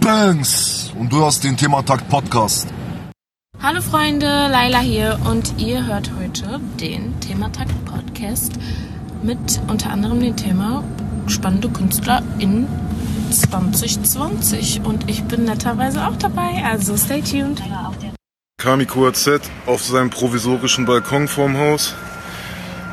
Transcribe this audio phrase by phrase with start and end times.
[0.00, 0.92] Bangs.
[0.98, 2.68] Und du hast den Thematakt Podcast.
[3.62, 8.52] Hallo Freunde, Laila hier und ihr hört heute den Thematakt Podcast
[9.22, 10.82] mit unter anderem dem Thema
[11.26, 12.66] spannende Künstler in
[13.30, 17.62] 2020 und ich bin netterweise auch dabei, also stay tuned.
[18.56, 21.94] Kami QAZ auf seinem provisorischen Balkon vorm Haus.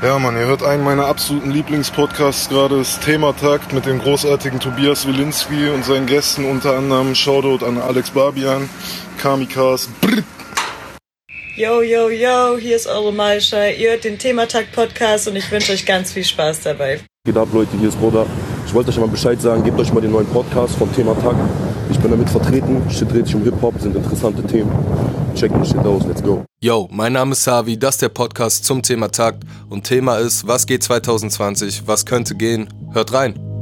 [0.03, 5.07] Ja, Mann, ihr hört einen meiner absoluten Lieblingspodcasts gerade, das Thematakt mit dem großartigen Tobias
[5.07, 8.69] Wilinski und seinen Gästen, unter anderem Shoutout an Alex Barbian,
[9.17, 9.89] Kamikas.
[9.99, 10.21] Brr.
[11.55, 13.69] Yo, yo, yo, hier ist eure Malscha.
[13.69, 16.99] Ihr hört den Thematakt-Podcast und ich wünsche euch ganz viel Spaß dabei.
[17.25, 18.27] Geht ab, Leute, hier ist Roda.
[18.67, 21.35] Ich wollte euch mal Bescheid sagen, gebt euch mal den neuen Podcast vom Thema Tag.
[21.89, 24.69] Ich bin damit vertreten, Shit dreht sich um Hip-Hop, sind interessante Themen.
[25.37, 26.43] Checkt den Shit aus, let's go.
[26.59, 30.47] Yo, mein Name ist Savi, das ist der Podcast zum Thema Takt und Thema ist,
[30.47, 32.67] was geht 2020, was könnte gehen?
[32.91, 33.56] Hört rein.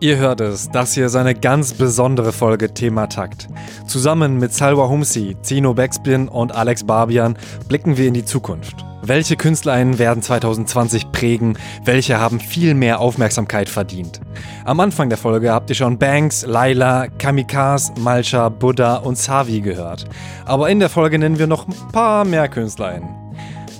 [0.00, 3.48] Ihr hört es, das hier ist eine ganz besondere Folge Thema Takt.
[3.88, 8.76] Zusammen mit Salwa Humsi, Zino Backspin und Alex Barbian blicken wir in die Zukunft.
[9.02, 11.58] Welche KünstlerInnen werden 2020 prägen?
[11.84, 14.20] Welche haben viel mehr Aufmerksamkeit verdient?
[14.64, 20.04] Am Anfang der Folge habt ihr schon Banks, Laila, Kamikaz, Malcha, Buddha und Savi gehört.
[20.44, 23.08] Aber in der Folge nennen wir noch ein paar mehr KünstlerInnen.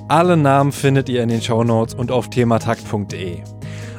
[0.08, 3.42] Alle Namen findet ihr in den Shownotes und auf thematakt.de.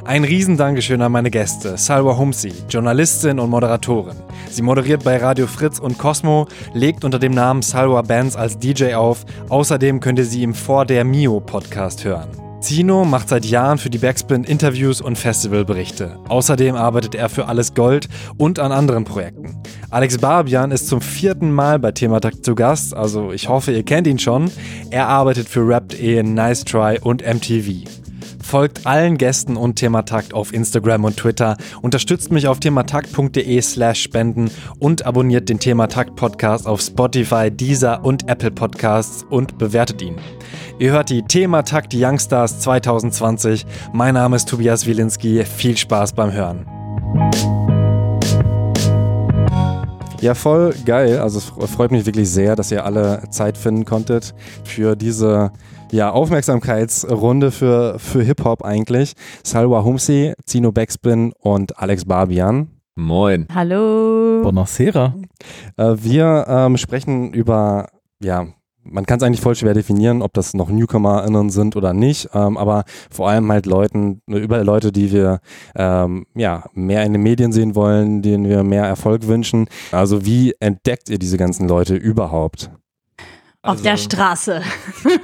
[0.04, 4.16] Ein Riesendankeschön an meine Gäste, Salwa Humsi, Journalistin und Moderatorin.
[4.48, 8.94] Sie moderiert bei Radio Fritz und Cosmo, legt unter dem Namen Salwa Bands als DJ
[8.94, 9.26] auf.
[9.50, 12.28] Außerdem könnt ihr sie im Vor der Mio Podcast hören.
[12.60, 16.18] Zino macht seit Jahren für die Backspin Interviews und Festivalberichte.
[16.28, 19.56] Außerdem arbeitet er für Alles Gold und an anderen Projekten.
[19.90, 24.06] Alex Barbian ist zum vierten Mal bei Thematakt zu Gast, also ich hoffe, ihr kennt
[24.06, 24.50] ihn schon.
[24.90, 27.99] Er arbeitet für Rap.de, Nice Try und MTV.
[28.50, 34.50] Folgt allen Gästen und Thematakt auf Instagram und Twitter, unterstützt mich auf thematakt.de slash spenden
[34.80, 40.16] und abonniert den Thematakt Podcast auf Spotify, Deezer und Apple Podcasts und bewertet ihn.
[40.80, 43.64] Ihr hört die Thematakt Youngstars 2020.
[43.92, 45.44] Mein Name ist Tobias Wilinski.
[45.44, 46.66] Viel Spaß beim Hören.
[50.20, 51.20] Ja, voll geil.
[51.20, 54.34] Also es freut mich wirklich sehr, dass ihr alle Zeit finden konntet
[54.64, 55.52] für diese
[55.90, 59.14] ja, Aufmerksamkeitsrunde für, für Hip-Hop eigentlich.
[59.42, 62.68] Salwa Humsi, Zino Backspin und Alex Barbian.
[62.96, 63.46] Moin.
[63.54, 64.42] Hallo.
[64.42, 65.14] Bonacera.
[65.76, 67.88] Äh, wir ähm, sprechen über,
[68.22, 68.46] ja,
[68.82, 72.56] man kann es eigentlich voll schwer definieren, ob das noch NewcomerInnen sind oder nicht, ähm,
[72.56, 75.40] aber vor allem halt Leuten, über Leute, die wir
[75.76, 79.68] ähm, ja, mehr in den Medien sehen wollen, denen wir mehr Erfolg wünschen.
[79.92, 82.70] Also wie entdeckt ihr diese ganzen Leute überhaupt?
[83.62, 84.62] Auf also, der Straße.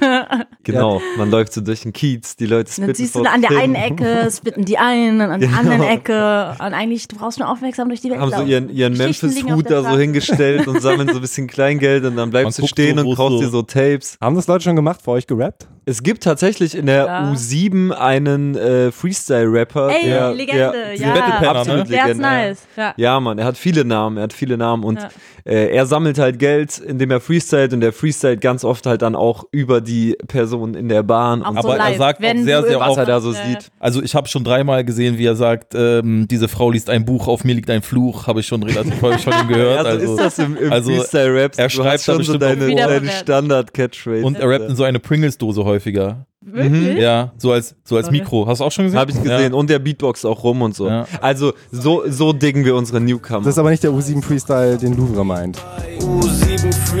[0.63, 2.87] genau, man läuft so durch den Kiez, die Leute spitten.
[2.87, 5.59] Dann siehst du an der einen Ecke, spitten die einen, an der genau.
[5.59, 6.55] anderen Ecke.
[6.59, 9.81] Und eigentlich, du brauchst nur aufmerksam durch die Welt Haben so ihren, ihren Memphis-Hut da
[9.81, 13.09] so hingestellt und sammeln so ein bisschen Kleingeld und dann bleibst man du stehen so,
[13.09, 14.19] und kaufst dir so Tapes.
[14.21, 15.67] Haben das Leute schon gemacht, vor euch gerappt?
[15.89, 17.31] Es gibt tatsächlich in der ja.
[17.31, 19.89] U7 einen äh, Freestyle-Rapper.
[19.89, 21.13] Ey, der, Legende, der, ja.
[21.13, 21.95] Battle absolut ne?
[21.95, 22.67] Der ist nice.
[22.75, 22.93] Ja.
[22.97, 25.07] ja, Mann, er hat viele Namen, er hat viele Namen und ja.
[25.45, 27.93] äh, er sammelt halt Geld, indem er freestylt und der
[28.27, 31.43] freestylt ganz oft halt dann auch über die Person in der Bahn.
[31.43, 33.71] Auch aber so live, er sagt auch sehr, sehr was er da so sieht.
[33.79, 37.27] Also ich habe schon dreimal gesehen, wie er sagt, ähm, diese Frau liest ein Buch,
[37.27, 39.77] auf mir liegt ein Fluch, habe ich schon relativ häufig von ihm gehört.
[39.77, 41.53] Ja, so also ist das im, im also Freestyle-Rap.
[41.57, 44.25] Er schreibt schon so deine, deine Standard-Catchphrase.
[44.25, 46.25] Und er rappt in so eine Pringles-Dose häufiger.
[46.49, 46.93] Wirklich?
[46.93, 46.97] Mhm.
[46.97, 48.47] Ja, so als, so als Mikro.
[48.47, 48.99] Hast du auch schon gesehen?
[48.99, 49.51] Habe ich gesehen.
[49.51, 49.57] Ja.
[49.57, 50.87] Und der Beatbox auch rum und so.
[50.87, 51.05] Ja.
[51.19, 53.41] Also, so, so diggen wir unsere Newcomer.
[53.41, 55.57] Das ist aber nicht der U7 Freestyle, den Louvre meint.
[55.99, 56.46] U7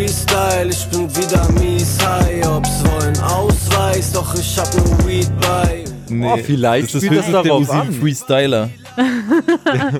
[0.07, 2.47] Freestyle, ich bin wieder mies high.
[2.47, 5.83] Ob's wollen Ausweis, doch ich hab nur Weed bei.
[6.07, 8.69] Nee, oh, vielleicht das ist das darauf U7 Freestyler.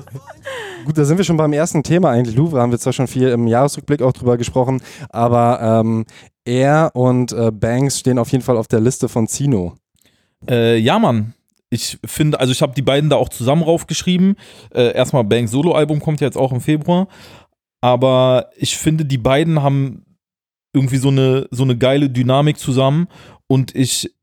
[0.86, 2.34] Gut, da sind wir schon beim ersten Thema eigentlich.
[2.36, 4.80] Louvre haben wir zwar schon viel im Jahresrückblick auch drüber gesprochen,
[5.10, 6.06] aber ähm,
[6.46, 9.74] er und äh, Banks stehen auf jeden Fall auf der Liste von Zino.
[10.48, 11.34] Äh, ja, Mann.
[11.68, 14.36] Ich finde, also ich habe die beiden da auch zusammen raufgeschrieben.
[14.74, 17.08] Äh, erstmal Banks Solo-Album kommt ja jetzt auch im Februar.
[17.82, 20.06] Aber ich finde, die beiden haben
[20.72, 23.08] irgendwie so eine, so eine geile Dynamik zusammen.
[23.46, 24.14] Und ich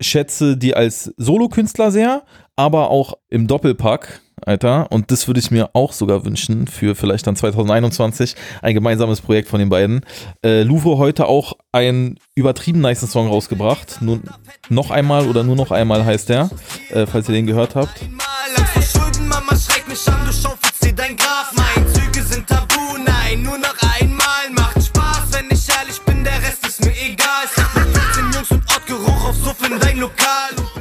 [0.00, 2.24] schätze die als Solokünstler sehr,
[2.56, 4.90] aber auch im Doppelpack Alter.
[4.90, 9.48] Und das würde ich mir auch sogar wünschen für vielleicht dann 2021 ein gemeinsames Projekt
[9.48, 10.04] von den beiden.
[10.44, 14.02] Äh, Louvre heute auch einen übertrieben nice Song rausgebracht.
[14.02, 14.20] Nur
[14.68, 16.50] noch einmal oder nur noch einmal heißt der,
[16.90, 18.00] äh, falls ihr den gehört habt.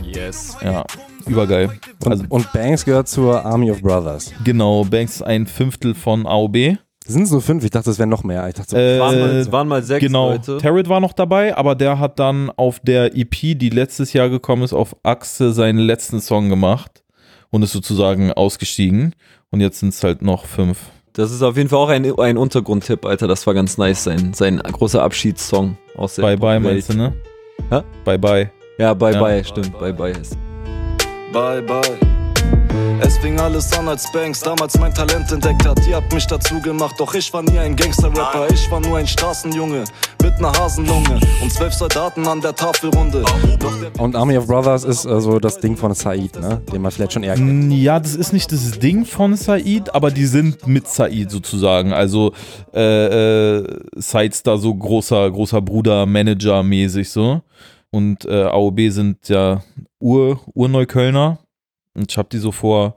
[0.01, 0.57] Yes.
[0.63, 0.85] Ja.
[1.25, 1.69] Übergeil.
[2.03, 4.31] Und, Also, und Banks gehört zur Army of Brothers.
[4.43, 6.77] genau, Banks ist ein Fünftel von AOB.
[7.05, 7.63] Sind es nur fünf?
[7.65, 8.47] Ich dachte, es wären noch mehr.
[8.47, 10.57] Ich dachte so, Äh, Waren mal, waren mal sechs genau, Leute.
[10.57, 14.63] Tarrant war noch dabei, aber der hat dann auf der EP, die letztes Jahr gekommen
[14.63, 17.03] ist, auf Achse seinen letzten Song gemacht
[17.49, 19.15] und ist sozusagen ausgestiegen.
[19.51, 20.79] Und jetzt sind es halt noch fünf.
[21.11, 23.27] Das ist auf jeden Fall auch ein, ein Untergrundtipp, Alter.
[23.27, 26.63] Das war ganz nice, sein, sein großer Abschiedssong aus der Bye bye, Welt.
[26.63, 27.13] meinst du, ne?
[27.69, 27.81] Hä?
[28.05, 28.51] Bye bye.
[28.77, 29.21] Ja, bye Ja.
[29.21, 30.35] bye, stimmt, bye bye ist.
[31.31, 32.12] Bye bye.
[33.05, 35.85] Es fing alles an, als Banks damals mein Talent entdeckt hat.
[35.85, 38.47] Ihr habt mich dazu gemacht, doch ich war nie ein Gangster-Rapper.
[38.53, 39.83] Ich war nur ein Straßenjunge
[40.21, 43.25] mit ner Hasenlunge und zwölf Soldaten an der Tafelrunde.
[43.99, 46.61] Und Army of Brothers ist äh, so das Ding von Said, ne?
[46.71, 47.67] Den man vielleicht schon eher kennt.
[47.67, 51.91] Mm, Ja, das ist nicht das Ding von Said, aber die sind mit Said sozusagen.
[51.91, 52.31] Also
[52.73, 57.41] äh, äh, Said ist da so großer, großer Bruder, Manager mäßig so.
[57.91, 59.61] Und äh, AOB sind ja
[59.99, 61.39] Ur, Urneuköllner.
[61.93, 62.95] Und ich habe die so vor.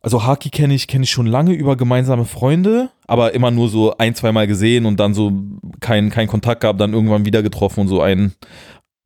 [0.00, 3.96] Also Haki kenne ich, kenne ich schon lange über gemeinsame Freunde, aber immer nur so
[3.98, 5.32] ein, zweimal gesehen und dann so
[5.80, 8.32] kein, kein Kontakt gehabt, dann irgendwann wieder getroffen und so ein,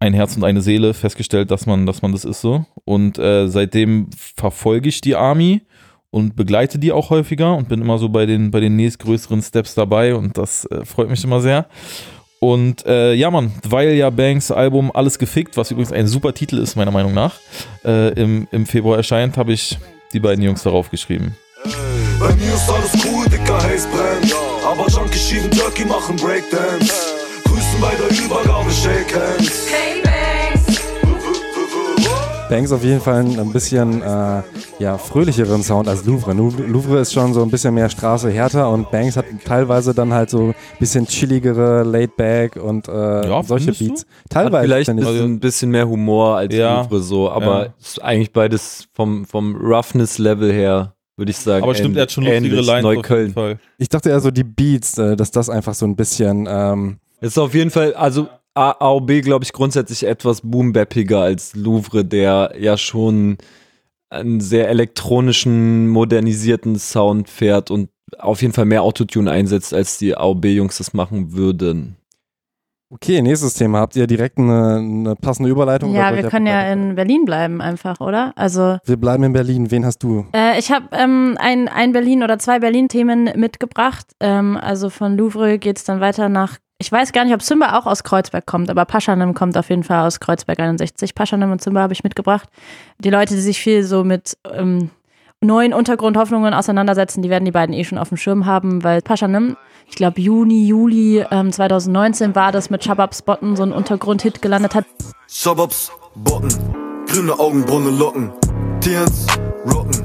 [0.00, 2.66] ein Herz und eine Seele festgestellt, dass man, dass man das ist so.
[2.84, 5.62] Und äh, seitdem verfolge ich die Army
[6.10, 9.74] und begleite die auch häufiger und bin immer so bei den, bei den nächstgrößeren Steps
[9.74, 11.66] dabei und das äh, freut mich immer sehr.
[12.42, 16.58] Und äh, ja, Mann, weil ja Banks Album Alles gefickt, was übrigens ein super Titel
[16.58, 17.36] ist, meiner Meinung nach,
[17.84, 19.78] äh, im, im Februar erscheint, habe ich
[20.12, 21.36] die beiden Jungs darauf geschrieben.
[22.18, 24.34] Bei mir ist alles cool, dicker Haze brennt.
[24.66, 27.14] Aber Junkie schieben Turkey machen Breakdance.
[27.44, 30.11] Grüßen bei der Übergabe, Shake Hands.
[32.52, 34.42] Banks auf jeden Fall ein, ein bisschen äh,
[34.78, 36.32] ja, fröhlicheren Sound als Louvre.
[36.34, 36.98] Louvre.
[37.00, 40.48] Ist schon so ein bisschen mehr Straße härter und Banks hat teilweise dann halt so
[40.48, 43.86] ein bisschen chilligere, laid back und äh, Ja, solche findest du?
[43.88, 44.00] Beats.
[44.02, 45.20] Hat Teilweise vielleicht finde ich.
[45.22, 46.82] ein bisschen mehr Humor als Ja.
[46.82, 47.74] Louvre so, aber Ja.
[47.80, 51.62] ist eigentlich beides vom, vom Roughness-Level her, würde ich sagen.
[51.64, 52.60] Aber stimmt, er hat schon lustigere.
[52.60, 53.32] Lines auf jeden Neukölln.
[53.32, 53.58] Fall.
[53.78, 57.38] Ich dachte eher so die Beats, äh, dass das einfach so ein bisschen ähm, Ist
[57.38, 63.38] auf jeden Fall, also AOB, glaube ich, grundsätzlich etwas boombappiger als Louvre, der ja schon
[64.10, 67.88] einen sehr elektronischen, modernisierten Sound fährt und
[68.18, 71.96] auf jeden Fall mehr Autotune einsetzt, als die AOB-Jungs das machen würden.
[72.90, 73.78] Okay, nächstes Thema.
[73.80, 75.94] Habt ihr direkt eine, eine passende Überleitung?
[75.94, 78.34] Ja, wir können ja in Berlin bleiben einfach, oder?
[78.36, 79.70] Also Wir bleiben in Berlin.
[79.70, 80.26] Wen hast du?
[80.34, 84.08] Äh, ich habe ähm, ein, ein Berlin oder zwei Berlin-Themen mitgebracht.
[84.20, 86.58] Ähm, also von Louvre geht es dann weiter nach.
[86.82, 89.84] Ich weiß gar nicht, ob Zimba auch aus Kreuzberg kommt, aber Paschanim kommt auf jeden
[89.84, 91.14] Fall aus Kreuzberg 61.
[91.14, 92.48] Paschanim und Zimba habe ich mitgebracht.
[92.98, 94.90] Die Leute, die sich viel so mit ähm,
[95.40, 99.56] neuen Untergrundhoffnungen auseinandersetzen, die werden die beiden eh schon auf dem Schirm haben, weil Paschanim,
[99.88, 104.74] ich glaube Juni, Juli ähm, 2019 war das mit Shababs Botten so ein Untergrundhit gelandet
[104.74, 104.84] hat.
[105.28, 106.50] Shababs, Botten,
[107.06, 108.32] grüne Augenbraune Locken,
[108.80, 109.28] TNs,
[109.72, 110.01] Rocken,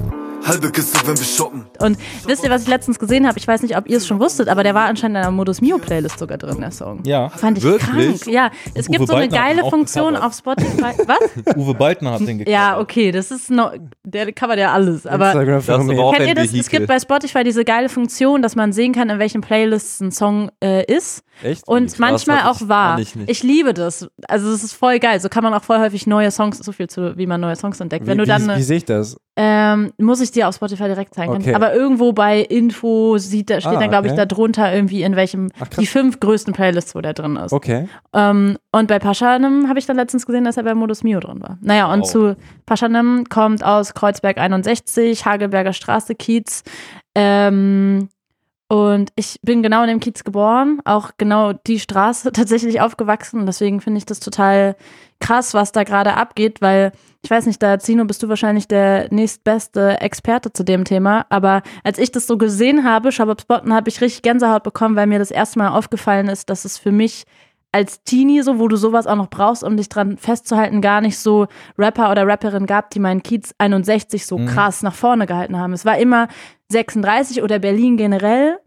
[0.47, 1.65] halbe Kiste, wenn wir shoppen.
[1.79, 3.38] Und wisst ihr, was ich letztens gesehen habe?
[3.38, 5.61] Ich weiß nicht, ob ihr es schon wusstet, aber der war anscheinend in der Modus
[5.61, 7.01] Mio Playlist sogar drin, der Song.
[7.05, 7.29] Ja.
[7.29, 8.21] Fand ich Wirklich?
[8.21, 8.27] krank.
[8.27, 10.94] Ja, es gibt Uwe so eine Baldner ihn geile Funktion auf Spotify.
[11.07, 11.55] Was?
[11.55, 12.49] Uwe Baltner hat den gekriegt.
[12.49, 13.73] Ja, okay, das ist noch,
[14.03, 15.05] der covert ja alles.
[15.05, 15.91] Aber Instagram-Phänomen.
[15.97, 16.53] aber auch kennt ihr das?
[16.53, 20.11] Es gibt bei Spotify diese geile Funktion, dass man sehen kann, in welchen Playlists ein
[20.11, 21.23] Song äh, ist.
[21.44, 21.67] Echt?
[21.67, 22.99] Und krass, manchmal auch ich- wahr.
[22.99, 23.13] ich.
[23.27, 24.07] Ich liebe das.
[24.27, 25.19] Also es ist voll geil.
[25.19, 27.79] So kann man auch voll häufig neue Songs, so viel zu, wie man neue Songs
[27.79, 28.05] entdeckt.
[28.05, 29.17] Wie, Wenn du dann wie, wie sehe ich das?
[29.39, 31.31] Ähm, muss ich dir auf Spotify direkt zeigen.
[31.33, 31.53] Okay.
[31.53, 34.21] Aber irgendwo bei Info sieht, da steht Ah, dann, glaube ich, okay.
[34.21, 37.53] da drunter irgendwie in welchem, Ach, die fünf größten Playlists, wo der drin ist.
[37.53, 37.87] Okay.
[38.13, 41.39] Ähm, und bei Paschanem habe ich dann letztens gesehen, dass er bei Modus Mio drin
[41.41, 41.59] war.
[41.61, 42.09] Naja, und Wow.
[42.11, 46.63] zu Paschanem kommt aus Kreuzberg 61, Hagelberger Straße, Kiez.
[47.15, 48.09] Ähm,
[48.69, 53.45] und ich bin genau in dem Kiez geboren, auch genau die Straße tatsächlich aufgewachsen.
[53.45, 54.76] Deswegen finde ich das total
[55.19, 56.92] krass, was da gerade abgeht, weil
[57.24, 61.26] ich weiß nicht, da Zino bist du wahrscheinlich der nächstbeste Experte zu dem Thema.
[61.30, 65.07] Aber als ich das so gesehen habe, Shabab Spotten, habe ich richtig Gänsehaut bekommen, weil
[65.07, 67.26] mir das erste Mal aufgefallen ist, dass es für mich
[67.71, 71.19] als Teenie, so wo du sowas auch noch brauchst, um dich dran festzuhalten, gar nicht
[71.19, 71.47] so
[71.78, 75.74] Rapper oder Rapperin gab, die meinen Kiez 61 so krass nach vorne gehalten haben.
[75.74, 76.28] Es war immer
[76.69, 78.59] 36 oder Berlin generell,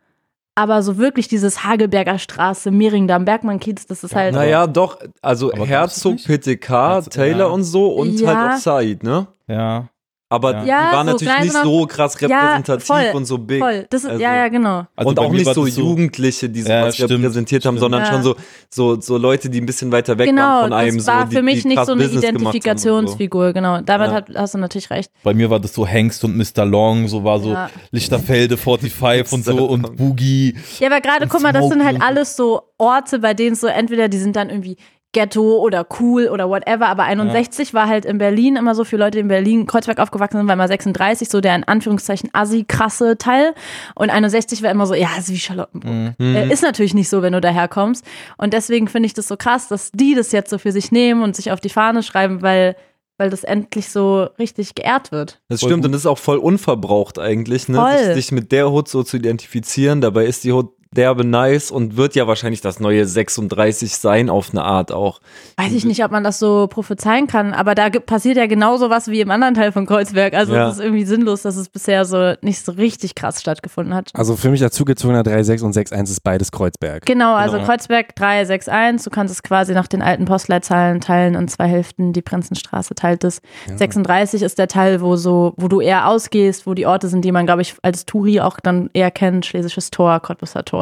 [0.54, 4.34] aber so wirklich dieses Hagelberger Straße, Mehringdamm, Bergmann-Kiez, das ist halt.
[4.34, 7.46] Naja, doch, also Aber Herzog, PTK, Herzog, Taylor ja.
[7.46, 8.34] und so und Ja.
[8.34, 9.26] halt auch Said, ne?
[9.46, 9.89] Ja.
[10.32, 10.62] Aber Ja.
[10.62, 13.58] die Ja, waren so natürlich nicht so krass Ja, repräsentativ voll, und so big.
[13.60, 14.86] Voll, das ist, Also- ja, ja, genau.
[14.94, 17.80] Also und auch nicht so Jugendliche, die Ja, sowas stimmt, repräsentiert haben, stimmt.
[17.80, 18.06] sondern Ja.
[18.12, 18.36] schon so,
[18.70, 20.96] so, so Leute, die ein bisschen weiter weg Genau, waren von einem.
[20.98, 23.80] das war so, die, für mich die nicht krass so eine Business haben Identifikationsfigur, genau.
[23.80, 24.14] Damit Ja.
[24.14, 25.10] hat, hast du natürlich recht.
[25.24, 26.64] Bei mir war das so Hengst und Mr.
[26.64, 27.68] Long, so war so Ja.
[27.90, 30.54] Lichterfelde 45 und so und Boogie.
[30.78, 33.66] Ja, aber gerade, guck mal, das sind halt alles so Orte, bei denen es so
[33.66, 34.76] entweder die sind dann irgendwie
[35.12, 39.12] Ghetto oder cool oder whatever, aber 61 war halt in Berlin immer so für Leute,
[39.12, 43.18] die in Berlin Kreuzberg aufgewachsen sind, war immer 36 so der in Anführungszeichen assi krasse
[43.18, 43.54] Teil
[43.96, 46.14] und 61 war immer so, ja, ist wie Charlottenburg.
[46.18, 46.36] Mhm.
[46.36, 48.04] Äh, ist natürlich nicht so, wenn du daherkommst
[48.36, 51.22] und deswegen finde ich das so krass, dass die das jetzt so für sich nehmen
[51.22, 52.76] und sich auf die Fahne schreiben, weil
[53.20, 55.42] weil das endlich so richtig geehrt wird.
[55.50, 57.76] Das stimmt und das ist auch voll unverbraucht eigentlich, ne?
[57.76, 57.98] Voll.
[57.98, 60.00] Sich, sich mit der Hood so zu identifizieren.
[60.00, 64.50] Dabei ist die Hood derbe nice und wird ja wahrscheinlich das neue 36 sein auf
[64.50, 65.20] eine Art auch.
[65.56, 69.06] Weiß ich nicht, ob man das so prophezeien kann, aber da passiert ja genauso was
[69.06, 70.34] wie im anderen Teil von Kreuzberg.
[70.34, 70.68] Also Ja.
[70.68, 74.10] es ist irgendwie sinnlos, dass es bisher so nicht so richtig krass stattgefunden hat.
[74.14, 77.06] Also für mich als zugezogener 3,6 und 6,1 ist beides Kreuzberg.
[77.06, 77.66] Genau, also Genau.
[77.68, 82.22] Kreuzberg 361, du kannst es quasi nach den alten Postleitzahlen teilen in zwei Hälften, die
[82.22, 83.40] Prinzenstraße teilt es.
[83.76, 87.30] 36 ist der Teil, wo so, wo du eher ausgehst, wo die Orte sind, die
[87.30, 90.79] man, glaube ich, als Touri auch dann eher kennt, Schlesisches Tor, Cottbusser Tor,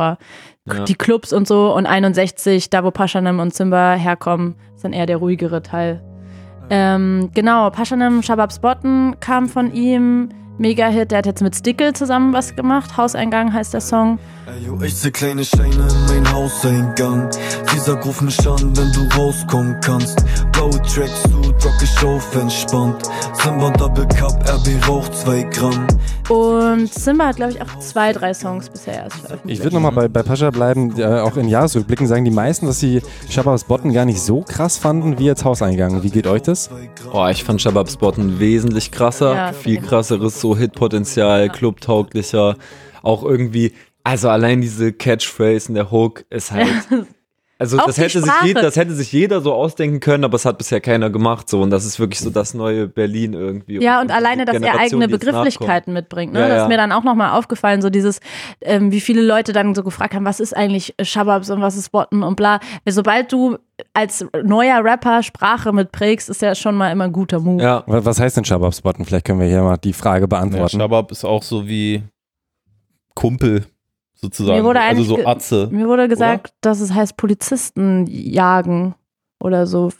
[0.66, 0.84] Ja.
[0.84, 5.06] die Clubs und so und 61, da wo Paschanem und Zimba herkommen, ist dann eher
[5.06, 6.02] der ruhigere Teil.
[6.70, 10.28] Ähm, genau, Paschanem Shababs Botten kam von ihm,
[10.58, 14.18] Mega-Hit, der hat jetzt mit Stickel zusammen was gemacht, Hauseingang heißt der Song.
[14.46, 17.30] Ey, yo, ich seh kleine Scheine in mein Hauseingang.
[17.72, 20.24] Dieser ruf mich an, wenn du rauskommen kannst.
[20.52, 23.02] Blaue Tracksuit, rock ich auf entspannt.
[23.32, 25.86] Simba Double Cup, RB raucht 2 Gramm.
[26.28, 29.58] Und Simba hat, glaube ich, auch zwei, drei Songs bisher erst veröffentlicht.
[29.58, 32.80] Ich würde nochmal bei, bei Pascha bleiben, äh, auch in Jahresrückblicken sagen die meisten, dass
[32.80, 33.00] sie
[33.30, 36.02] Shababs Botten gar nicht so krass fanden wie jetzt Hauseingang.
[36.02, 36.70] Wie geht euch das?
[37.12, 42.56] Oh, ich fand Shababs Botten wesentlich krasser, Ja, viel krasseres so Hitpotenzial, clubtauglicher,
[43.02, 43.72] auch irgendwie,
[44.04, 46.68] also allein diese Catchphrase in der Hook ist halt
[47.60, 50.44] Also Auch das hätte, sich jeder, das hätte sich jeder so ausdenken können, aber es
[50.44, 53.82] hat bisher keiner gemacht so und das ist wirklich so das neue Berlin irgendwie.
[53.82, 56.32] Ja, und die alleine, dass er eigene Begrifflichkeiten mitbringt.
[56.32, 56.38] Ne?
[56.38, 56.62] Ja, Das ja.
[56.62, 58.20] ist mir dann auch nochmal aufgefallen, so dieses,
[58.60, 61.90] ähm, wie viele Leute dann so gefragt haben, was ist eigentlich Shababs und was ist
[61.90, 62.60] Botten und bla.
[62.86, 63.58] Sobald du
[63.92, 67.60] als neuer Rapper Sprache mitprägst, ist ja schon mal immer ein guter Move.
[67.60, 69.04] Ja, Wa- Was heißt denn Shababs Botten?
[69.04, 70.78] Vielleicht können wir hier mal die Frage Ja, beantworten.
[70.78, 72.04] Shabab ist auch so wie
[73.14, 73.66] Kumpel
[74.20, 74.58] sozusagen.
[74.58, 75.68] Mir wurde also so Atze.
[75.70, 78.94] Mir wurde gesagt, dass es heißt Polizisten jagen
[79.40, 79.90] oder so.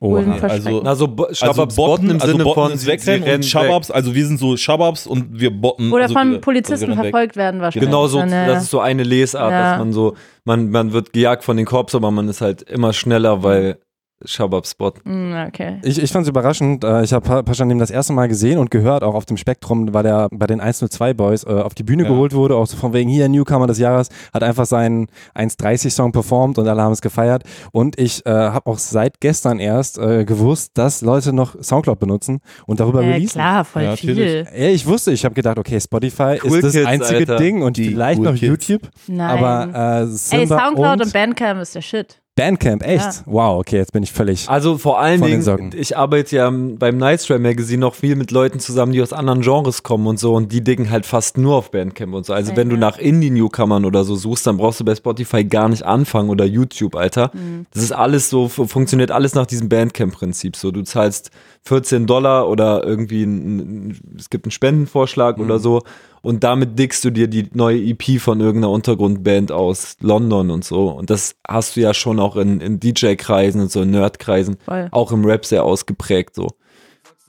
[0.00, 0.86] Bullen verschrecken.
[0.86, 3.44] also- also Also Shababs Botten, im also Sinne Botten von wegrennen und weg.
[3.44, 5.92] Shababs, also wir sind so Shababs und wir Botten.
[5.92, 7.04] oder also von wir, also Polizisten rennen weg.
[7.12, 7.88] verfolgt werden wahrscheinlich.
[7.88, 9.70] Genau so, das ist so eine Lesart, Ja.
[9.70, 12.92] dass man so, man, man wird gejagt von den Korps, aber man ist halt immer
[12.92, 13.78] schneller, weil
[14.24, 15.30] Shababs Botten.
[15.30, 15.78] mm, okay.
[15.82, 16.84] Ich, ich fand es überraschend.
[16.84, 20.02] Äh, Ich habe Paschanim das erste Mal gesehen und gehört, auch auf dem Spektrum, weil
[20.02, 22.08] der bei den 102 Boys äh, auf die Bühne Ja.
[22.10, 26.58] geholt wurde, auch so von wegen hier Newcomer des Jahres, hat einfach seinen 1.30-Song performt
[26.58, 27.44] und alle haben es gefeiert.
[27.72, 32.40] Und ich äh, habe auch seit gestern erst äh, gewusst, dass Leute noch Soundcloud benutzen
[32.66, 33.40] und darüber Äh, releasen.
[33.40, 34.46] klar, voll Ja, viel.
[34.54, 37.36] Ja, ich wusste, ich habe gedacht, okay, Spotify Cool ist das Kids, einzige Alter.
[37.36, 38.68] Ding und Die vielleicht Cool noch Kids.
[38.68, 39.30] YouTube, Nein.
[39.44, 42.19] aber äh, Ey, Simba Soundcloud und, und Bandcamp ist der Shit.
[42.40, 43.22] Bandcamp, echt?
[43.26, 44.48] Wow, okay, jetzt bin ich völlig...
[44.48, 45.72] Also vor allen Dingen, Socken.
[45.76, 49.82] ich arbeite ja beim Night Magazine noch viel mit Leuten zusammen, die aus anderen Genres
[49.82, 52.32] kommen und so und die dicken halt fast nur auf Bandcamp und so.
[52.32, 52.80] Also Ja, wenn du ja.
[52.80, 56.96] nach Indie-Newcomern oder so suchst, dann brauchst du bei Spotify gar nicht anfangen oder YouTube,
[56.96, 57.30] Alter.
[57.34, 57.66] Mhm.
[57.72, 60.56] Das ist alles so, fu- funktioniert alles nach diesem Bandcamp-Prinzip.
[60.56, 61.30] So, du zahlst
[61.64, 63.56] 14 Dollar oder irgendwie ein,
[63.88, 65.82] ein, es gibt einen Spendenvorschlag oder so
[66.22, 70.88] und damit dickst du dir die neue EP von irgendeiner Untergrundband aus London und so.
[70.88, 74.56] Und das hast du ja schon auch in, in DJ-Kreisen und so in Nerd-Kreisen,
[74.90, 76.48] auch im Rap sehr ausgeprägt so.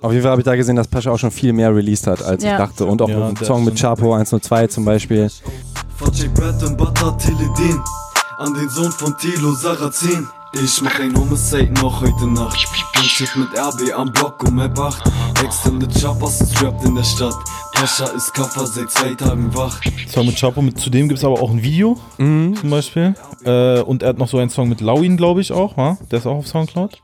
[0.01, 2.23] Auf jeden Fall habe ich da gesehen, dass Pascha auch schon viel mehr released hat,
[2.23, 2.53] als Ja.
[2.53, 2.85] ich dachte.
[2.85, 3.75] Und auch Ja, einen Song mit.
[3.79, 5.29] Chapo 102 zum Beispiel.
[8.39, 10.27] An den Sohn von Tilo Sarrazin
[10.63, 14.77] Ich mach ein Homicide noch heute Nacht Bin Shit mit RB am Block um Map
[14.79, 15.03] 8
[15.43, 17.35] Extended Choppers ist trapped in der Stadt
[17.81, 21.41] Pascha ist Kaffer seit zwei Tagen wach Song mit Chapo, mit, zudem gibt es aber
[21.41, 22.55] auch ein Video Mhm.
[22.55, 23.15] zum Beispiel.
[23.43, 25.75] Äh, und er hat noch so einen Song mit Lawin, glaube ich auch.
[25.77, 25.97] wa?
[26.11, 27.01] Der ist auch auf Soundcloud.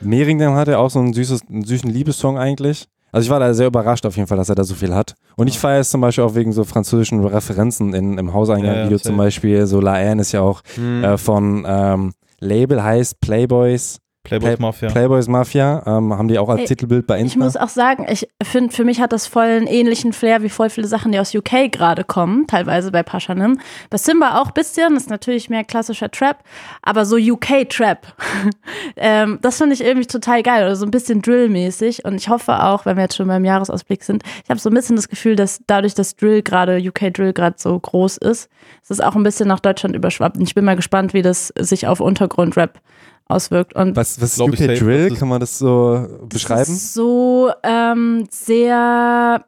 [0.00, 2.86] Mehringdam hat er auch so einen, süßes, einen süßen Liebessong eigentlich.
[3.12, 5.14] Also ich war da sehr überrascht auf jeden Fall, dass er da so viel hat.
[5.36, 8.96] Und ich feiere es zum Beispiel auch wegen so französischen Referenzen in, im Hauseingang-Video Ja,
[8.96, 9.16] ja, zum.
[9.16, 9.66] Beispiel.
[9.68, 14.00] So La Haine ist ja auch äh, von ähm, Label heißt Playboys.
[14.28, 14.88] Playboys Play- Mafia.
[14.90, 15.82] Playboys Mafia.
[15.86, 17.38] Ähm, haben die auch als Ey, Titelbild bei Ich Insta.
[17.40, 20.70] muss auch sagen, ich finde, für mich hat das voll einen ähnlichen Flair wie voll
[20.70, 23.58] viele Sachen, die aus UK gerade kommen, teilweise bei Paschanim.
[23.90, 26.38] Bei Simba auch ein bisschen, ist natürlich mehr klassischer Trap,
[26.82, 28.06] aber so UK-Trap.
[28.96, 32.62] ähm, das finde ich irgendwie total geil oder so ein bisschen Drill-mäßig und ich hoffe
[32.62, 35.36] auch, wenn wir jetzt schon beim Jahresausblick sind, ich habe so ein bisschen das Gefühl,
[35.36, 38.48] dass dadurch, dass Drill gerade, UK-Drill gerade so groß ist,
[38.82, 41.52] ist es auch ein bisschen nach Deutschland überschwappt und ich bin mal gespannt, wie das
[41.58, 42.80] sich auf Untergrund-Rap
[43.28, 45.04] auswirkt und was was ist UK Drill?
[45.04, 46.72] das ist- Kann man das so Das beschreiben?
[46.72, 49.44] ist so ähm, sehr,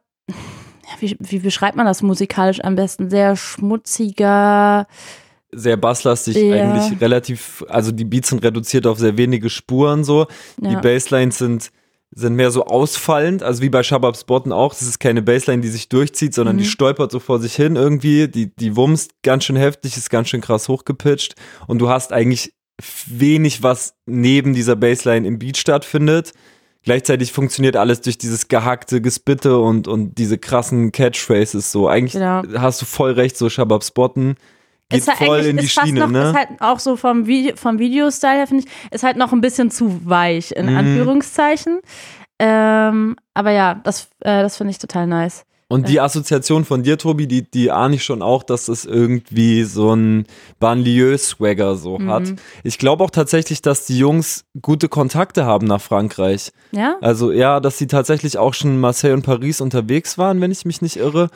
[1.00, 3.08] wie, wie beschreibt man das musikalisch am besten?
[3.10, 4.86] Sehr schmutziger,
[5.52, 6.54] sehr basslastig, Ja.
[6.74, 10.26] eigentlich relativ, also die Beats sind reduziert auf sehr wenige Spuren so.
[10.58, 10.80] Die Ja.
[10.80, 11.70] Basslines sind,
[12.12, 14.70] sind mehr so ausfallend, also wie bei Shabab Spotten auch.
[14.74, 16.68] Das ist keine Bassline, die sich durchzieht, sondern die Mhm.
[16.68, 18.28] stolpert so vor sich hin irgendwie.
[18.28, 21.34] Die, die wumst ganz schön heftig, ist ganz schön krass hochgepitcht.
[21.66, 22.52] Und du hast eigentlich
[23.06, 26.32] wenig, was neben dieser Bassline im Beat stattfindet.
[26.82, 31.88] Gleichzeitig funktioniert alles durch dieses gehackte Gespitte und, und diese krassen Catchphrases so.
[31.88, 32.42] Eigentlich Genau.
[32.56, 34.36] hast du voll recht, so Shabab Spotten
[34.88, 36.30] geht Ist halt voll in die Schiene, noch, ne?
[36.30, 39.40] Ist halt auch so vom, Video, vom Videostyle her, finde ich, ist halt noch ein
[39.40, 40.76] bisschen zu weich, in Mhm.
[40.78, 41.80] Anführungszeichen.
[42.38, 45.44] Ähm, aber ja, das, äh, das finde ich total nice.
[45.70, 49.62] Und die Assoziation von dir, Tobi, die, die ahne ich schon auch, dass es irgendwie
[49.62, 50.26] so ein
[50.84, 52.10] Banlieue-Swagger so Mhm.
[52.10, 52.34] hat.
[52.64, 56.52] Ich glaube auch tatsächlich, dass die Jungs gute Kontakte haben nach Frankreich.
[56.72, 56.96] Ja?
[57.00, 60.64] Also ja, dass sie tatsächlich auch schon in Marseille und Paris unterwegs waren, wenn ich
[60.64, 61.28] mich nicht irre.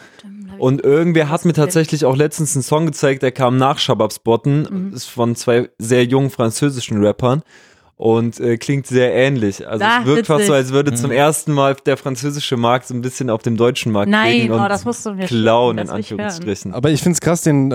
[0.59, 4.67] Und irgendwer hat mir tatsächlich auch letztens einen Song gezeigt, der kam nach Shabab Spotten,
[4.71, 4.93] Mhm.
[4.95, 7.43] ist von zwei sehr jungen französischen Rappern
[7.97, 9.67] und äh, klingt sehr ähnlich.
[9.69, 10.47] Also Ah, es wirkt fast witzig.
[10.49, 11.17] so, als würde zum Mhm.
[11.17, 14.69] ersten Mal der französische Markt so ein bisschen auf dem deutschen Markt Nein, oh, und
[14.69, 15.89] das musst du mir klauen, in.
[15.91, 16.75] Anführungsstrichen.
[16.75, 17.75] Aber ich finde es krass, den, äh,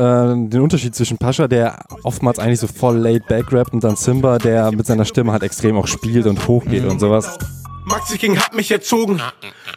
[0.49, 4.37] den Unterschied zwischen Pascha, der oftmals eigentlich so voll laid back rappt, und dann Simba,
[4.39, 7.37] der mit seiner Stimme halt extrem auch spielt und hochgeht und sowas.
[7.85, 9.19] Maxi King hat mich erzogen.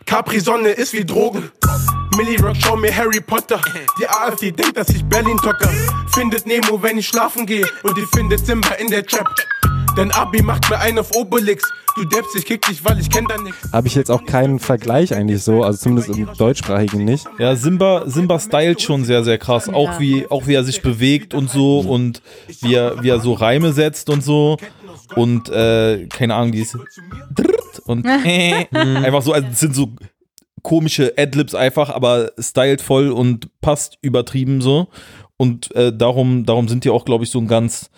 [0.07, 1.51] Capri Sonne ist wie Drogen.
[2.17, 3.59] Millie Rock, schau mir Harry Potter.
[3.99, 5.71] Die AfD denkt, dass ich Berlin tocker.
[6.13, 7.65] Findet Nemo, wenn ich schlafen gehe.
[7.85, 9.27] Und die findet Simba in der Trap.
[9.97, 11.65] Denn Abi macht mir einen auf Obelix.
[11.97, 13.57] Du deppst, ich kick dich, weil ich kenn da nix.
[13.73, 17.27] Habe ich jetzt auch keinen Vergleich eigentlich so, also zumindest im deutschsprachigen nicht.
[17.39, 19.69] Ja, Simba, Simba stylt schon sehr, sehr krass.
[19.69, 22.23] Auch, wie, auch wie er sich bewegt und so und
[22.63, 24.57] wie er, wie er so Reime setzt und so.
[25.15, 26.79] Und äh, keine Ahnung, die ist
[27.85, 29.91] und äh, einfach so, also es sind so
[30.63, 34.89] komische Adlibs einfach, aber stylt voll und passt übertrieben so.
[35.37, 37.91] Und äh, darum, darum sind die auch, glaube ich, so ein ganz,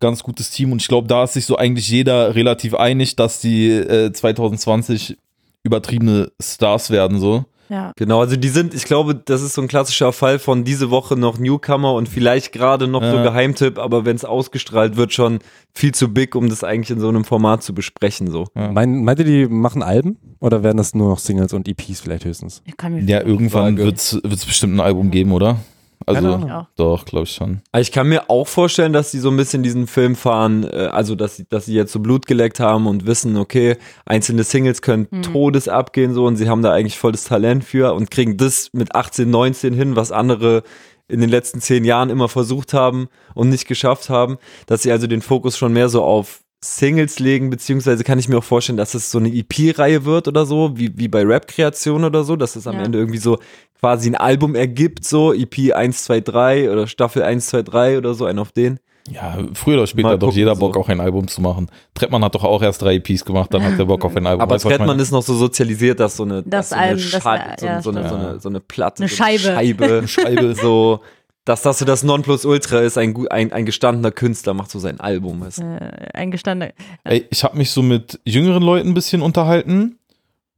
[0.00, 0.72] ganz gutes Team.
[0.72, 5.16] Und ich glaube, da ist sich so eigentlich jeder relativ einig, dass die äh, 2020
[5.62, 7.44] übertriebene Stars werden so.
[7.68, 7.92] Ja.
[7.96, 11.16] Genau, also die sind, ich glaube, das ist so ein klassischer Fall von diese Woche
[11.16, 13.22] noch Newcomer und vielleicht gerade noch so Ja.
[13.24, 15.40] Geheimtipp, aber wenn es ausgestrahlt wird, schon
[15.74, 18.30] viel zu big, um das eigentlich in so einem Format zu besprechen.
[18.30, 18.46] So.
[18.54, 18.70] Ja.
[18.70, 22.24] Mein, meint ihr, die machen Alben oder werden das nur noch Singles und EPs vielleicht
[22.24, 22.62] höchstens?
[22.66, 25.58] Ich kann mir Ja, irgendwann wird es bestimmt ein Album geben, oder?
[26.06, 26.28] Also.
[26.46, 26.68] Ja.
[26.76, 27.62] doch, glaube ich schon.
[27.76, 31.16] Ich kann mir auch vorstellen, dass sie so ein bisschen diesen Film fahren, äh, also
[31.16, 35.08] dass sie, dass sie jetzt so Blut geleckt haben und wissen, okay, einzelne Singles können
[35.10, 35.22] Mhm.
[35.22, 38.94] Todes abgehen so und sie haben da eigentlich volles Talent für und kriegen das mit
[38.94, 40.62] 18, 19 hin, was andere
[41.08, 45.06] in den letzten zehn Jahren immer versucht haben und nicht geschafft haben, dass sie also
[45.06, 48.94] den Fokus schon mehr so auf Singles legen, beziehungsweise kann ich mir auch vorstellen, dass
[48.94, 52.66] es so eine EP-Reihe wird oder so, wie, wie bei Rap-Kreation oder so, dass es
[52.66, 52.82] am Ja.
[52.82, 53.38] Ende irgendwie so
[53.78, 58.14] quasi ein Album ergibt, so EP 1, 2, 3 oder Staffel 1, 2, 3 oder
[58.14, 58.80] so, ein auf den.
[59.08, 60.60] Ja, früher oder später Mal hat doch jeder so.
[60.60, 61.68] Bock, auch ein Album zu machen.
[61.94, 64.40] Trettmann hat doch auch erst drei EPs gemacht, dann hat er Bock auf ein Album.
[64.40, 67.84] Aber Trettmann ist noch so sozialisiert, dass so eine, Das dass so eine, Album, das-
[67.84, 68.08] so, so, eine, stimmt.
[68.22, 69.54] so, eine, so eine Platte, Eine so eine Scheibe.
[69.54, 70.54] Scheibe, Scheibe.
[70.56, 71.00] so,
[71.46, 75.40] dass das so das Nonplusultra ist, ein, ein, ein gestandener Künstler macht so sein Album.
[75.40, 75.62] Du.
[75.62, 76.72] äh, eingestanden.
[77.04, 79.98] Ey, ich habe mich so mit jüngeren Leuten ein bisschen unterhalten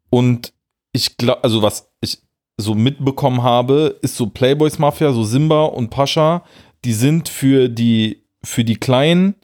[0.08, 0.54] und
[0.92, 2.22] ich glaube, also was ich
[2.56, 6.42] so mitbekommen habe, ist so Playboys Mafia, so Simba und Pascha,
[6.86, 9.34] die sind für die für die Kleinen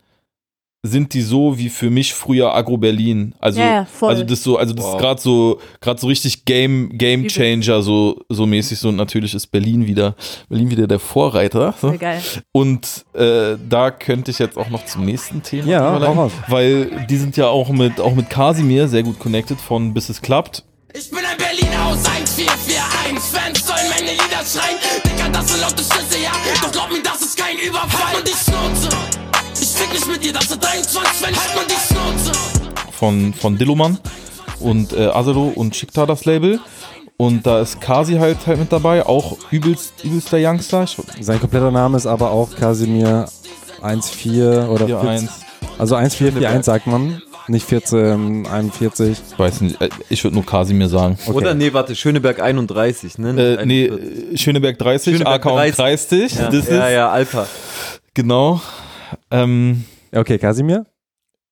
[0.86, 3.34] sind die so wie für mich früher Agro Berlin.
[3.40, 3.60] Also
[3.98, 4.10] voll.
[4.10, 4.94] also das so also das Wow.
[4.94, 7.26] ist gerade so gerade so richtig Game Game.
[7.26, 10.14] Changer so so mäßig so und natürlich ist Berlin wieder
[10.50, 11.74] Berlin wieder der Vorreiter.
[11.80, 11.94] So.
[11.98, 12.20] Geil.
[12.52, 16.32] Und äh, da könnte ich jetzt auch noch zum nächsten Thema Ja, raus.
[16.48, 20.20] weil die sind ja auch mit, auch mit Kasimir sehr gut connected von Bis es
[20.20, 20.64] klappt.
[20.92, 23.20] Ich bin ein Berliner aus 1441.
[23.32, 24.76] Fans sollen meine Lieder schreien.
[25.04, 26.30] Digga, das sind laute Schüsse, ja.
[26.62, 28.16] Doch glaub mir, das ist kein Überfall.
[28.18, 28.88] Und die Schnauze.
[28.88, 29.23] Ich fick
[29.94, 32.32] nicht mit dir, das sind 23, wenn ich nur die Schnauze.
[32.98, 33.98] von, von Dilloman
[34.58, 36.58] und äh, Azero und Shikta das Label.
[37.16, 40.86] Und da ist Kasi halt, halt mit dabei, auch übelst, übelster Youngster.
[41.20, 43.28] Sein kompletter Name ist aber auch Casimir
[43.80, 45.28] 14 oder 4, 14.
[45.78, 49.16] Also 1441 sagt man, nicht 14, 41.
[49.36, 51.16] weiß nicht, äh, ich würde nur Kasimir sagen.
[51.24, 51.36] Okay.
[51.36, 53.58] Oder nee, warte, Schöneberg 31, ne?
[53.60, 53.92] Äh, nee,
[54.34, 55.76] Schöneberg 30, Schöneberg AK und 30.
[55.76, 56.34] Kreis dich.
[56.34, 57.46] ja, Das ja, ist, ja, Alpha.
[58.12, 58.60] genau.
[59.30, 60.86] Ähm, Okay, Casimir?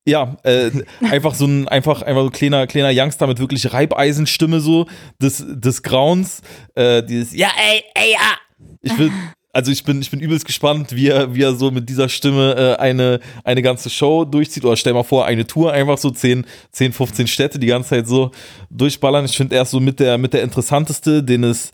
[0.05, 0.71] Ja, äh,
[1.11, 4.87] einfach so ein einfach einfach so ein kleiner kleiner Youngster mit wirklich Reibeisenstimme so
[5.21, 6.43] des des Grauens,
[6.75, 8.37] äh, dieses ja ey ey ja.
[8.81, 9.13] Ich will
[9.53, 12.57] also ich bin ich bin übelst gespannt, wie er wie er so mit dieser Stimme
[12.57, 16.47] äh, eine eine ganze Show durchzieht oder stell mal vor eine Tour einfach so 10
[16.73, 18.33] 10 15 Städte die ganze Zeit so
[18.71, 19.25] durchballern.
[19.25, 21.71] Ich finde er ist so mit der mit der interessanteste, den es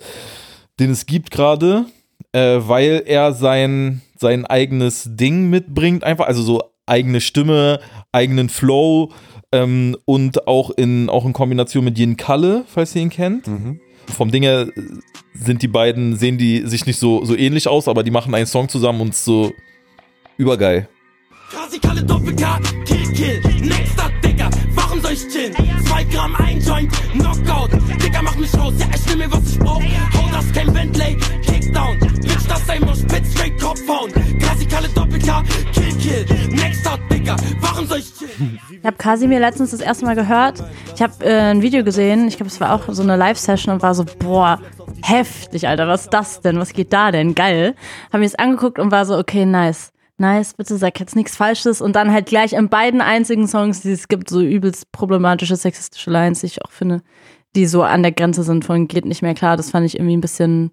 [0.78, 1.86] den es gibt gerade.
[2.32, 7.80] Äh, weil er sein, sein eigenes Ding mitbringt, einfach, also so eigene Stimme,
[8.12, 9.12] eigenen Flow
[9.52, 13.48] ähm, und auch in, auch in Kombination mit Yin Kalle, falls ihr ihn kennt.
[14.06, 14.68] Vom Ding her
[15.34, 18.46] sind die beiden, sehen die sich nicht so, so ähnlich aus, aber die machen einen
[18.46, 19.52] Song zusammen und so
[20.38, 20.88] übergeil.
[21.50, 24.12] Krasikale Doppel-K, Kill, Kill, next up,
[24.74, 25.54] Warum soll ich chillen?
[25.87, 27.70] Zwei Gramm, ein Joint, Knockout,
[28.02, 29.82] Digga, mach mich raus, ja, ich nehm mir, was ich brauch.
[29.82, 34.12] Hau das, kein Bentley, Kickdown, Bitch, das sein muss, Spit, straight, Kopf hauen.
[34.38, 38.58] Krasikale Doppel-K, Kill, Kill, next up, Digga, warum soll ich chillen?
[38.70, 40.62] Ich habe Kasimir letztens das erste Mal gehört.
[40.94, 43.82] Ich habe äh, ein Video gesehen, ich glaube, es war auch so eine Live-Session und
[43.82, 44.61] war so, boah,
[45.02, 46.58] heftig, Alter, was ist das denn?
[46.58, 47.34] Was geht da denn?
[47.34, 47.74] Geil.
[48.08, 49.92] Habe mir das angeguckt und war so, okay, nice.
[50.20, 51.81] Nice, bitte sag jetzt nichts Falsches.
[51.81, 56.11] Und dann halt gleich in beiden einzigen Songs, die es gibt, so übelst problematische, sexistische
[56.11, 57.02] Lines, die ich auch finde,
[57.54, 59.57] die so an der Grenze sind von geht nicht mehr klar.
[59.57, 60.72] Das fand ich irgendwie ein bisschen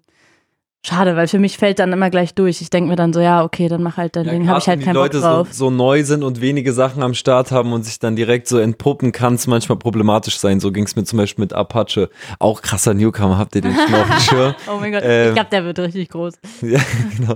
[0.86, 2.60] schade, weil für mich fällt dann immer gleich durch.
[2.60, 4.80] Ich denke mir dann so, ja, okay, dann mach halt dein Ding, habe ich halt
[4.80, 5.48] die keinen Bock Leute drauf.
[5.50, 8.58] so, so neu sind und wenige Sachen am Start haben und sich dann direkt so
[8.58, 10.60] entpuppen, kann es manchmal problematisch sein.
[10.60, 12.08] So ging es mir zum Beispiel mit Apache.
[12.38, 14.54] Auch krasser Newcomer, habt ihr den schon auf dem Schirm?
[14.74, 16.34] oh mein Gott, Ähm, ich glaube, der wird richtig groß.
[16.62, 16.80] Ja,
[17.16, 17.34] genau.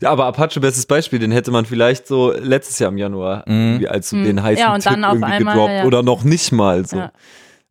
[0.00, 3.88] Ja, aber Apache, bestes Beispiel, den hätte man vielleicht so letztes Jahr im Januar, irgendwie
[3.88, 4.24] als so Mhm.
[4.24, 5.72] den heißen Ja, und dann Tipp auf irgendwie einmal, gedroppt.
[5.74, 5.84] ja.
[5.84, 6.96] Oder noch nicht mal so.
[6.98, 7.12] Ja.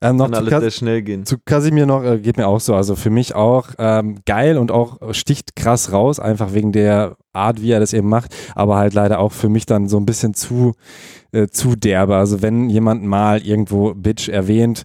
[0.04, 1.26] Ähm, noch Kann zu alles Kas- sehr schnell gehen.
[1.26, 2.76] Zu Kasimir noch, äh, geht mir auch so.
[2.76, 7.62] Also für mich auch ähm, geil und auch sticht krass raus, einfach wegen der Art,
[7.62, 10.34] wie er das eben macht, aber halt leider auch für mich dann so ein bisschen
[10.34, 10.74] zu,
[11.32, 12.16] äh, zu derbe.
[12.16, 14.84] Also wenn jemand mal irgendwo Bitch erwähnt,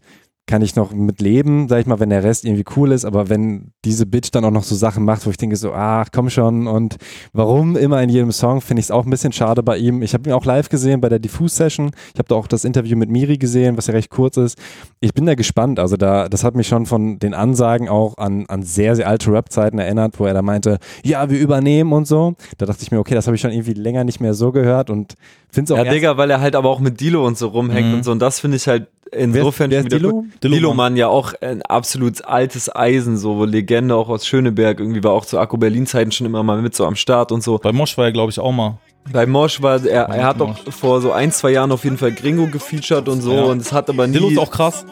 [0.49, 3.29] kann ich noch mit leben, sag ich mal, wenn der Rest irgendwie cool ist, aber
[3.29, 6.31] wenn diese Bitch dann auch noch so Sachen macht, wo ich denke so, ach komm
[6.31, 6.97] schon und
[7.33, 10.03] warum immer in jedem Song, finde ich es auch ein bisschen schade bei ihm.
[10.03, 12.65] Ich habe ihn auch live gesehen bei der Diffuse Session, ich habe da auch das
[12.65, 14.59] Interview mit Miri gesehen, was ja recht kurz ist.
[15.01, 18.47] Ich bin da gespannt, also da, das hat mich schon von den Ansagen auch an,
[18.49, 22.35] an sehr, sehr alte Rap-Zeiten erinnert, wo er da meinte, ja, wir übernehmen und so.
[22.57, 24.89] Da dachte ich mir, okay, das habe ich schon irgendwie länger nicht mehr so gehört
[24.89, 25.15] und
[25.51, 27.89] finde es auch Ja, Digga, weil er halt aber auch mit Dilo und so rumhängt
[27.89, 27.95] Mhm.
[27.95, 28.13] und so.
[28.13, 30.11] Und das finde ich halt insofern wer wieder Dilo?
[30.11, 30.25] cool.
[30.43, 34.81] Dilo Mann ja auch ein absolut altes Eisen, so Legende auch aus Schöneberg.
[34.81, 37.59] Irgendwie war auch zu Akku Berlin-Zeiten schon immer mal mit so am Start und so.
[37.59, 38.79] Bei Mosch war er, glaube ich, auch mal.
[39.11, 42.13] Bei Mosch war er, er hat doch vor so ein, zwei Jahren auf jeden Fall
[42.13, 43.43] Gringo gefeatured und so Ja.
[43.45, 44.13] und es hat aber nie.
[44.15, 44.85] Dilo ist auch krass.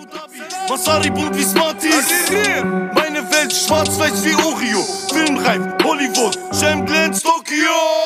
[0.71, 2.31] Masari bunt wie Smarties.
[2.95, 4.83] Meine Welt schwarz-weiß wie Oreo.
[5.13, 8.06] Filmreif, Hollywood, Jam Glens, Tokio.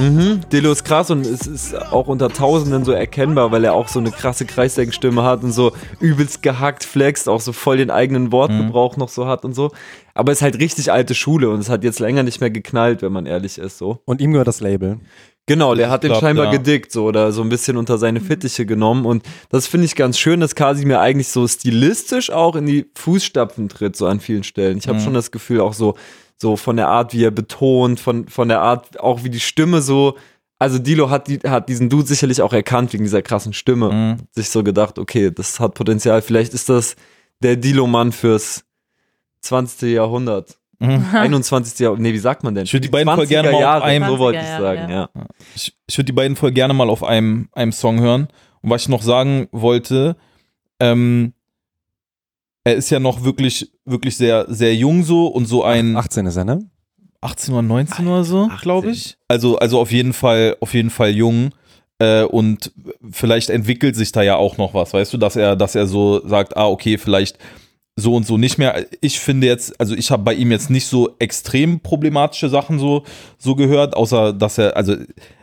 [0.00, 3.88] Mhm, Dilo ist krass und es ist auch unter Tausenden so erkennbar, weil er auch
[3.88, 8.32] so eine krasse Kreissägenstimme hat und so übelst gehackt flext, auch so voll den eigenen
[8.32, 9.70] Wortgebrauch noch so hat und so.
[10.14, 13.02] Aber es ist halt richtig alte Schule und es hat jetzt länger nicht mehr geknallt,
[13.02, 14.00] wenn man ehrlich ist, so.
[14.06, 14.98] Und ihm gehört das Label.
[15.46, 16.52] Genau, der hat den glaub, scheinbar ja.
[16.52, 20.16] gedickt so oder so ein bisschen unter seine Fittiche genommen und das finde ich ganz
[20.16, 24.78] schön, dass Kasimir eigentlich so stilistisch auch in die Fußstapfen tritt, so an vielen Stellen.
[24.78, 25.04] Ich habe Mhm.
[25.04, 25.96] schon das Gefühl, auch so,
[26.40, 29.82] so von der Art, wie er betont, von, von der Art, auch wie die Stimme
[29.82, 30.16] so,
[30.58, 33.90] also Dilo hat, die, hat diesen Dude sicherlich auch erkannt wegen dieser krassen Stimme.
[33.92, 34.16] Mhm.
[34.30, 36.96] Sich so gedacht, okay, das hat Potenzial, vielleicht ist das
[37.42, 38.64] der Dilo-Mann fürs
[39.40, 39.92] 20.
[39.92, 40.58] Jahrhundert.
[40.78, 41.06] Mhm.
[41.12, 41.78] 21.
[41.78, 42.64] Jahrhundert, nee, wie sagt man denn?
[42.64, 45.08] Ich würde die beiden voll gerne mal auf einem, so wollte ich sagen, ja.
[45.54, 48.28] Ich, ich würde die beiden voll gerne mal auf einem, einem Song hören.
[48.62, 50.16] Und was ich noch sagen wollte,
[50.78, 51.32] ähm,
[52.64, 55.96] er ist ja noch wirklich, wirklich sehr, sehr jung so und so ein.
[55.96, 56.60] 18 ist er, ne?
[57.20, 59.16] 18 oder 19 oder so, glaube ich.
[59.28, 61.50] Also, also auf jeden Fall, auf jeden Fall jung.
[61.98, 62.72] Äh, und
[63.10, 66.26] vielleicht entwickelt sich da ja auch noch was, weißt du, dass er, dass er so
[66.26, 67.38] sagt, ah, okay, vielleicht
[67.96, 68.86] so und so nicht mehr.
[69.02, 73.04] Ich finde jetzt, also ich habe bei ihm jetzt nicht so extrem problematische Sachen so,
[73.36, 74.96] so gehört, außer dass er, also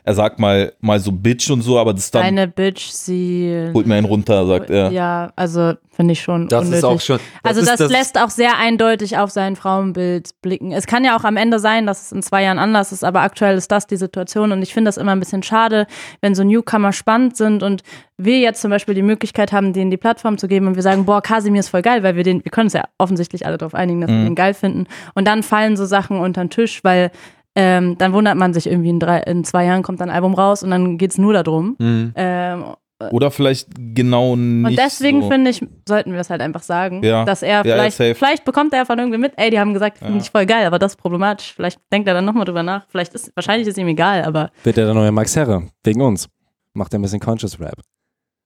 [0.07, 3.69] er sagt mal, mal so Bitch und so, aber das dann Eine Bitch, sie.
[3.73, 4.89] holt mir einen runter, sagt er.
[4.89, 6.47] Ja, also finde ich schon.
[6.47, 6.85] Das ist unnötig.
[6.85, 10.71] auch schon- das also ist das, das- lässt auch sehr eindeutig auf sein Frauenbild blicken.
[10.71, 13.19] Es kann ja auch am Ende sein, dass es in zwei Jahren anders ist, aber
[13.21, 15.87] aktuell ist das die Situation und ich finde das immer ein bisschen schade,
[16.21, 17.81] wenn so Newcomer spannend sind und
[18.17, 21.03] wir jetzt zum Beispiel die Möglichkeit haben, denen die Plattform zu geben und wir sagen,
[21.05, 23.75] boah, Kasimir ist voll geil, weil wir den, wir können uns ja offensichtlich alle darauf
[23.75, 24.25] einigen, dass wir Mhm.
[24.25, 24.85] den geil finden.
[25.15, 27.11] Und dann fallen so Sachen unter den Tisch, weil
[27.59, 30.61] ähm, dann wundert man sich irgendwie in, drei, in zwei Jahren kommt ein Album raus
[30.61, 31.75] und dann geht es nur darum.
[31.79, 32.13] Mhm.
[32.15, 32.63] Ähm,
[33.11, 34.67] Oder vielleicht genau nicht.
[34.69, 35.29] und deswegen so.
[35.29, 37.25] finde ich, sollten wir es halt einfach sagen, Ja.
[37.25, 38.15] dass er Ja, ja, vielleicht, safe.
[38.15, 40.21] vielleicht bekommt er von irgendwem mit, ey, die haben gesagt, finde Ja.
[40.21, 41.53] ich voll geil, aber das ist problematisch.
[41.55, 42.85] Vielleicht denkt er dann nochmal drüber nach.
[42.89, 45.63] Vielleicht ist, wahrscheinlich ist ihm egal, aber Wird er der neue Max Herre.
[45.83, 46.29] Wegen uns.
[46.73, 47.75] Macht er ein bisschen Conscious Rap.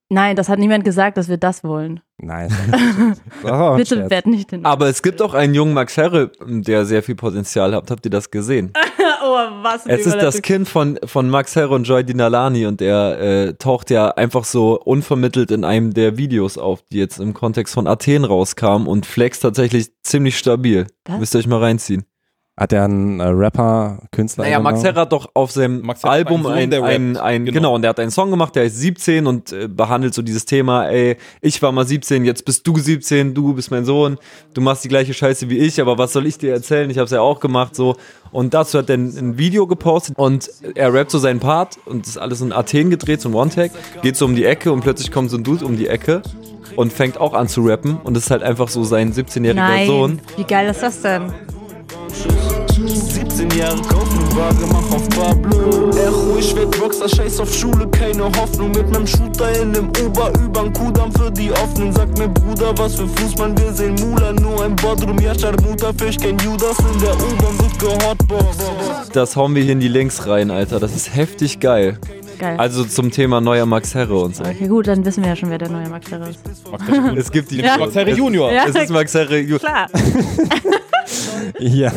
[0.10, 2.02] nein, das hat niemand gesagt, dass wir das wollen.
[2.18, 2.54] Nice.
[3.44, 4.66] Oh, Bitte werd nicht den.
[4.66, 7.90] Aber es gibt auch einen jungen Max Herre, der sehr viel Potenzial hat.
[7.90, 8.72] Habt ihr das gesehen?
[9.24, 10.42] oh, was Es ist das.
[10.42, 14.80] Kind von, von Max Herre und Joy Dinalani und der äh, taucht ja einfach so
[14.80, 19.40] unvermittelt in einem der Videos auf, die jetzt im Kontext von Athen rauskamen und flex
[19.40, 20.88] tatsächlich ziemlich stabil.
[21.06, 21.20] Was?
[21.20, 22.06] Müsst ihr euch mal reinziehen.
[22.58, 24.44] Hat er einen äh, Rapper, Künstler?
[24.44, 24.90] Naja, Max genau?
[24.90, 27.56] Herre hat doch auf seinem Album einen ein, ein, ein, Genau.
[27.56, 27.76] genau.
[27.76, 30.88] und der hat einen Song gemacht, der ist 17 und äh, behandelt so dieses Thema,
[30.90, 34.18] ey, ich war mal 17, jetzt bist du 17, du bist mein Sohn,
[34.54, 36.90] du machst die gleiche Scheiße wie ich, aber was soll ich dir erzählen?
[36.90, 37.96] Ich hab's ja auch gemacht, so.
[38.34, 42.02] Und dazu hat er ein, ein Video gepostet und er rappt so seinen Part und
[42.06, 44.82] das ist alles in Athen gedreht, so ein One-Tag, geht so um die Ecke und
[44.82, 46.22] plötzlich kommt so ein Dude um die Ecke
[46.76, 50.20] und fängt auch an zu rappen und ist halt einfach so sein 17-jähriger Nein, Sohn.
[50.36, 51.34] wie geil ist das denn?
[53.62, 55.90] 17 Jahre kaufen Waage, mach auf Pablo.
[55.92, 58.72] Echo, ich werd Rockstar, scheiß auf Schule, keine Hoffnung.
[58.72, 61.94] Mit meinem Shooter in dem Uber übern Kudamm für die Offenen.
[61.94, 65.20] Sag mir Bruder, was für Fußmann, wir sehen Mula, nur ein Bodrum.
[65.20, 68.62] Ja, Scharmuta, kein Judas, in der U-Bahn wird gehotboxt.
[69.14, 70.80] Das hauen wir hier in die Links rein, Alter.
[70.80, 72.00] Das ist heftig geil.
[72.42, 72.58] Geil.
[72.58, 74.44] Also zum Thema neuer Max Herre und so.
[74.44, 76.40] Okay, gut, dann wissen wir ja schon, wer der neue Max Herre ist.
[77.16, 77.78] Es gibt die Ja.
[77.78, 78.52] Max Herre Junior.
[78.52, 78.66] Ja.
[78.68, 79.60] Es ist Max Herre Junior.
[79.60, 79.88] Klar.
[81.60, 81.92] Ja,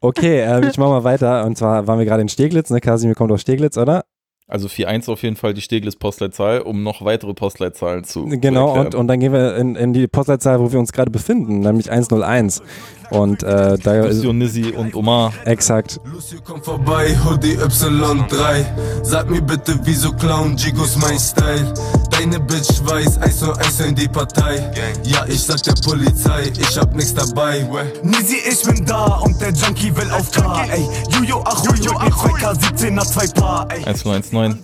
[0.00, 1.44] okay, äh, ich mach mal weiter.
[1.44, 2.80] Und zwar waren wir gerade in Steglitz, ne?
[2.80, 4.04] Kasimir kommt aus Steglitz, oder?
[4.48, 9.08] Also 4.1 auf jeden Fall die Steglitz-Postleitzahl, um noch weitere Postleitzahlen zu Genau, und, und
[9.08, 12.62] dann gehen wir in, in die Postleitzahl, wo wir uns gerade befinden, nämlich 101.
[13.10, 15.32] Und äh, da ist Lucio, Nizzi und Omar.
[15.44, 16.00] exakt.
[16.04, 18.64] Lucio, komm vorbei, Hoodie Y3.
[19.02, 21.72] Sag mir bitte, wieso klauen Jigos mein Style?
[22.10, 24.72] Deine Bitch weiß, eins und eins in die Partei.
[25.04, 27.68] Ja, ich sag der Polizei, ich hab nix dabei.
[28.02, 30.88] Nisi, ich bin da und der Junkie will auf K, ey.
[31.10, 33.84] Juju, ach, Juju, ich 2K, 17 nach 2 Paar, ey.
[33.84, 34.58] 1019.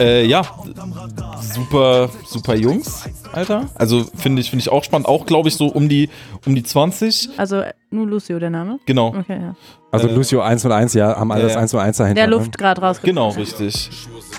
[0.00, 0.42] Äh, ja,
[1.54, 3.68] super, super Jungs, Alter.
[3.74, 5.06] Also finde ich, finde ich auch spannend.
[5.06, 6.08] Auch, glaube ich, so um die,
[6.46, 7.30] um die 20.
[7.36, 7.62] Also
[7.96, 8.78] nur Lucio, der Name?
[8.86, 9.08] Genau.
[9.08, 9.54] Okay, ja.
[9.90, 11.60] Also Äh, Lucio 101, ja, haben alle ja, das ja.
[11.60, 12.20] 101 dahinter.
[12.20, 12.36] Der ne?
[12.36, 13.14] Luft gerade rausgekommen.
[13.14, 13.90] Genau, richtig.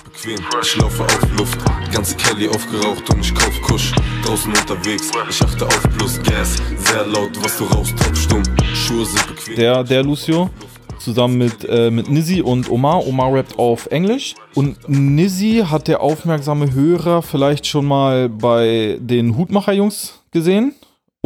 [0.03, 1.59] Bequem, ich laufe auf Luft.
[1.93, 3.93] Ganze Kelly aufgeraucht und ich kauf Kusch.
[4.23, 6.57] Draußen unterwegs, ich achte auf plus Gas.
[6.77, 8.43] Sehr laut, was du rauchst, taubstumm.
[8.73, 9.55] Schuhe sind bequem.
[9.55, 10.49] Der, der Lucio.
[10.99, 13.05] Zusammen mit, äh, mit Nizzy und Omar.
[13.05, 14.35] Omar rappt auf Englisch.
[14.55, 20.73] Und Nizzy hat der aufmerksame Hörer vielleicht schon mal bei den Hutmacher-Jungs gesehen.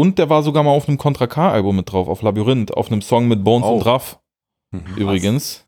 [0.01, 3.03] Und der war sogar mal auf einem Contra K-Album mit drauf, auf Labyrinth, auf einem
[3.03, 4.17] Song mit Bones und Raff.
[4.95, 5.67] Übrigens.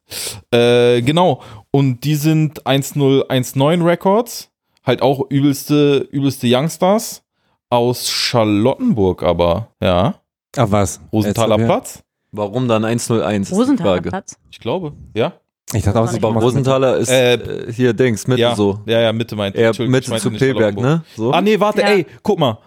[0.50, 1.44] Äh, genau.
[1.70, 4.50] Und die sind 1019 Records.
[4.84, 7.22] Halt auch übelste, übelste Youngstars.
[7.70, 10.16] Aus Charlottenburg aber, ja.
[10.58, 11.00] Ach was?
[11.12, 11.60] Rosenthaler.
[11.60, 12.04] Platz?
[12.32, 13.42] Warum dann 101?
[13.44, 14.10] ist die Rosenthaler Frage.
[14.10, 14.40] Platz.
[14.50, 15.34] Ich glaube, ja.
[15.76, 18.80] Ich dachte auch, sie Aber Rosenthaler ist Äh, äh, hier Dings, Mitte ja, so.
[18.88, 19.56] Ja, ja, Mitte meint.
[19.56, 20.84] Ich Mitte zu Charlottenburg.
[20.84, 21.04] ne?
[21.16, 21.32] So.
[21.32, 21.90] Ah, nee, warte, Ja.
[21.90, 22.58] ey, guck mal.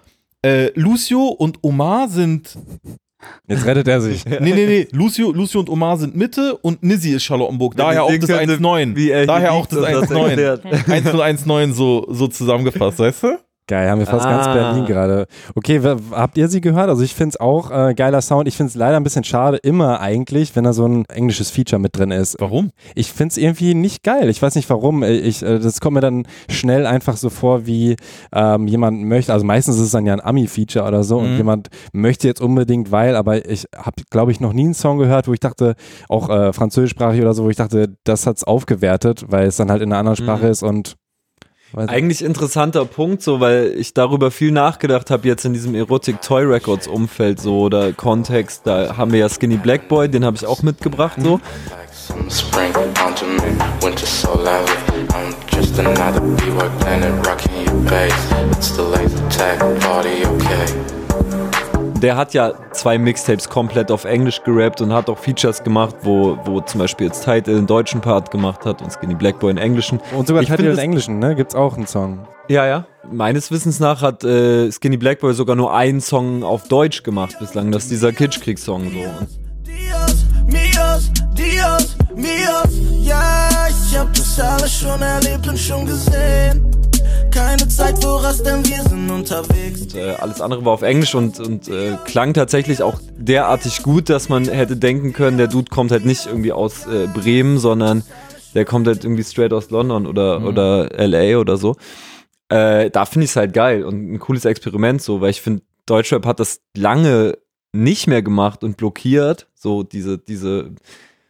[0.46, 2.56] Äh, Lucio und Omar sind.
[3.48, 4.24] Jetzt rettet er sich.
[4.40, 4.88] Nee, nee, nee.
[4.92, 7.74] Lucio, Lucio und Omar sind Mitte und Nizzy ist Charlottenburg.
[7.76, 8.94] Daher auch das könnte- 1-9.
[8.94, 10.28] wie er Daher auch das liegt und das 1-9.
[10.28, 10.64] erklärt.
[10.64, 13.38] 1-0-1-9 so, so zusammengefasst, weißt du?
[13.68, 14.54] Geil, haben wir fast ganz Ah.
[14.54, 15.26] Berlin gerade.
[15.56, 15.80] Okay,
[16.12, 16.88] habt ihr sie gehört?
[16.88, 18.46] Also ich finde es auch äh, geiler Sound.
[18.46, 21.80] Ich finde es leider ein bisschen schade, immer eigentlich, wenn da so ein englisches Feature
[21.80, 22.36] mit drin ist.
[22.38, 22.70] Warum?
[22.94, 24.28] Ich finde es irgendwie nicht geil.
[24.28, 25.02] Ich weiß nicht warum.
[25.02, 27.96] Ich, äh, das kommt mir dann schnell einfach so vor, wie
[28.32, 29.32] ähm, jemand möchte.
[29.32, 31.36] Also meistens ist es dann ja ein Ami-Feature oder so und Mhm.
[31.36, 35.26] jemand möchte jetzt unbedingt, weil, aber ich habe, glaube ich, noch nie einen Song gehört,
[35.26, 35.74] wo ich dachte,
[36.08, 39.82] auch äh, französischsprachig oder so, wo ich dachte, das hat's aufgewertet, weil es dann halt
[39.82, 40.50] in einer anderen Sprache Mhm.
[40.52, 40.94] ist und
[41.72, 41.94] weiß nicht.
[41.94, 46.44] Eigentlich interessanter Punkt, so, weil ich darüber viel nachgedacht habe jetzt in diesem Erotic Toy
[46.44, 48.62] Records Umfeld so oder Kontext.
[48.64, 51.40] Da haben wir ja Skinny Black Boy, den habe ich auch mitgebracht so.
[60.56, 60.95] Summer,
[62.02, 66.38] Der hat ja zwei Mixtapes komplett auf Englisch gerappt und hat auch Features gemacht, wo,
[66.44, 69.58] wo zum Beispiel jetzt Title einen deutschen Part gemacht hat und Skinny Black Boy einen
[69.58, 70.00] englischen.
[70.14, 71.34] Und sogar find in Englischen, ne?
[71.34, 72.26] Gibt's auch einen Song.
[72.48, 72.86] Ja, ja.
[73.10, 77.36] Meines Wissens nach hat äh, Skinny Black Boy sogar nur einen Song auf Deutsch gemacht
[77.38, 77.72] bislang.
[77.72, 78.98] Das ist dieser Kitschkrieg-Song so.
[78.98, 79.46] Und
[80.46, 82.78] Mios, Dios, Mios.
[83.02, 86.70] Ja, ich hab das alles schon erlebt und schon gesehen.
[87.36, 89.82] Keine Zeit für Rast, denn wir sind unterwegs.
[89.82, 94.08] Und, äh, alles andere war auf Englisch und, und äh, klang tatsächlich auch derartig gut,
[94.08, 98.02] dass man hätte denken können, der Dude kommt halt nicht irgendwie aus äh, Bremen, sondern
[98.54, 100.46] der kommt halt irgendwie straight aus London oder, Mhm.
[100.46, 101.76] oder LA oder so.
[102.48, 105.62] Äh, da finde ich es halt geil und ein cooles Experiment so, weil ich finde,
[105.84, 107.36] Deutschrap hat das lange
[107.72, 109.46] nicht mehr gemacht und blockiert.
[109.54, 110.70] So diese, diese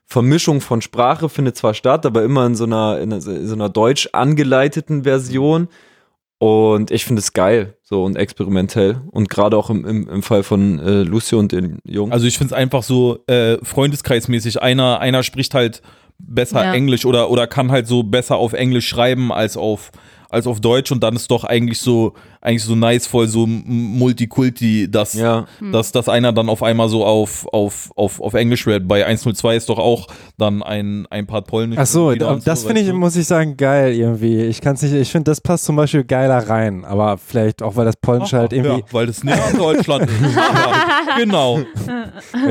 [0.06, 3.54] Vermischung von Sprache findet zwar statt, aber immer in so einer, in, einer- in so
[3.54, 5.66] einer deutsch angeleiteten Version.
[6.38, 9.00] Und ich finde es geil, so und experimentell.
[9.10, 12.12] Und gerade auch im, im, im Fall von äh, Lucio und den Jungen.
[12.12, 14.60] Also ich finde es einfach so äh, freundeskreismäßig.
[14.60, 15.80] Einer, einer spricht halt
[16.18, 16.74] besser Ja.
[16.74, 19.90] Englisch oder, oder kann halt so besser auf Englisch schreiben als auf,
[20.30, 24.90] als auf Deutsch und dann ist doch eigentlich so, eigentlich so nice voll so Multikulti,
[24.90, 25.46] dass, Ja.
[25.72, 28.86] dass, dass einer dann auf einmal so auf, auf, auf, auf Englisch rappt.
[28.88, 30.06] Bei 102 ist doch auch
[30.38, 31.78] dann ein, ein Part Polnisch.
[31.80, 34.42] Ach so, das so, finde ich, muss ich sagen, geil irgendwie.
[34.44, 37.76] Ich kann es nicht, ich finde, das passt zum Beispiel geiler rein, aber vielleicht auch,
[37.76, 38.78] weil das Polnisch halt irgendwie.
[38.80, 40.20] Ja, weil das näher an Deutschland ist.
[40.34, 41.60] Ja, genau.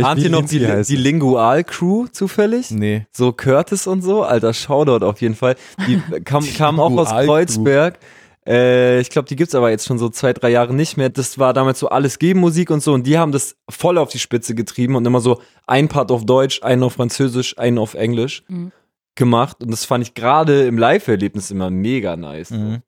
[0.02, 2.72] Ahnt ihr noch die, die Lingual-Crew zufällig?
[2.72, 3.06] Nee.
[3.12, 5.56] So Curtis und so, alter Shoutout auf jeden Fall.
[5.88, 7.65] Die kam, kamen auch aus Lingual-Crew.
[7.66, 8.00] Kreuzberg.
[8.48, 11.10] Äh, ich glaube, die gibt's aber jetzt schon so zwei, drei Jahre nicht mehr.
[11.10, 14.10] Das war damals so alles geben Musik und so und die haben das voll auf
[14.10, 17.96] die Spitze getrieben und immer so ein Part auf Deutsch, einen auf Französisch, einen auf
[17.96, 18.72] Englisch Mhm.
[19.16, 22.52] gemacht und das fand ich gerade im Live-Erlebnis immer mega nice.
[22.52, 22.82] Mhm.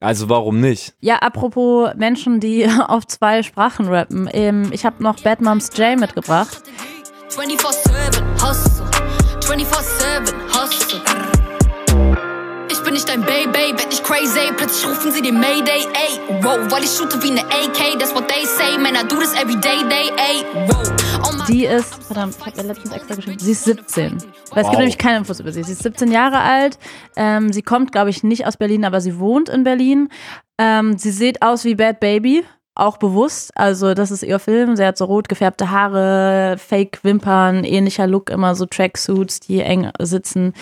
[0.00, 0.94] Also warum nicht?
[1.00, 4.28] Ja, apropos Menschen, die auf zwei Sprachen rappen.
[4.32, 6.62] Ähm, ich habe noch Bad Moms J mitgebracht.
[7.30, 8.86] 24-7 Hustle.
[9.40, 11.37] 24-7 Hustle.
[12.88, 14.50] Ich bin nicht dein Baby, werd nicht crazy.
[14.56, 16.42] Plötzlich rufen sie den Mayday, ey.
[16.42, 18.78] Wow, weil ich shoote wie ne AK, that's what they say.
[18.78, 20.42] Man, I do this every day, day, ey.
[20.68, 20.88] Wow.
[21.22, 24.12] Oh Die ist, verdammt, ich habe ihr letztens extra geschrieben, sie ist 17.
[24.12, 24.62] Weil es Wow.
[24.70, 25.64] gibt nämlich keine Infos über sie.
[25.64, 26.78] Sie ist 17 Jahre alt.
[27.14, 30.08] Ähm, sie kommt, glaube ich, nicht aus Berlin, aber sie wohnt in Berlin.
[30.56, 32.42] Ähm, sie sieht aus wie Bad Baby.
[32.78, 34.76] Auch bewusst, also das ist ihr Film.
[34.76, 40.54] Sie hat so rot gefärbte Haare, Fake-Wimpern, ähnlicher Look, immer so Tracksuits, die eng sitzen.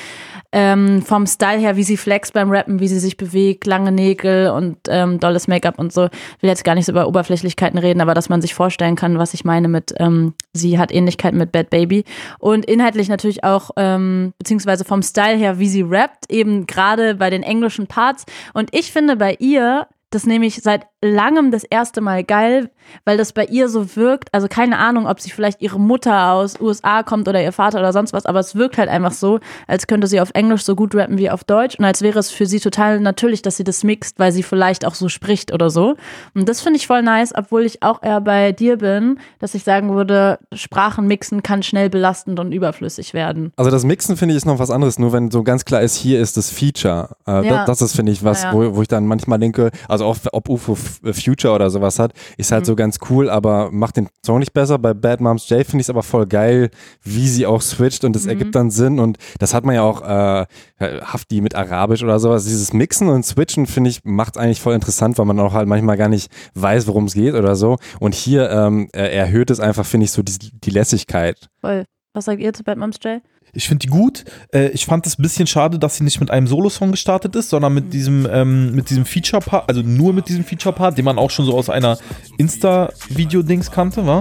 [0.51, 4.49] Ähm, vom Style her, wie sie flext beim Rappen, wie sie sich bewegt, lange Nägel
[4.49, 6.07] und ähm, dolles Make-up und so.
[6.07, 9.19] Ich will jetzt gar nicht so über Oberflächlichkeiten reden, aber dass man sich vorstellen kann,
[9.19, 12.05] was ich meine mit, ähm, sie hat Ähnlichkeiten mit Bad Baby.
[12.39, 17.29] Und inhaltlich natürlich auch, ähm, beziehungsweise vom Style her, wie sie rappt, eben gerade bei
[17.29, 18.25] den englischen Parts.
[18.55, 22.71] Und ich finde bei ihr, das nehme ich seit langem das erste Mal geil,
[23.05, 24.29] weil das bei ihr so wirkt.
[24.33, 27.93] Also keine Ahnung, ob sie vielleicht ihre Mutter aus USA kommt oder ihr Vater oder
[27.93, 30.95] sonst was, aber es wirkt halt einfach so, als könnte sie auf Englisch so gut
[30.95, 33.83] rappen wie auf Deutsch und als wäre es für sie total natürlich, dass sie das
[33.85, 35.97] mixt, weil sie vielleicht auch so spricht oder so.
[36.35, 39.65] Und das finde ich voll nice, obwohl ich auch eher bei dir bin, dass ich
[39.65, 43.53] sagen würde, Sprachen mixen kann schnell belastend und überflüssig werden.
[43.57, 45.97] Also das Mixen finde ich ist noch was anderes, nur wenn so ganz klar ist,
[45.97, 47.17] hier ist das Feature.
[47.27, 47.65] Äh, Ja.
[47.65, 48.53] das, das ist, finde ich, was, Ja.
[48.53, 50.77] Wo, wo ich dann manchmal denke, also auch ob UFO
[51.13, 52.67] Future oder sowas hat, ist halt Mhm.
[52.67, 54.79] so ganz cool, aber macht den Song nicht besser.
[54.79, 56.71] Bei Bad Moms J finde ich es aber voll geil,
[57.03, 58.31] wie sie auch switcht und es Mhm.
[58.31, 60.47] ergibt dann Sinn und das hat man ja auch äh,
[60.81, 62.45] Hafti mit Arabisch oder sowas.
[62.45, 65.97] Dieses Mixen und Switchen finde ich macht eigentlich voll interessant, weil man auch halt manchmal
[65.97, 67.77] gar nicht weiß, worum es geht oder so.
[68.01, 71.49] Und hier ähm, er- erhöht es einfach, finde ich, so die, die Lässigkeit.
[71.61, 71.85] Voll.
[72.13, 73.21] Was sagt ihr zu Bad Moms J?
[73.57, 74.25] Ich finde die gut.
[74.53, 77.49] Äh, ich fand es ein bisschen schade, dass sie nicht mit einem Solo-Song gestartet ist,
[77.49, 81.31] sondern mit diesem, ähm, mit diesem Feature-Part, also nur mit diesem Feature-Part, den man auch
[81.31, 81.99] schon so aus einer
[82.37, 84.21] Insta-Video-Dings kannte, wa?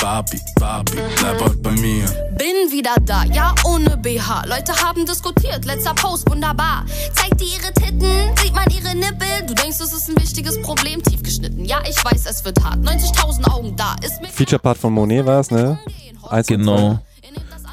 [0.00, 2.04] Barbie, Barbie, bleib heute bei mir.
[2.36, 4.44] Bin wieder da, ja ohne BH.
[4.46, 6.84] Leute haben diskutiert, letzter Post, wunderbar.
[7.14, 9.46] Zeigt dir ihre Titten, sieht man ihre Nippel.
[9.46, 11.64] Du denkst, es ist ein wichtiges Problem, tief geschnitten.
[11.64, 12.84] Ja, ich weiß, es wird hart.
[12.84, 15.78] 90.000 Augen da, ist mir Feature-Part von Monet war es, ne?
[16.28, 16.98] Eins Genau.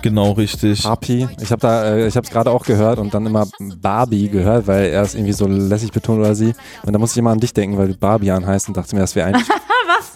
[0.01, 0.83] Genau, richtig.
[0.83, 1.27] Barbie.
[1.41, 3.47] Ich habe da, äh, ich habe es gerade auch gehört und dann immer
[3.81, 6.53] Barbie gehört, weil er es irgendwie so lässig betont oder sie.
[6.83, 9.01] Und da musste ich immer an dich denken, weil du Barbian heißt und dachte mir,
[9.01, 9.47] das wäre eigentlich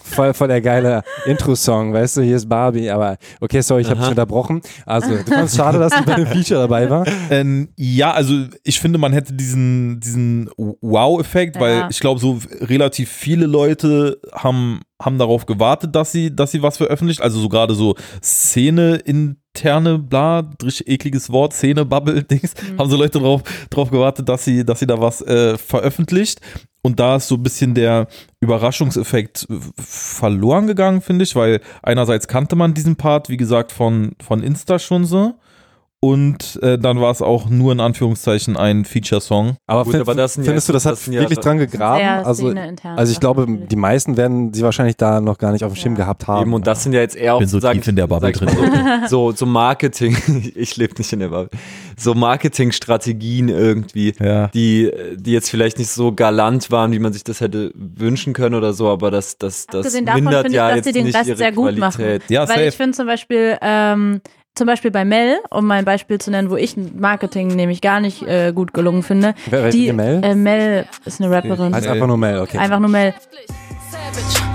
[0.04, 4.00] voll, voll der geile Intro-Song, weißt du, hier ist Barbie, aber okay, sorry, ich habe
[4.00, 4.62] dich unterbrochen.
[4.86, 7.06] Also, du fandest schade, dass du bei dem Feature dabei war.
[7.30, 8.34] Ähm, ja, also
[8.64, 11.88] ich finde, man hätte diesen, diesen Wow-Effekt, weil Ja.
[11.90, 16.78] ich glaube, so relativ viele Leute haben, haben darauf gewartet, dass sie, dass sie was
[16.78, 17.22] veröffentlicht.
[17.22, 22.98] Also so gerade so Szene interne, bla, richtig ekliges Wort, Szene, Bubble, Dings, haben so
[22.98, 26.40] Leute drauf, drauf gewartet, dass sie, dass sie da was äh, veröffentlicht.
[26.86, 28.08] Und da ist so ein bisschen der
[28.42, 34.16] Überraschungseffekt äh, verloren gegangen, finde ich, weil einerseits kannte man diesen Part, wie gesagt, von,
[34.22, 35.34] von Insta schon so.
[36.04, 39.56] Und äh, dann war es auch nur in Anführungszeichen ein Feature-Song.
[39.68, 42.26] Aber, find, findest du, das hat wirklich dran gegraben?
[42.26, 45.78] Also, also ich glaube, die meisten werden sie wahrscheinlich da noch gar nicht auf dem
[45.78, 46.42] Schirm gehabt haben.
[46.42, 48.34] Eben, und das sind ja jetzt eher auch bin so sag tief in der Bubble
[48.34, 50.18] mal So, so, Marketing,
[50.56, 51.58] ich lebe nicht in der Bubble,
[51.96, 54.14] so Marketingstrategien irgendwie,
[54.54, 58.56] die, die jetzt vielleicht nicht so galant waren, wie man sich das hätte wünschen können
[58.56, 60.92] oder so, aber das, das, das Abgesehen davon mindert finde ja ich, dass jetzt sie
[61.00, 62.04] den nicht Rest ihre sehr gut machen.
[62.04, 62.50] Qualität.
[62.50, 64.20] Weil ich finde zum Beispiel, ähm,
[64.56, 68.00] zum Beispiel bei Mel, um mal ein Beispiel zu nennen, wo ich Marketing nämlich gar
[68.00, 69.34] nicht äh, gut gelungen finde.
[69.50, 70.24] Wer- die, Mel?
[70.24, 71.74] Äh, Mel ist eine Rapperin.
[71.74, 72.58] Heißt einfach nur Mel, okay.
[72.60, 73.14] Einfach nur Mel.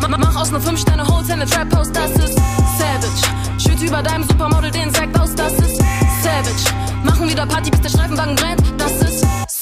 [0.01, 2.35] Mach, mach aus ne 5-Sterne-Hotel ne Trap-House, das ist
[2.79, 3.59] Savage.
[3.59, 5.77] Schütt über deinem Supermodel den Sack aus, das ist
[6.23, 6.75] Savage.
[7.05, 9.08] Machen wieder Party, bis der Streifenwagen brennt, das ist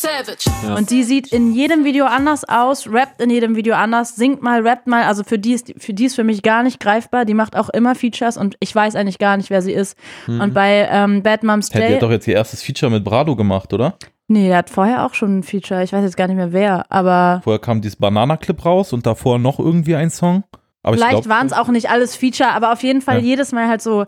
[0.07, 0.43] Savage.
[0.63, 0.79] savage.
[0.79, 4.67] Und die sieht in jedem Video anders aus, rappt in jedem Video anders, singt mal,
[4.67, 5.03] rappt mal.
[5.05, 7.25] Also für die ist, für die ist für mich gar nicht greifbar.
[7.25, 9.97] Die macht auch immer Features und ich weiß eigentlich gar nicht, wer sie ist.
[10.27, 10.41] Mhm.
[10.41, 11.95] Und bei ähm, Bad Moms Hey, der Day.
[11.97, 13.95] hat doch jetzt ihr erstes Feature mit Brado gemacht, oder?
[14.29, 15.83] Nee, der hat vorher auch schon ein Feature.
[15.85, 19.39] Ich weiß jetzt gar nicht mehr wer, aber Vorher kam dieses Banana-Clip raus und davor
[19.39, 20.43] noch irgendwie ein Song.
[20.83, 23.25] Aber ich vielleicht waren es auch nicht alles Feature, aber auf jeden Fall Ja.
[23.25, 24.05] jedes Mal halt so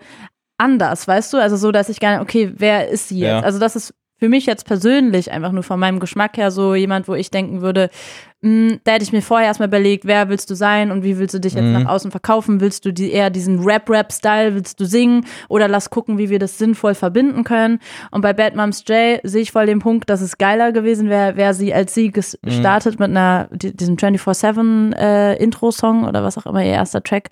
[0.59, 1.39] anders, weißt du?
[1.39, 3.29] Also so, dass ich gar nicht, okay, wer ist sie jetzt?
[3.29, 3.41] Ja.
[3.41, 7.07] Also das ist für mich jetzt persönlich einfach nur von meinem Geschmack her so jemand,
[7.09, 7.89] wo ich denken würde,
[8.41, 11.35] mh, da hätte ich mir vorher erstmal überlegt, wer willst du sein und wie willst
[11.35, 11.73] du dich jetzt Mhm.
[11.85, 12.61] nach außen verkaufen?
[12.61, 16.59] Willst du die, eher diesen Rap-Rap-Style, willst du singen oder lass gucken, wie wir das
[16.59, 17.79] sinnvoll verbinden können?
[18.11, 21.37] Und bei Bad Moms J sehe ich voll den Punkt, dass es geiler gewesen wäre,
[21.37, 22.13] wäre sie als sie Mhm.
[22.43, 27.29] gestartet mit einer, die- diesem 24-7 äh, Intro-Song oder was auch immer ihr erster Track.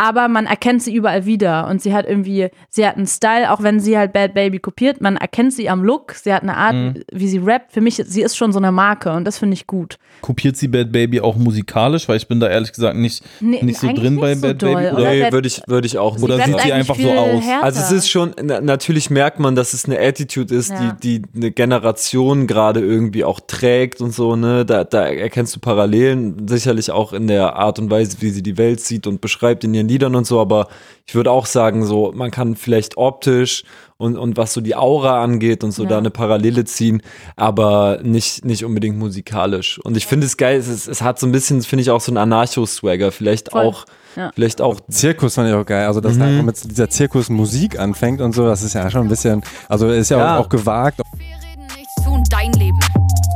[0.00, 3.62] Aber man erkennt sie überall wieder und sie hat irgendwie, sie hat einen Style, auch
[3.64, 6.74] wenn sie halt Bad Baby kopiert, man erkennt sie am Look, sie hat eine Art,
[6.74, 7.02] Mhm.
[7.12, 7.72] wie sie rappt.
[7.72, 9.98] Für mich, sie ist schon so eine Marke und das finde ich gut.
[10.20, 13.78] kopiert sie Bad Baby auch musikalisch, weil ich bin da ehrlich gesagt nicht, Nee, nicht
[13.78, 14.94] so drin nicht bei so Bad doll, Baby.
[14.96, 15.10] oder?
[15.10, 17.44] Nee, würde ich, würde ich auch oder sieht sie einfach so aus?
[17.44, 17.64] härter.
[17.64, 20.96] Also es ist schon, na, natürlich merkt man, dass es eine Attitude ist, Ja.
[21.02, 24.64] die, die eine Generation gerade irgendwie auch trägt und so, ne?
[24.64, 28.58] Da, da erkennst du Parallelen, sicherlich auch in der Art und Weise, wie sie die
[28.58, 30.68] Welt sieht und beschreibt in ihren Liedern und so, aber
[31.06, 33.64] ich würde auch sagen, so, man kann vielleicht optisch
[33.96, 35.88] und, und was so die Aura angeht und so Ja.
[35.90, 37.02] da eine Parallele ziehen,
[37.36, 39.78] aber nicht, nicht unbedingt musikalisch.
[39.82, 42.10] Und ich finde es geil, es, es hat so ein bisschen, finde ich, auch so
[42.12, 43.64] einen Anarcho-Swagger, vielleicht Voll.
[43.64, 43.84] auch,
[44.16, 44.30] Ja.
[44.34, 45.86] vielleicht auch Zirkus fand ich auch geil.
[45.86, 46.18] Also, dass Mhm.
[46.20, 49.88] da einfach mit dieser Zirkusmusik anfängt und so, das ist ja schon ein bisschen, also
[49.88, 50.38] ist ja, Ja.
[50.38, 51.00] Auch, auch gewagt.
[51.18, 52.78] nichts tun, dein Leben.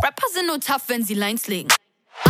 [0.05, 1.69] Rapper sind nur tough, wenn sie Lines legen.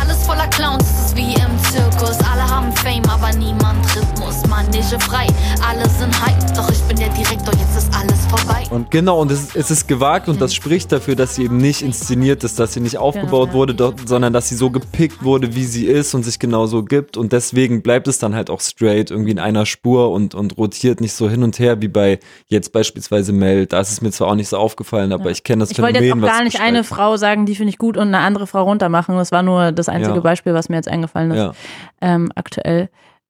[0.01, 2.19] Alles voller Clowns, es ist wie im Zirkus.
[2.31, 4.47] Alle haben Fame, aber niemand Rhythmus.
[4.49, 5.27] Manege frei,
[5.67, 6.55] alle sind hype.
[6.55, 8.65] Doch ich bin der Direktor, jetzt ist alles vorbei.
[8.71, 11.83] Und genau, und es, es ist gewagt und das spricht dafür, dass sie eben nicht
[11.83, 13.55] inszeniert ist, dass sie nicht aufgebaut ja.
[13.55, 17.17] wurde, doch, sondern dass sie so gepickt wurde, wie sie ist und sich genauso gibt.
[17.17, 21.01] Und deswegen bleibt es dann halt auch straight irgendwie in einer Spur und, und rotiert
[21.01, 23.67] nicht so hin und her wie bei jetzt beispielsweise Mel.
[23.67, 25.99] Da ist es mir zwar auch nicht so aufgefallen, aber ich kenne das Ich wollte
[25.99, 26.25] Phänomen.
[26.25, 28.63] jetzt auch gar nicht eine Frau sagen, die finde ich gut und eine andere Frau
[28.63, 29.17] runtermachen.
[29.17, 30.21] Das war nur das einzige Ja.
[30.21, 31.37] Beispiel, was mir jetzt eingefallen ist.
[31.37, 31.53] Ja.
[32.01, 32.89] Ähm, aktuell.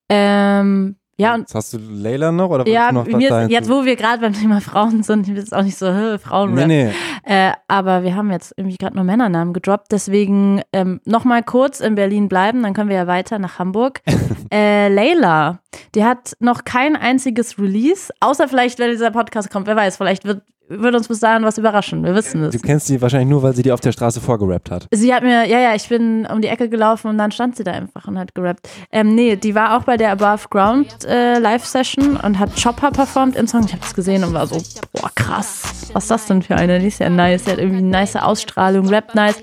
[0.08, 3.84] Ähm, ja, und Jetzt hast du Layla noch oder ja, noch mir ist, jetzt wo
[3.84, 6.92] wir gerade beim Thema Frauen sind, bin jetzt auch nicht so, hä, Frauen Nee, nee.
[7.24, 11.94] Äh, aber wir haben jetzt irgendwie gerade nur Männernamen gedroppt, deswegen ähm, nochmal kurz in
[11.94, 14.00] Berlin bleiben, dann können wir ja weiter nach Hamburg.
[14.52, 15.60] äh, Layla,
[15.94, 20.24] die hat noch kein einziges Release, außer vielleicht, wenn dieser Podcast kommt, wer weiß, vielleicht
[20.24, 22.52] wird, wird uns bis dahin was überraschen, wir wissen es.
[22.52, 24.86] Du kennst sie wahrscheinlich nur, weil sie dir auf der Straße vorgerappt hat.
[24.90, 27.64] Sie hat mir, ja, ja, ich bin um die Ecke gelaufen und dann stand sie
[27.64, 28.68] da einfach und hat gerappt.
[28.90, 33.36] Ähm, nee, die war auch bei der Above Ground äh, Live-Session und hat Chopper performt
[33.36, 33.64] im Song.
[33.64, 34.60] Ich habe das gesehen und war so,
[34.92, 35.90] boah, krass.
[35.92, 36.78] Was ist das denn für eine?
[36.78, 37.44] Die ist ja nice.
[37.44, 39.36] Die hat irgendwie eine nice Ausstrahlung, rappt nice.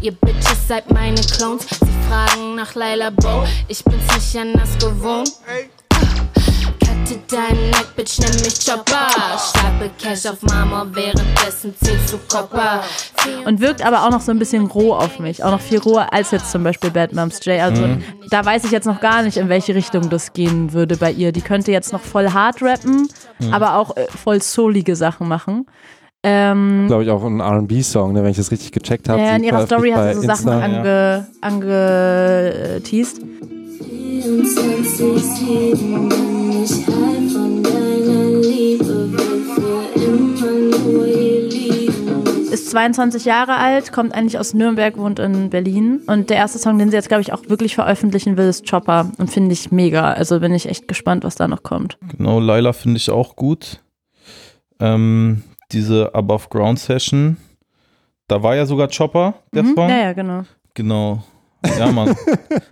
[0.00, 1.66] Ihr Bitches seid meine Clones.
[1.68, 3.44] Sie fragen nach Laila Bo.
[3.66, 5.32] Ich bin's nicht anders gewohnt.
[7.06, 9.08] Cutte deinen Neck, Bitch, nenn mich Chopper.
[9.38, 12.82] Stapel Cash auf Marmor, währenddessen zählst du Copper.
[13.46, 15.42] Und wirkt aber auch noch so ein bisschen roh auf mich.
[15.44, 17.60] Auch noch viel roher als jetzt zum Beispiel Bad Moms J.
[17.60, 18.02] Also Mhm.
[18.30, 21.32] da weiß ich jetzt noch gar nicht, in welche Richtung das gehen würde bei ihr.
[21.32, 23.52] Die könnte jetzt noch voll hart rappen, Mhm.
[23.54, 25.66] aber auch äh, voll soulige Sachen machen.
[26.24, 29.20] Ähm, Glaube ich auch ein RB-Song, ne, wenn ich das richtig gecheckt habe.
[29.22, 30.60] Ja, in ihrer Story hat sie so Sachen Insta.
[30.60, 33.20] ange, angeteased.
[34.08, 35.76] 24-7
[36.08, 42.24] bin ich high von deiner Liebe, will für immer nur hier liegen.
[42.50, 46.00] Ist 22 Jahre alt, kommt eigentlich aus Nürnberg, wohnt in Berlin.
[46.06, 49.12] Und der erste Song, den sie jetzt, glaube ich, auch wirklich veröffentlichen will, ist Chopper.
[49.18, 50.12] Und finde ich mega.
[50.12, 51.98] Also bin ich echt gespannt, was da noch kommt.
[52.16, 53.80] Genau, Laila finde ich auch gut.
[54.80, 57.36] Ähm, diese Above Ground Session,
[58.26, 59.74] da war ja sogar Chopper, der Mhm.
[59.74, 59.88] Song.
[59.90, 60.44] Ja, ja, genau.
[60.72, 61.22] Genau.
[61.78, 62.14] Ja, Mann.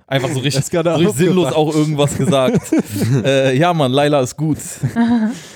[0.06, 2.60] Einfach so richtig, so richtig sinnlos auch irgendwas gesagt.
[3.24, 4.58] äh, ja, Mann, Laila ist gut.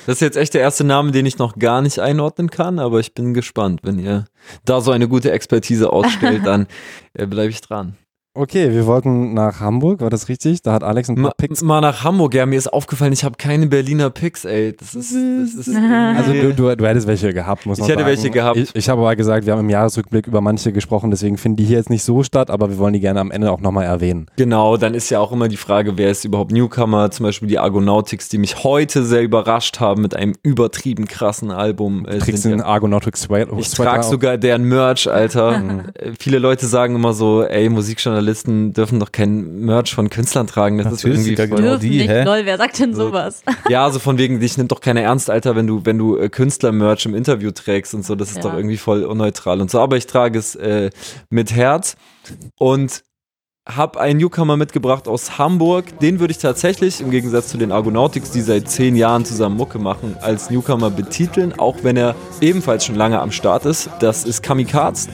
[0.06, 2.98] Das ist jetzt echt der erste Name, den ich noch gar nicht einordnen kann, aber
[2.98, 3.80] ich bin gespannt.
[3.84, 4.24] Wenn ihr
[4.64, 6.66] da so eine gute Expertise ausstellt, dann
[7.14, 7.96] äh, bleibe ich dran.
[8.32, 10.62] Okay, wir wollten nach Hamburg, war das richtig?
[10.62, 11.62] Da hat Alex ein paar Ma, Picks.
[11.62, 14.72] mal nach Hamburg, ja, mir ist aufgefallen, ich habe keine Berliner Picks, ey.
[14.76, 15.76] Das ist, das ist
[16.16, 18.08] Also du, du, du hättest welche gehabt, muss Ich man hätte sagen.
[18.08, 18.56] welche gehabt.
[18.56, 21.64] Ich, ich habe aber gesagt, wir haben im Jahresrückblick über manche gesprochen, deswegen finden die
[21.64, 24.26] hier jetzt nicht so statt, aber wir wollen die gerne am Ende auch nochmal erwähnen.
[24.36, 27.10] Genau, dann ist ja auch immer die Frage, wer ist überhaupt Newcomer?
[27.10, 32.06] Zum Beispiel die Argonautics, die mich heute sehr überrascht haben mit einem übertrieben krassen Album.
[32.06, 33.48] Äh, Du kriegst sind den ja- Argonautic Sweat.
[33.58, 35.50] ich trage sogar deren Merch, Alter.
[35.94, 40.46] Äh, Viele Leute sagen immer so, ey, Musikjournalismus Journalisten dürfen doch kein Merch von Künstlern
[40.46, 40.76] tragen.
[40.78, 42.24] Das Natürlich, ist irgendwie genau voll, die, Nicht hä?
[42.24, 43.42] lol, wer sagt denn sowas?
[43.70, 46.28] Ja, also von wegen, dich nimmt doch keiner ernst, Alter, wenn du, wenn du äh,
[46.28, 48.14] Künstler-Merch im Interview trägst und so.
[48.14, 48.42] Das ist Ja.
[48.42, 49.80] doch irgendwie voll unneutral und so.
[49.80, 50.90] Aber ich trage es äh,
[51.30, 51.96] mit Herz
[52.58, 53.02] und
[53.68, 55.98] habe einen Newcomer mitgebracht aus Hamburg.
[56.00, 59.78] Den würde ich tatsächlich, im Gegensatz zu den Argonautics, die seit zehn Jahren zusammen Mucke
[59.78, 63.88] machen, als Newcomer betiteln, auch wenn er ebenfalls schon lange am Start ist.
[64.00, 65.08] Das ist Kamikaze.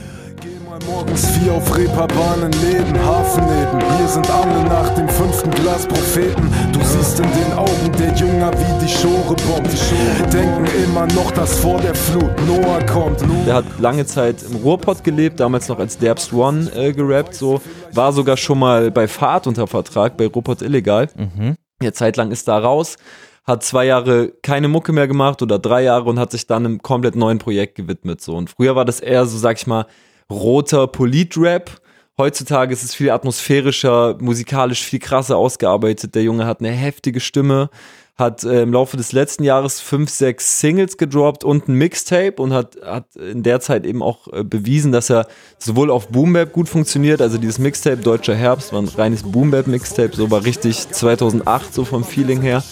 [0.85, 3.97] Morgens vier auf Reeperbahn in Läden, Hafen neben.
[3.97, 6.51] Hier sind alle nach dem fünften Glas Propheten.
[6.71, 10.33] Du siehst in den Augen der Jünger, wie die Schore bombt.
[10.33, 13.21] Denken immer noch, dass vor der Flut Noah kommt.
[13.45, 17.61] Der hat lange Zeit im Ruhrpott gelebt, damals noch als Derbst One äh, gerappt, so.
[17.93, 21.09] War sogar schon mal bei Fahrt unter Vertrag, bei Ruhrpott Illegal.
[21.15, 21.55] Mhm.
[21.81, 22.97] Ja, zeitlang ist da raus,
[23.45, 26.81] hat zwei Jahre keine Mucke mehr gemacht oder drei Jahre und hat sich dann einem
[26.81, 28.35] komplett neuen Projekt gewidmet, so.
[28.35, 29.85] Und früher war das eher so, sag ich mal,
[30.31, 31.71] roter Polit-Rap.
[32.17, 36.15] Heutzutage ist es viel atmosphärischer, musikalisch viel krasser ausgearbeitet.
[36.15, 37.69] Der Junge hat eine heftige Stimme,
[38.17, 42.53] hat äh, im Laufe des letzten Jahres fünf, sechs Singles gedroppt und ein Mixtape und
[42.53, 45.27] hat, hat in der Zeit eben auch äh, bewiesen, dass er
[45.59, 49.51] sowohl auf Boom Bap gut funktioniert, also dieses Mixtape Deutscher Herbst war ein reines Boom
[49.51, 52.63] Bap Mixtape, so war richtig 2008 so vom Feeling her.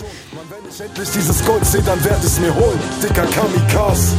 [0.77, 2.77] Endlich dieses Gold sehe, dann werd ich's mir holen.
[3.01, 4.13] Dicker Kamikaze.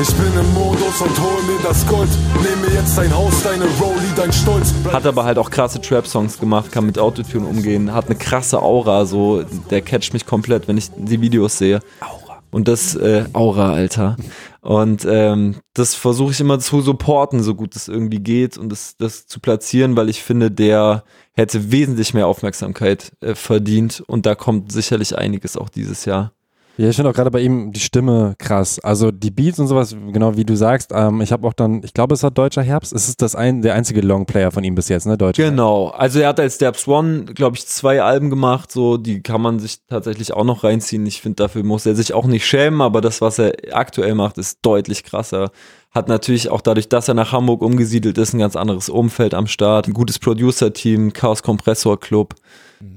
[0.00, 2.08] Ich bin im Modus und hol mir das Gold.
[2.36, 4.72] Nehme jetzt dein Haus, deine Rolli, dein Stolz.
[4.92, 9.06] Hat aber halt auch krasse Trap-Songs gemacht, kann mit Autotune umgehen, hat eine krasse Aura,
[9.06, 11.80] so, der catcht mich komplett, wenn ich die Videos sehe.
[12.00, 12.27] Aura.
[12.50, 14.16] Und das, äh, Aura, Alter.
[14.60, 18.96] Und ähm, das versuche ich immer zu supporten, so gut es irgendwie geht und das,
[18.96, 24.34] das zu platzieren, weil ich finde, der hätte wesentlich mehr Aufmerksamkeit äh, verdient und da
[24.34, 26.32] kommt sicherlich einiges auch dieses Jahr.
[26.78, 28.78] Ja, ich finde auch gerade bei ihm die Stimme krass.
[28.78, 30.92] Also die Beats und sowas, genau wie du sagst.
[30.94, 32.92] Ähm, ich habe auch dann, ich glaube, es war Deutscher Herbst.
[32.92, 35.18] Es ist das ein, der einzige Longplayer von ihm bis jetzt, ne?
[35.18, 35.88] Deutscher Genau.
[35.88, 39.58] Also er hat als Derbs One, glaube ich, zwei Alben gemacht, so, die kann man
[39.58, 41.04] sich tatsächlich auch noch reinziehen.
[41.04, 44.38] Ich finde, dafür muss er sich auch nicht schämen, aber das, was er aktuell macht,
[44.38, 45.50] ist deutlich krasser.
[45.90, 49.48] Hat natürlich auch dadurch, dass er nach Hamburg umgesiedelt ist, ein ganz anderes Umfeld am
[49.48, 52.36] Start, ein gutes Producer-Team, Chaos Kompressor Club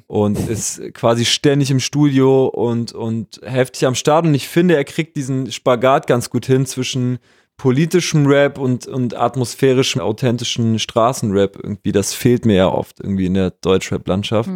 [0.08, 4.26] und ist quasi ständig im Studio und, und heftig am Start.
[4.26, 7.20] Und ich finde, er kriegt diesen Spagat ganz gut hin zwischen
[7.58, 11.92] politischem Rap und, und atmosphärischem, authentischen Straßenrap irgendwie.
[11.92, 14.50] Das fehlt mir ja oft irgendwie in der Deutschrap-Landschaft.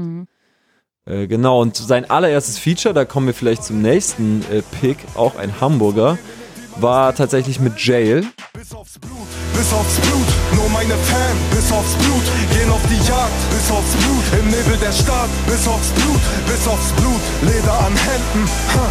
[1.05, 5.35] Äh, genau, und sein allererstes Feature, da kommen wir vielleicht zum nächsten äh, Pick, auch
[5.35, 6.17] ein Hamburger,
[6.77, 8.25] war tatsächlich mit Jail.
[8.53, 13.95] Bis aufs Blut, nur meine Fan, bis aufs Blut, gehen auf die Jagd, bis aufs
[13.95, 18.89] Blut, im Nebel der Stadt, bis aufs Blut, bis aufs Blut, Leder an Händen, ha.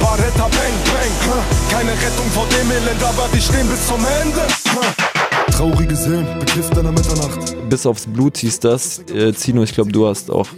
[0.00, 1.42] Baretta bang bang, ha.
[1.70, 4.40] keine Rettung vor dem Elend, aber wir stehen bis zum Ende.
[4.40, 5.52] Ha.
[5.52, 7.68] Traurige Seelen, bekifft an der Mitternacht.
[7.68, 8.98] Bis aufs Blut hieß das.
[9.10, 10.48] Äh, Zino, ich glaube, du hast auch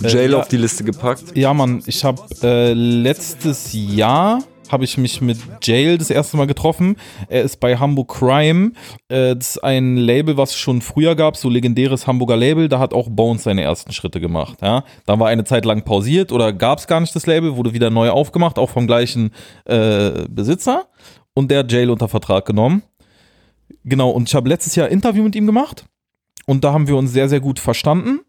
[0.00, 0.38] Jail Äh, ja.
[0.40, 1.36] auf die Liste gepackt.
[1.36, 4.42] Ja, Mann, ich habe äh, letztes Jahr
[4.72, 6.96] habe ich mich mit Jail das erste Mal getroffen.
[7.28, 8.72] Er ist bei Hamburg Crime.
[9.08, 12.68] Äh, das ist ein Label, was es schon früher gab, so legendäres Hamburger Label.
[12.68, 14.58] Da hat auch Bones seine ersten Schritte gemacht.
[14.62, 14.84] Ja?
[15.06, 17.90] Da war eine Zeit lang pausiert oder gab es gar nicht das Label, wurde wieder
[17.90, 19.30] neu aufgemacht, auch vom gleichen
[19.66, 20.86] äh, Besitzer.
[21.34, 22.82] Und der hat Jail unter Vertrag genommen.
[23.84, 25.84] Genau, und ich habe letztes Jahr ein Interview mit ihm gemacht.
[26.46, 28.20] Und da haben wir uns sehr, sehr gut verstanden.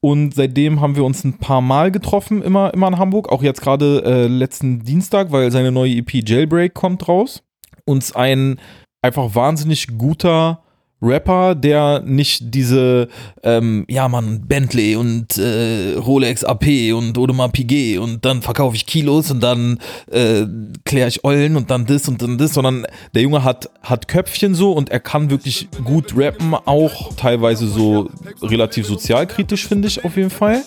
[0.00, 3.30] Und seitdem haben wir uns ein paar Mal getroffen, immer, immer in Hamburg.
[3.30, 7.42] Auch jetzt gerade äh, letzten Dienstag, weil seine neue EP Jailbreak kommt raus.
[7.84, 8.58] Uns ein
[9.02, 10.63] einfach wahnsinnig guter
[11.04, 13.08] Rapper, der nicht diese,
[13.42, 18.86] ähm, ja Mann, Bentley und äh, Rolex AP und Audemars Piguet und dann verkaufe ich
[18.86, 19.78] Kilos und dann
[20.10, 20.46] äh,
[20.84, 24.54] kläre ich Eulen und dann das und dann das, sondern der Junge hat, hat Köpfchen
[24.54, 28.08] so und er kann wirklich gut rappen, auch teilweise so
[28.42, 30.62] relativ sozialkritisch, finde ich auf jeden Fall.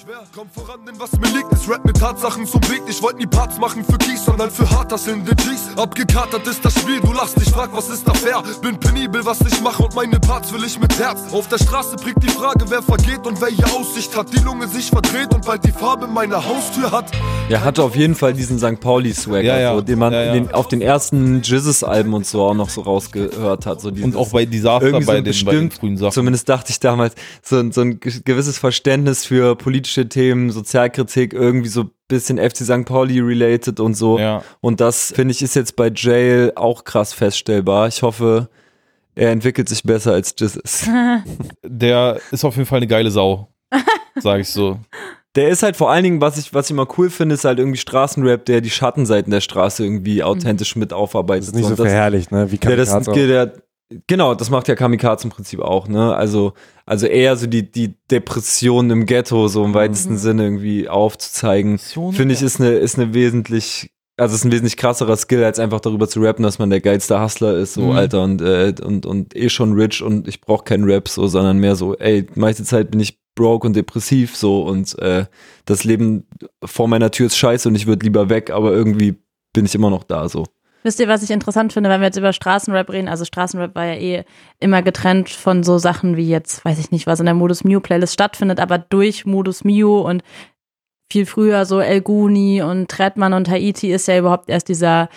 [0.97, 2.81] Was mir liegt, ist Rap mit Tatsachen zum Beat.
[2.87, 5.75] Ich wollte nie Parts machen für Kies, sondern für harterselnde G's.
[5.75, 8.43] Abgekatert ist das Spiel, du lachst, ich frag, was ist da fair?
[8.61, 11.31] Bin penibel, was ich mache und meine Parts will ich mit Herz.
[11.31, 14.33] Auf der Straße prägt die Frage, wer vergeht und welche Aussicht hat.
[14.33, 17.11] Die Lunge sich verdreht und bald die Farbe meiner Haustür hat.
[17.49, 18.79] Er hatte auf jeden Fall diesen St.
[18.81, 19.73] Pauli-Swagger, Ja, ja.
[19.75, 20.33] so, den man Ja, ja.
[20.33, 23.79] Den, auf den ersten Jizzes-Alben und so auch noch so rausgehört hat.
[23.79, 26.11] So Und auch bei Disaster, irgendwie bei den- bei den frühen Sachen.
[26.11, 31.31] Zumindest dachte ich damals, so, ein- so ein ge- gewisses Verständnis für politische Themen, Sozialkritik,
[31.33, 32.83] irgendwie so ein bisschen FC St.
[32.85, 34.19] Pauli related und so.
[34.59, 37.87] Und das, finde ich, ist jetzt bei Jail auch krass feststellbar.
[37.87, 38.49] Ich hoffe,
[39.17, 40.89] er entwickelt sich besser als Jizzes.
[41.65, 43.49] Der ist auf jeden Fall eine geile Sau,
[44.15, 44.79] sag ich so.
[45.35, 47.59] Der ist halt vor allen Dingen, was ich, was ich immer cool finde, ist halt
[47.59, 51.43] irgendwie Straßenrap, der die Schattenseiten der Straße irgendwie authentisch mit aufarbeitet.
[51.43, 52.51] Das ist nicht so das- verherrlicht, ne?
[52.51, 53.53] Wie der, das, Kamikaze der,
[54.07, 56.13] Genau, das macht ja Kamikaze im Prinzip auch, ne?
[56.15, 56.53] Also,
[56.85, 60.17] also eher so die, die Depression im Ghetto, so im weitesten Mhm.
[60.17, 65.15] Sinne irgendwie aufzuzeigen, finde ich, ist eine, ist eine wesentlich, also ist ein wesentlich krasserer
[65.15, 67.91] Skill, als einfach darüber zu rappen, dass man der geilste Hustler ist, so, Mhm.
[67.91, 71.59] Alter, und, äh, und, und eh schon rich und ich brauche keinen Rap, so, sondern
[71.59, 75.25] mehr so, ey, meiste Zeit bin ich broke und depressiv, so, und äh,
[75.65, 76.27] das Leben
[76.65, 79.15] vor meiner Tür ist scheiße und ich würde lieber weg, aber irgendwie
[79.53, 80.45] bin ich immer noch da, so.
[80.83, 83.09] Wisst ihr, was ich interessant finde, wenn wir jetzt über Straßenrap reden?
[83.09, 84.23] Also Straßenrap war ja eh
[84.59, 87.81] immer getrennt von so Sachen wie jetzt, weiß ich nicht, was in der Modus Mio
[87.81, 90.23] Playlist stattfindet, aber durch Modus Mio und
[91.11, 95.09] viel früher so El Guni und Trettmann und Haiti ist ja überhaupt erst dieser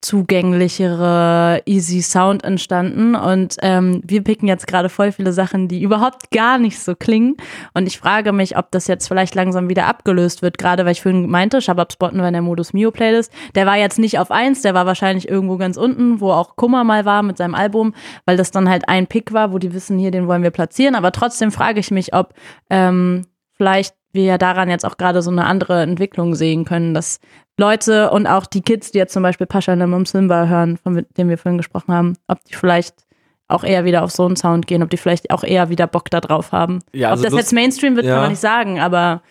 [0.00, 3.16] zugänglichere, easy Sound entstanden.
[3.16, 7.36] Und ähm, wir picken jetzt gerade voll viele Sachen, die überhaupt gar nicht so klingen.
[7.74, 11.02] Und ich frage mich, ob das jetzt vielleicht langsam wieder abgelöst wird, gerade weil ich
[11.02, 13.32] vorhin meinte, Shabab Spotten war in der Modus Mio Playlist.
[13.56, 16.84] Der war jetzt nicht auf eins, der war wahrscheinlich irgendwo ganz unten, wo auch Kummer
[16.84, 17.92] mal war mit seinem Album,
[18.24, 20.94] weil das dann halt ein Pick war, wo die wissen, hier, den wollen wir platzieren.
[20.94, 22.34] Aber trotzdem frage ich mich, ob
[22.70, 23.26] ähm,
[23.56, 27.20] vielleicht wir ja daran jetzt auch gerade so eine andere Entwicklung sehen können, dass
[27.58, 31.28] Leute und auch die Kids, die jetzt zum Beispiel Pascha Namum Simba hören, von dem
[31.28, 32.94] wir vorhin gesprochen haben, ob die vielleicht
[33.48, 36.10] auch eher wieder auf so einen Sound gehen, ob die vielleicht auch eher wieder Bock
[36.10, 36.80] da drauf haben.
[36.92, 38.12] Ja, ob also das Lust- jetzt Mainstream wird, ja.
[38.14, 39.22] kann man nicht sagen, aber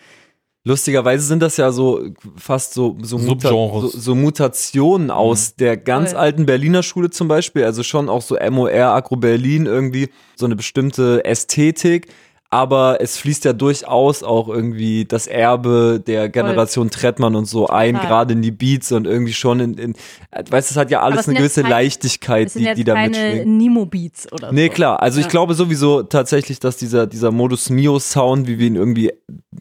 [0.64, 6.10] Lustigerweise sind das ja so fast so, so, Muta so, so Mutationen aus der ganz
[6.10, 6.20] Voll.
[6.20, 10.56] alten Berliner Schule zum Beispiel, also schon auch so MOR, Agro Berlin irgendwie, so eine
[10.56, 12.08] bestimmte Ästhetik.
[12.50, 17.92] Aber es fließt ja durchaus auch irgendwie das Erbe der Generation Trettmann und so ein,
[17.94, 18.08] Total.
[18.08, 19.94] gerade in die Beats und irgendwie schon in, in
[20.32, 23.08] weißt du, es hat ja alles es eine gewisse kein- Leichtigkeit, die, die da keine
[23.10, 23.46] mitschwingt.
[23.58, 24.72] Nemo-Beats oder Nee, so.
[24.72, 25.02] klar.
[25.02, 25.30] Also ich Ja.
[25.30, 29.12] glaube sowieso tatsächlich, dass dieser, dieser Modus Mio Sound, wie wir ihn irgendwie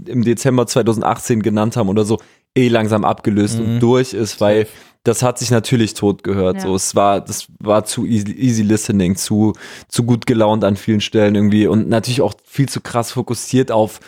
[0.06, 2.20] im Dezember 2018 genannt haben oder so,
[2.56, 4.66] eh langsam abgelöst und durch ist, weil
[5.08, 6.58] das hat sich natürlich tot gehört.
[6.58, 6.62] Ja.
[6.64, 9.54] So, es war, das war zu easy, easy listening, zu,
[9.88, 14.00] zu gut gelaunt an vielen Stellen irgendwie und natürlich auch viel zu krass fokussiert auf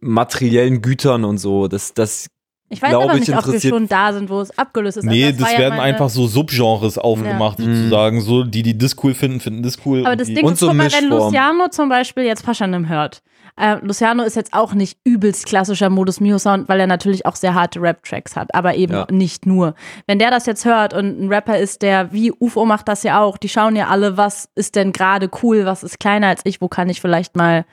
[0.00, 1.68] materiellen Gütern und so.
[1.68, 2.26] Das, das
[2.68, 4.98] Ich weiß glaube aber ich, nicht, ob wir interessiert schon da sind, wo es abgelöst
[4.98, 5.04] ist.
[5.04, 7.64] Nee, Also das, ja werden meine- einfach so Subgenres aufgemacht, Ja.
[7.64, 8.20] sozusagen.
[8.20, 10.04] So, die, die das cool finden, finden das cool.
[10.06, 13.22] Aber das Ding ist, guck mal, wenn Luciano zum Beispiel jetzt Paschanim hört.
[13.56, 17.36] Äh, Luciano ist jetzt auch nicht übelst klassischer Modus Mio Sound, weil er natürlich auch
[17.36, 19.06] sehr harte Rap-Tracks hat, aber eben Ja.
[19.10, 19.74] nicht nur.
[20.06, 23.20] Wenn der das jetzt hört und ein Rapper ist, der, wie UFO macht das ja
[23.20, 26.60] auch, die schauen ja alle, was ist denn gerade cool, was ist kleiner als ich,
[26.60, 27.64] wo kann ich vielleicht mal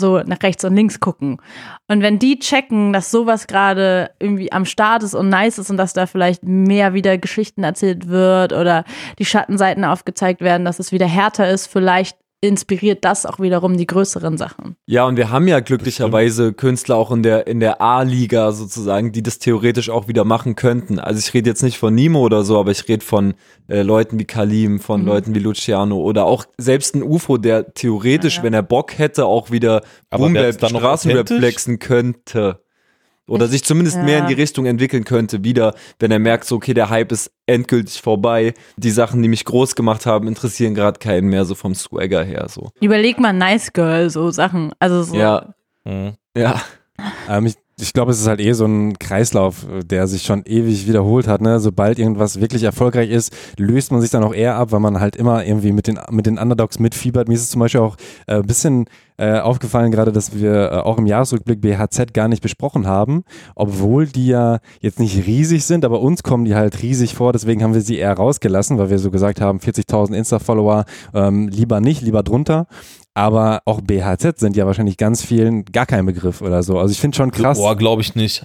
[0.00, 1.36] so nach rechts und links gucken.
[1.86, 5.76] Und wenn die checken, dass sowas gerade irgendwie am Start ist und nice ist und
[5.76, 8.84] dass da vielleicht mehr wieder Geschichten erzählt wird oder
[9.18, 13.86] die Schattenseiten aufgezeigt werden, dass es wieder härter ist, vielleicht inspiriert das auch wiederum die
[13.86, 14.74] größeren Sachen.
[14.86, 19.22] Ja, und wir haben ja glücklicherweise Künstler auch in der, in der A-Liga sozusagen, die
[19.22, 20.98] das theoretisch auch wieder machen könnten.
[20.98, 23.34] Also ich rede jetzt nicht von Nimo oder so, aber ich rede von
[23.68, 25.06] äh, Leuten wie Kalim, von Mhm.
[25.06, 29.52] Leuten wie Luciano oder auch selbst ein UFO, der theoretisch, wenn er Bock hätte, auch
[29.52, 32.60] wieder Aber Boom wär's Bap, dann noch Straßenrap flexen könnte.
[33.28, 34.02] Oder sich zumindest Ja.
[34.02, 37.30] mehr in die Richtung entwickeln könnte, wieder, wenn er merkt, so, okay, der Hype ist
[37.46, 38.52] endgültig vorbei.
[38.76, 42.46] Die Sachen, die mich groß gemacht haben, interessieren gerade keinen mehr, so vom Swagger her.
[42.48, 42.70] So.
[42.80, 44.72] Überleg mal Nice Girl, so Sachen.
[44.80, 45.14] Also so.
[45.16, 45.54] Ja.
[46.36, 46.60] Ja.
[47.28, 50.44] Ähm, ich ich glaube, es ist halt eh so ein Kreislauf, äh, der sich schon
[50.44, 51.40] ewig wiederholt hat.
[51.40, 51.58] Ne?
[51.58, 55.16] Sobald irgendwas wirklich erfolgreich ist, löst man sich dann auch eher ab, weil man halt
[55.16, 57.28] immer irgendwie mit den, mit den Underdogs mitfiebert.
[57.28, 57.96] Mir ist es zum Beispiel auch
[58.26, 58.84] äh, ein bisschen
[59.22, 63.22] äh, aufgefallen, gerade, dass wir äh, auch im Jahresrückblick BHZ gar nicht besprochen haben,
[63.54, 67.32] obwohl die ja jetzt nicht riesig sind, aber uns kommen die halt riesig vor.
[67.32, 71.80] Deswegen haben wir sie eher rausgelassen, weil wir so gesagt haben, 40.000 Insta-Follower, ähm, lieber
[71.80, 72.66] nicht, lieber drunter.
[73.14, 76.80] Aber auch BHZ sind ja wahrscheinlich ganz vielen gar kein Begriff oder so.
[76.80, 77.58] Also ich finde schon krass.
[77.58, 78.44] Boah, glaube ich nicht.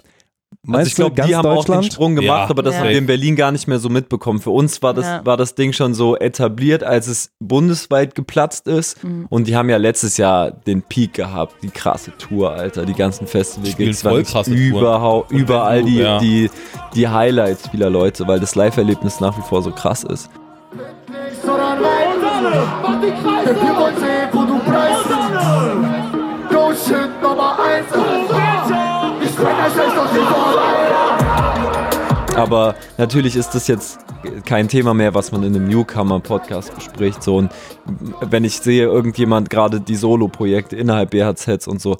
[0.70, 2.82] Also ich glaube, die haben auch den Sprung gemacht, aber das Ja.
[2.82, 4.40] haben wir in Berlin gar nicht mehr so mitbekommen.
[4.40, 5.26] Für uns war das, Ja.
[5.26, 9.02] war das Ding schon so etabliert, als es bundesweit geplatzt ist.
[9.04, 9.28] Mhm.
[9.30, 13.28] Und die haben ja letztes Jahr den Peak gehabt, die krasse Tour, Alter, die ganzen
[13.28, 16.20] Festival-Gigs voll krasse überhaupt, überall du- die, ja.
[16.20, 16.50] die,
[16.96, 20.30] die Highlights vieler Leute, weil das Live-Erlebnis nach wie vor so krass ist.
[21.44, 21.54] Wir
[23.76, 25.06] wollen sehen, wo du bleibst.
[26.50, 27.47] Go shit Nummer
[32.38, 34.00] Aber natürlich ist das jetzt
[34.46, 37.24] kein Thema mehr, was man in einem Newcomer-Podcast bespricht.
[37.24, 37.52] So, und
[38.22, 41.98] wenn ich sehe, irgendjemand gerade die Solo-Projekte innerhalb BHZs und so,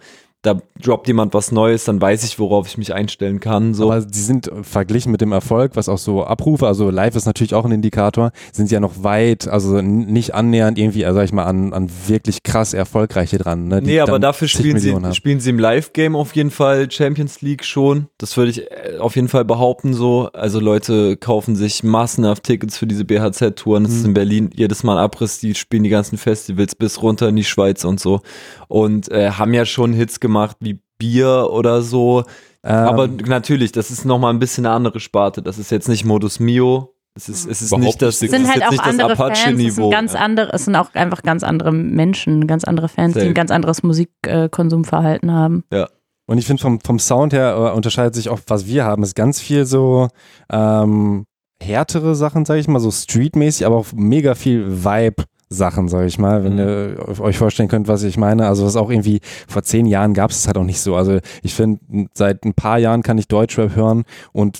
[0.48, 3.74] da droppt jemand was Neues, dann weiß ich, worauf ich mich einstellen kann.
[3.74, 3.92] So.
[3.92, 7.54] Aber sie sind verglichen mit dem Erfolg, was auch so Abrufe, also live ist natürlich
[7.56, 11.34] auch ein Indikator, sind sie ja noch weit, also nicht annähernd irgendwie, also sag ich
[11.34, 13.68] mal, an, an wirklich krass erfolgreiche dran.
[13.68, 15.14] Ne, Nee, aber dafür spielen sie, haben.
[15.14, 18.08] spielen sie im Live-Game auf jeden Fall Champions League schon.
[18.18, 20.30] Das würde ich äh, auf jeden Fall behaupten so.
[20.34, 23.84] Also Leute kaufen sich massenhaft Tickets für diese BHZ-Touren.
[23.84, 24.06] Das ist Mhm.
[24.08, 25.40] in Berlin jedes Mal ein Abriss.
[25.40, 28.22] Die spielen die ganzen Festivals bis runter in die Schweiz und so.
[28.68, 32.24] Und äh, haben ja schon Hits gemacht wie Bier oder so.
[32.64, 32.74] Ähm.
[32.74, 35.42] aber natürlich, das ist nochmal ein bisschen eine andere Sparte.
[35.42, 36.94] Das ist jetzt nicht Modus Mio.
[37.16, 39.16] Es ist, es ist Überhaupt nicht das, Es sind es halt auch nicht das andere
[39.16, 39.90] Fans, es sind Apache-Niveau.
[39.90, 43.30] ganz andere, es sind auch einfach ganz andere Menschen, ganz andere Fans, die Safe.
[43.30, 45.64] ein ganz anderes Musikkonsumverhalten haben.
[45.72, 45.88] Ja.
[46.28, 49.16] Und ich finde, vom, vom Sound her äh, unterscheidet sich auch, was wir haben, ist
[49.16, 50.10] ganz viel so
[50.52, 51.26] ähm,
[51.62, 55.24] härtere Sachen, sage ich mal, so streetmäßig, aber auch mega viel Vibe.
[55.50, 56.60] Sachen, sage ich mal, wenn Mhm.
[56.60, 58.48] ihr euch vorstellen könnt, was ich meine.
[58.48, 60.96] Also was auch irgendwie vor zehn Jahren gab es halt auch nicht so.
[60.96, 61.80] Also ich finde,
[62.14, 64.60] seit ein paar Jahren kann ich Deutschrap hören und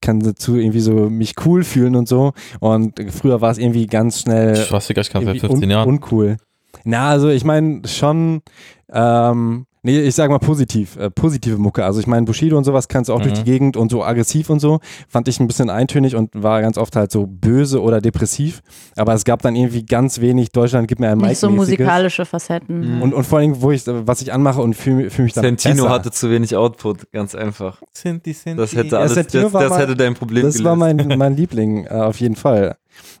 [0.00, 2.32] kann dazu irgendwie so mich cool fühlen und so.
[2.60, 5.88] Und früher war es irgendwie ganz schnell Ich weiß nicht, kann seit irgendwie 15 Jahren.
[5.88, 6.38] uncool.
[6.84, 8.40] Na, also ich meine schon,
[8.92, 11.84] ähm, nee, ich sag mal positiv, äh, positive Mucke.
[11.84, 13.22] Also ich meine, Bushido und sowas kannst du auch Mhm.
[13.24, 16.60] durch die Gegend und so aggressiv und so, fand ich ein bisschen eintönig und war
[16.62, 18.60] ganz oft halt so böse oder depressiv.
[18.96, 23.02] Aber es gab dann irgendwie ganz wenig, Deutschland gibt mir ein Nicht so musikalische Facetten.
[23.02, 25.84] Und, und vor allem, wo ich, was ich anmache und fühle fühl mich dann Santino
[25.84, 25.90] besser.
[25.90, 27.82] hatte zu wenig Output, ganz einfach.
[27.92, 28.58] Sinti, Sinti.
[28.58, 31.08] Das hätte Ja, alles, Santino das, war das hätte dein Problem Das war gelöst.
[31.08, 32.76] mein, mein Liebling, äh, auf jeden Fall.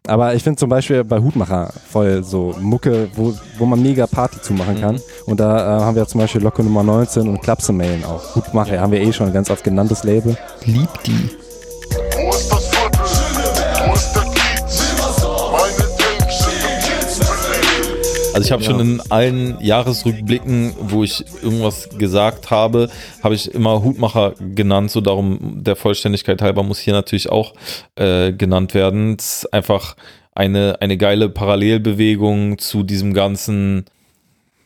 [0.06, 4.40] Aber ich finde zum Beispiel bei Hutmacher voll so Mucke, wo, wo man mega Party
[4.40, 5.00] zumachen kann.
[5.26, 8.34] Und da äh, haben wir zum Beispiel Locke Nummer 19 und Klapsemain auch.
[8.34, 10.36] Hutmacher haben wir eh schon ein ganz oft genanntes Label.
[10.64, 11.41] Lieb die.
[18.34, 22.88] Also ich habe schon in allen Jahresrückblicken, wo ich irgendwas gesagt habe,
[23.22, 24.90] habe ich immer Hutmacher genannt.
[24.90, 27.54] So darum der Vollständigkeit halber muss hier natürlich auch
[27.96, 29.16] äh, genannt werden.
[29.18, 29.96] Es ist einfach
[30.34, 33.84] eine, eine geile Parallelbewegung zu diesem ganzen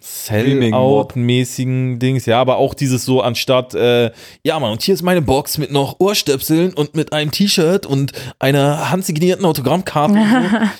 [0.01, 2.27] Sellout-mäßigen Dings.
[2.27, 4.13] Ja, aber auch dieses so anstatt, äh,
[4.45, 8.13] ja Mann, und hier ist meine Box mit noch Ohrstöpseln und mit einem T-Shirt und
[8.39, 10.15] einer handsignierten Autogrammkarte.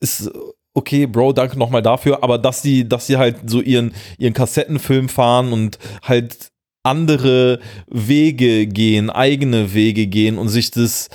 [0.00, 0.30] so.
[0.30, 4.34] ist okay, Bro, danke nochmal dafür, aber dass die, dass die halt so ihren, ihren
[4.34, 6.50] Kassettenfilm fahren und halt
[6.82, 11.08] andere Wege gehen, eigene Wege gehen und sich das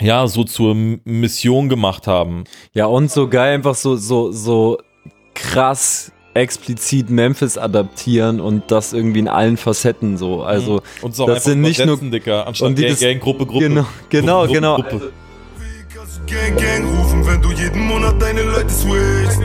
[0.00, 2.44] ja so zur Mission gemacht haben.
[2.74, 4.78] Ja, und so geil einfach so, so, so
[5.34, 10.42] krass explizit Memphis adaptieren und das irgendwie in allen Facetten so.
[10.42, 10.80] Also, Mhm.
[11.02, 13.68] Und so das sind nicht nur Dicker, anstatt und die Gang, Gang, Gruppe, Gruppe.
[13.68, 14.76] Genau, genau, Gruppe, genau.
[14.76, 15.12] Gruppe.
[16.28, 19.40] Gang, Gang rufen, wenn du jeden Monat deine Leute switcht.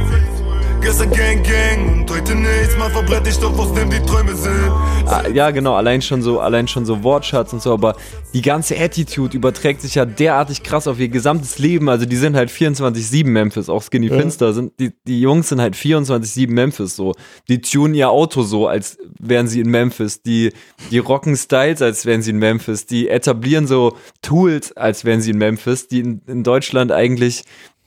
[0.83, 4.69] Gestern Gang, Gang und heute nichts, mal verbrett dich doch, aus dem die Träume sind.
[5.05, 7.95] Ah, Ja, genau, allein schon so, allein schon so Wortschatz und so, aber
[8.33, 11.87] die ganze Attitude überträgt sich ja derartig krass auf ihr gesamtes Leben.
[11.87, 14.17] Also die sind halt 24-7 Memphis, auch Skinny Ja.
[14.19, 17.13] Finster sind, die, die Jungs sind halt 24-7 Memphis so.
[17.47, 20.21] Die tunen ihr Auto so, als wären sie in Memphis.
[20.21, 20.51] Die,
[20.91, 22.85] die rocken Styles, als wären sie in Memphis.
[22.85, 27.43] Die etablieren so Tools, als wären sie in Memphis, die in, in Deutschland eigentlich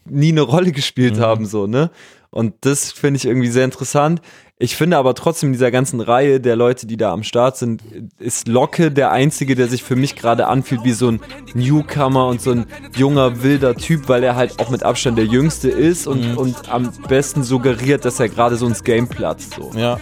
[0.09, 1.91] nie eine Rolle gespielt haben, so, ne?
[2.37, 4.21] Und das finde ich irgendwie sehr interessant.
[4.59, 7.83] Ich finde aber trotzdem in dieser ganzen Reihe der Leute, die da am Start sind,
[8.19, 11.21] ist Locke der einzige, der sich für mich gerade anfühlt wie so ein
[11.55, 15.71] Newcomer und so ein junger, wilder Typ, weil er halt auch mit Abstand der Jüngste
[15.71, 19.55] ist und, und am besten suggeriert, dass er gerade so ins Game platzt.
[19.55, 19.73] So.
[19.75, 19.99] Ja.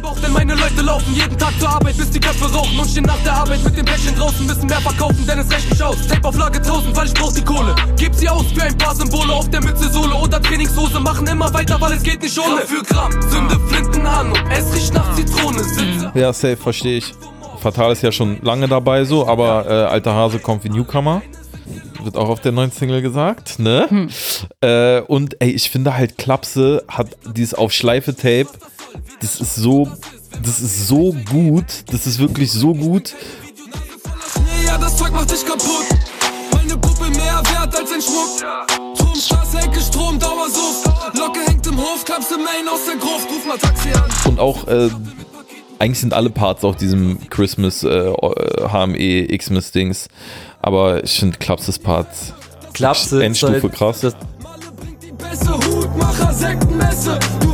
[0.00, 3.04] Bauch, denn meine Leute laufen jeden Tag zur Arbeit, bis die Köpfe rauchen und stehen
[3.04, 5.96] nach der Arbeit mit dem Bällchen draußen, müssen mehr verkaufen, denn es reicht nicht aus.
[6.06, 7.74] Tape auf Lage 1000, weil ich brauch die Kohle.
[7.96, 11.52] Gib sie aus für ein paar Symbole auf der Mütze, Sohle oder Trainingshose, machen immer
[11.52, 12.56] weiter, weil es geht nicht ohne.
[12.56, 16.12] Gramm für Gramm, zünde Flinten an und es riecht nach Zitrone, sitze.
[16.14, 17.14] Ja, safe, verstehe ich.
[17.60, 21.22] Fatal ist ja schon lange dabei so, aber äh, alter Hase kommt wie Newcomer.
[22.02, 24.08] Wird auch auf der neuen Single gesagt, ne?
[24.60, 28.46] Äh, und ey, ich finde halt Klapse hat dieses auf Schleife Tape,
[29.20, 29.88] das ist so,
[30.42, 33.14] das ist so gut, das ist wirklich so gut.
[34.66, 35.86] Ja, das Zeug macht dich kaputt.
[36.52, 38.96] Meine Puppe mehr wert als ein Schmuck.
[38.98, 40.84] Turmstraße, Ecke, Strom, Dauersuff.
[41.14, 44.04] Locke hängt im Hof, Klapse Main aus der Gruft, ruf mal Taxi an.
[44.26, 44.90] Und auch, äh,
[45.78, 50.08] eigentlich sind alle Parts auf diesem Christmas, äh, HME, Xmas-Dings.
[50.60, 52.08] Aber ich finde Klapses Part
[52.74, 54.00] Klapse Endstufe halt- krass.
[54.00, 57.18] Beste Hutmacher, Sektenmesse.
[57.40, 57.47] Du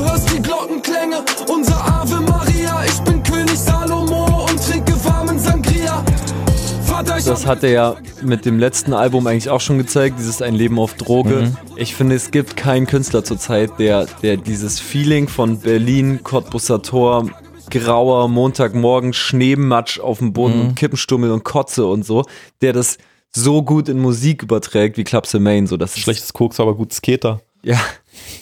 [7.27, 10.79] Das hat er ja mit dem letzten Album eigentlich auch schon gezeigt, dieses Ein Leben
[10.79, 11.43] auf Droge.
[11.43, 11.57] Mhm.
[11.77, 17.31] Ich finde, es gibt keinen Künstler zurzeit, der, der dieses Feeling von Berlin, Cottbusser Tor,
[17.71, 20.61] grauer Montagmorgen Schneematsch auf dem Boden Mhm.
[20.69, 22.25] und Kippenstummel und Kotze und so,
[22.61, 22.99] der das
[23.33, 25.67] so gut in Musik überträgt wie Clubs Main.
[25.67, 27.41] So, das Schlechtes Koks, aber gut Skater.
[27.63, 27.81] ja,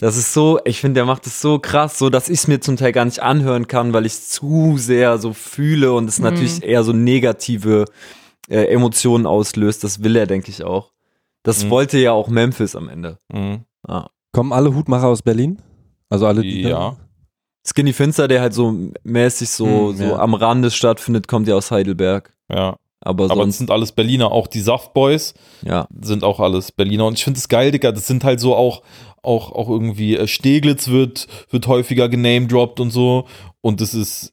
[0.01, 2.61] das ist so, ich finde, der macht es so krass, so dass ich es mir
[2.61, 6.19] zum Teil gar nicht anhören kann, weil ich es zu sehr so fühle und es
[6.19, 6.25] Mhm.
[6.25, 7.85] natürlich eher so negative
[8.49, 9.85] äh, Emotionen auslöst.
[9.85, 10.93] Das will er, denke ich, auch.
[11.43, 11.71] Das Mhm.
[11.71, 13.19] wollte ja auch Memphis am Ende.
[13.33, 13.65] Mhm.
[13.89, 14.09] Ja.
[14.33, 15.61] Kommen alle Hutmacher aus Berlin?
[16.09, 16.97] Also alle, die Ja.
[17.67, 18.75] Skinny Finster, der halt so
[19.05, 20.19] mäßig so, Hm, so ja.
[20.19, 22.35] am Rande stattfindet, kommt ja aus Heidelberg.
[22.51, 22.77] Ja.
[23.05, 25.35] Aber, Aber es sonst, sind alles Berliner, auch die Saftboys
[25.65, 25.89] ja.
[26.01, 27.07] sind auch alles Berliner.
[27.07, 28.83] Und ich finde es geil, Digga, das sind halt so auch,
[29.23, 33.27] auch, auch irgendwie, äh, Steglitz wird, wird häufiger genamedroppt und so.
[33.61, 34.32] Und das ist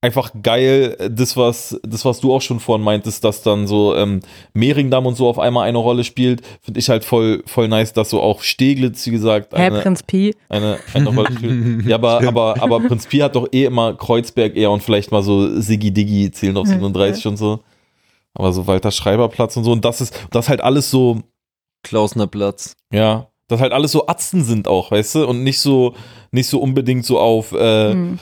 [0.00, 3.96] einfach geil, äh, das, was, das, was du auch schon vorhin meintest, dass dann so
[3.96, 4.20] ähm,
[4.54, 8.10] Mehringdamm und so auf einmal eine Rolle spielt, finde ich halt voll, voll nice, dass
[8.10, 10.34] so auch Steglitz, wie gesagt, Herr eine, Prinz Pi.
[10.48, 11.84] eine, eine Rolle spielt.
[11.86, 15.22] Ja, aber, aber, aber Prinz Pi hat doch eh immer Kreuzberg eher und vielleicht mal
[15.22, 16.72] so Siggi Diggi zählen auf Mhm.
[16.74, 17.60] 37 und so.
[18.34, 19.72] Aber so Walter Schreiberplatz und so.
[19.72, 21.22] Und das ist, das halt alles so,
[21.82, 22.76] Klausner Platz.
[22.92, 25.26] ja, das halt alles so Atzen sind auch, weißt du?
[25.26, 25.94] Und nicht so,
[26.32, 28.18] nicht so unbedingt so auf, äh, Mhm.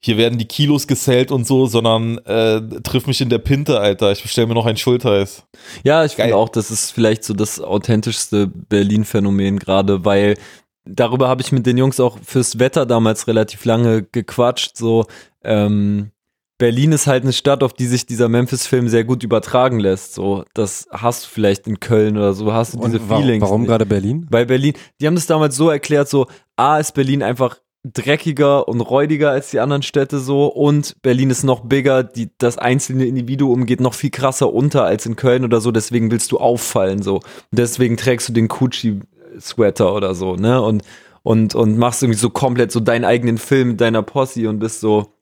[0.00, 4.12] Hier werden die Kilos gezählt und so, sondern äh, triff mich in der Pinte, Alter.
[4.12, 5.44] Ich bestelle mir noch ein Schulteis.
[5.84, 10.36] Ja, ich finde auch, das ist vielleicht so das authentischste Berlin-Phänomen gerade, weil
[10.84, 14.76] darüber habe ich mit den Jungs auch fürs Wetter damals relativ lange gequatscht.
[14.76, 15.06] So,
[15.42, 16.10] ähm,
[16.58, 20.14] Berlin ist halt eine Stadt, auf die sich dieser Memphis-Film sehr gut übertragen lässt.
[20.14, 23.42] So, das hast du vielleicht in Köln oder so, hast du diese Und wa- Feelings.
[23.42, 24.26] warum gerade Berlin?
[24.30, 26.26] Weil Berlin, die haben das damals so erklärt, so,
[26.56, 27.58] A ist Berlin einfach
[27.92, 32.58] dreckiger und räudiger als die anderen Städte so und Berlin ist noch bigger, die, das
[32.58, 36.38] einzelne Individuum geht noch viel krasser unter als in Köln oder so, deswegen willst du
[36.38, 37.20] auffallen so.
[37.50, 40.60] Deswegen trägst du den Gucci-Sweater oder so, ne?
[40.60, 40.82] Und,
[41.22, 44.80] und, und machst irgendwie so komplett so deinen eigenen Film mit deiner Posse und bist
[44.80, 45.12] so,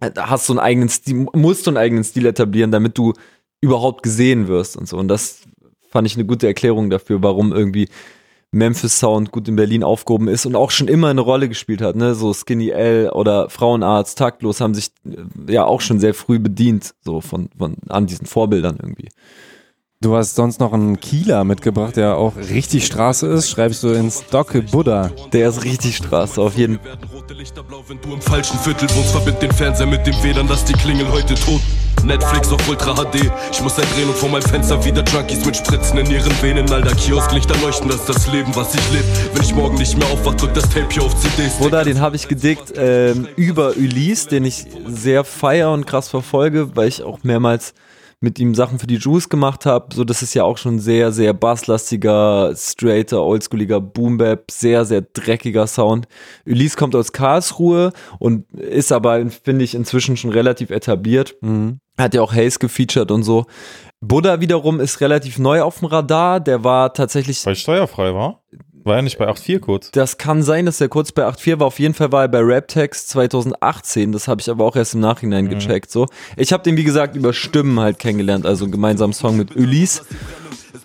[0.00, 3.14] hast so einen eigenen Stil, musst so einen eigenen Stil etablieren, damit du
[3.60, 4.96] überhaupt gesehen wirst und so.
[4.96, 5.42] Und das
[5.90, 7.88] fand ich eine gute Erklärung dafür, warum irgendwie
[8.52, 11.94] Memphis Sound gut in Berlin aufgehoben ist und auch schon immer eine Rolle gespielt hat,
[11.94, 12.14] ne?
[12.14, 16.94] So Skinny L oder Frauenarzt, Taktlos haben sich äh, ja auch schon sehr früh bedient,
[17.04, 19.08] so von, von an diesen Vorbildern irgendwie.
[20.02, 23.50] Du hast sonst noch einen Kieler mitgebracht, der auch richtig Straße ist.
[23.50, 25.10] Schreibst du ins Doc Buddha.
[25.34, 26.96] Der ist richtig Straße, auf jeden Fall.
[27.86, 31.06] Wenn du im falschen Viertel wohnst, verbind den Fernseher mit dem WLAN, lass die Klingel
[31.12, 31.60] heute tot.
[32.04, 33.30] Netflix auf Ultra HD.
[33.52, 36.70] Ich muss drehen und vor meinem Fenster wieder Junkies mit Spritzen in ihren Venen.
[36.70, 39.04] Alter, Kiosklichter leuchten, das ist das Leben, was ich lebe.
[39.32, 41.58] Wenn ich morgen nicht mehr aufwach, drück das Tape hier auf CDs.
[41.58, 46.74] Bruder, den habe ich gedickt ähm, über Ulysse, den ich sehr feier und krass verfolge,
[46.74, 47.74] weil ich auch mehrmals
[48.20, 49.94] mit ihm Sachen für die Juice gemacht habe.
[49.94, 55.66] So, das ist ja auch schon sehr, sehr basslastiger, straighter, oldschooliger Boombap, sehr, sehr dreckiger
[55.66, 56.06] Sound.
[56.46, 61.34] Ulysse kommt aus Karlsruhe und ist aber, finde ich, inzwischen schon relativ etabliert.
[61.98, 63.46] Hat ja auch Haze gefeatured und so.
[64.02, 66.40] Buddha wiederum ist relativ neu auf dem Radar.
[66.40, 67.44] Der war tatsächlich.
[67.44, 68.42] Weil steuerfrei war?
[68.84, 69.90] War er nicht bei 8.4 kurz?
[69.90, 71.66] Das kann sein, dass er kurz bei 8.4 war.
[71.66, 74.12] Auf jeden Fall war er bei Raptex 2018.
[74.12, 75.50] Das habe ich aber auch erst im Nachhinein Mhm.
[75.50, 75.90] gecheckt.
[75.90, 76.06] So.
[76.36, 78.46] Ich habe den, wie gesagt, über Stimmen halt kennengelernt.
[78.46, 79.54] Also einen gemeinsamen Song mit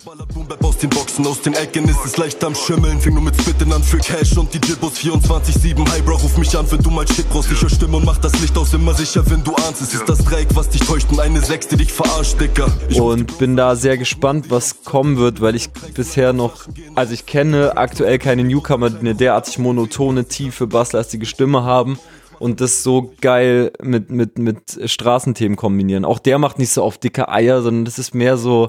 [0.06, 0.26] Ulysse.
[0.34, 3.00] Boombap aus den Boxen, aus den Ecken ist es leicht am Schimmeln.
[3.00, 5.88] Fing nur mit Spitten an für Cash und die Dibbos 24-7.
[5.90, 7.50] Hi Bro, ruf mich an, wenn du mal Shit brauchst.
[7.50, 9.82] Ich hör Stimme und mach das Licht aus, immer sicher, wenn du ahnst.
[9.82, 12.70] Es ist das Dreieck, was dich täuscht und eine Sechs, dich verarscht, Dicker.
[13.00, 17.76] Und bin da sehr gespannt, was kommen wird, weil ich bisher noch, also ich kenne
[17.76, 21.98] aktuell keine Newcomer, die eine derartig monotone, tiefe, basslastige Stimme haben
[22.38, 26.04] und das so geil mit, mit, mit Straßenthemen kombinieren.
[26.04, 28.68] Auch der macht nicht so auf dicke Eier, sondern das ist mehr so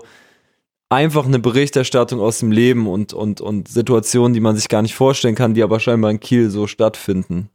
[0.89, 4.95] einfach eine Berichterstattung aus dem Leben und, und, und Situationen, die man sich gar nicht
[4.95, 7.49] vorstellen kann, die aber scheinbar in Kiel so stattfinden.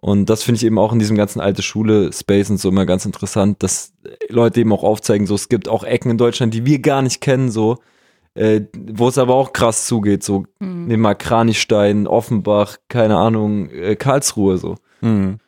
[0.00, 3.04] Und das finde ich eben auch in diesem ganzen alte Schule-Space und so immer ganz
[3.04, 3.92] interessant, dass
[4.28, 7.20] Leute eben auch aufzeigen, so es gibt auch Ecken in Deutschland, die wir gar nicht
[7.20, 7.78] kennen, so,
[8.34, 10.86] äh, wo es aber auch krass zugeht, so, Mhm.
[10.86, 14.76] nehmen mal Kranichstein, Offenbach, keine Ahnung, äh, Karlsruhe, so.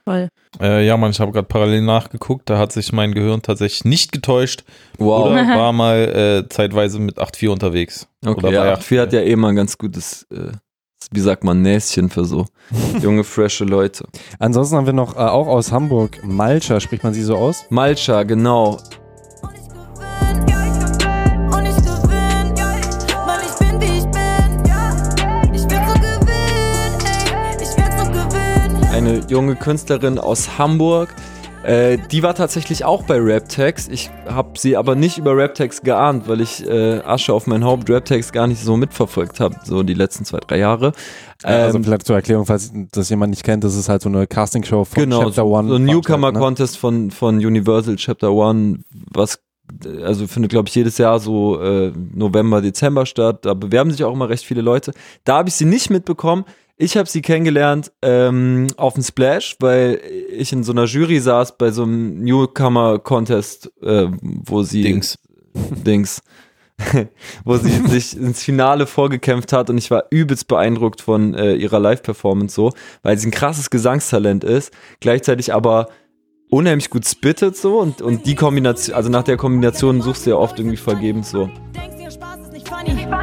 [0.04, 0.28] Voll.
[0.60, 2.50] Äh, ja, Mann, ich habe gerade parallel nachgeguckt.
[2.50, 4.64] Da hat sich mein Gehirn tatsächlich nicht getäuscht.
[4.98, 5.26] Wow.
[5.26, 8.08] Oder war mal äh, zeitweise mit 8.4 unterwegs.
[8.24, 10.52] Okay, Oder ja, bei 8.4 hat ja eh mal ein ganz gutes, äh,
[11.10, 12.46] wie sagt man, Näschen für so
[13.00, 14.06] junge, frische Leute.
[14.38, 17.64] Ansonsten haben wir noch äh, auch aus Hamburg Malcha, spricht man sie so aus?
[17.70, 18.78] Malcha, genau.
[29.04, 31.14] Eine junge Künstlerin aus Hamburg,
[31.62, 33.88] Äh, die war tatsächlich auch bei Raptex.
[33.88, 37.88] Ich habe sie aber nicht über Raptex geahnt, weil ich äh, Asche auf mein Haupt
[37.88, 40.92] Raptex gar nicht so mitverfolgt habe, so die letzten zwei, drei Jahre.
[41.42, 44.26] also Ähm, vielleicht zur Erklärung, falls das jemand nicht kennt, das ist halt so eine
[44.26, 45.68] Castingshow von genau, Chapter One.
[45.70, 46.38] so ein Newcomer ne?
[46.38, 48.80] Contest von, von Universal Chapter One,
[49.10, 49.38] was
[50.04, 53.46] also findet glaube ich jedes Jahr so äh, November, Dezember statt.
[53.46, 54.92] Da bewerben sich auch immer recht viele Leute.
[55.24, 56.44] Da habe ich sie nicht mitbekommen.
[56.76, 60.00] Ich habe sie kennengelernt ähm, auf dem Splash, weil
[60.30, 65.16] ich in so einer Jury saß bei so einem Newcomer Contest, äh, wo sie Dings.
[65.54, 66.20] Dings.
[67.44, 71.78] wo sie sich ins Finale vorgekämpft hat und ich war übelst beeindruckt von äh, ihrer
[71.78, 72.72] Live-Performance so,
[73.02, 75.88] weil sie ein krasses Gesangstalent ist, gleichzeitig aber
[76.50, 80.36] unheimlich gut spittet so und, und die Kombination, also nach der Kombination suchst du ja
[80.36, 81.48] oft irgendwie vergebens so.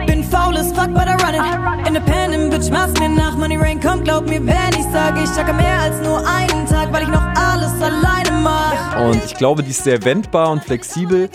[0.07, 0.40] Bin faul
[0.71, 1.87] as fuck, but I run it.
[1.87, 3.35] Independent, bitch, mach's mir nach.
[3.37, 6.91] Money Rain kommt, glaub mir, wenn ich sage, ich jacke mehr als nur einen Tag,
[6.93, 9.01] weil ich noch alles alleine mach.
[9.09, 11.29] Und ich glaube, die ist sehr wendbar und flexibel.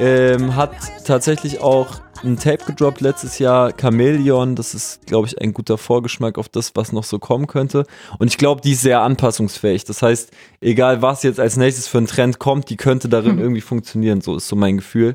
[0.00, 0.70] Ähm, hat
[1.04, 1.88] tatsächlich auch
[2.22, 4.54] ein Tape gedroppt letztes Jahr, Chameleon.
[4.54, 7.84] Das ist, glaube ich, ein guter Vorgeschmack auf das, was noch so kommen könnte.
[8.18, 9.84] Und ich glaube, die ist sehr anpassungsfähig.
[9.84, 10.30] Das heißt,
[10.60, 13.38] egal was jetzt als nächstes für ein Trend kommt, die könnte darin Hm.
[13.40, 14.20] irgendwie funktionieren.
[14.20, 15.14] So ist so mein Gefühl.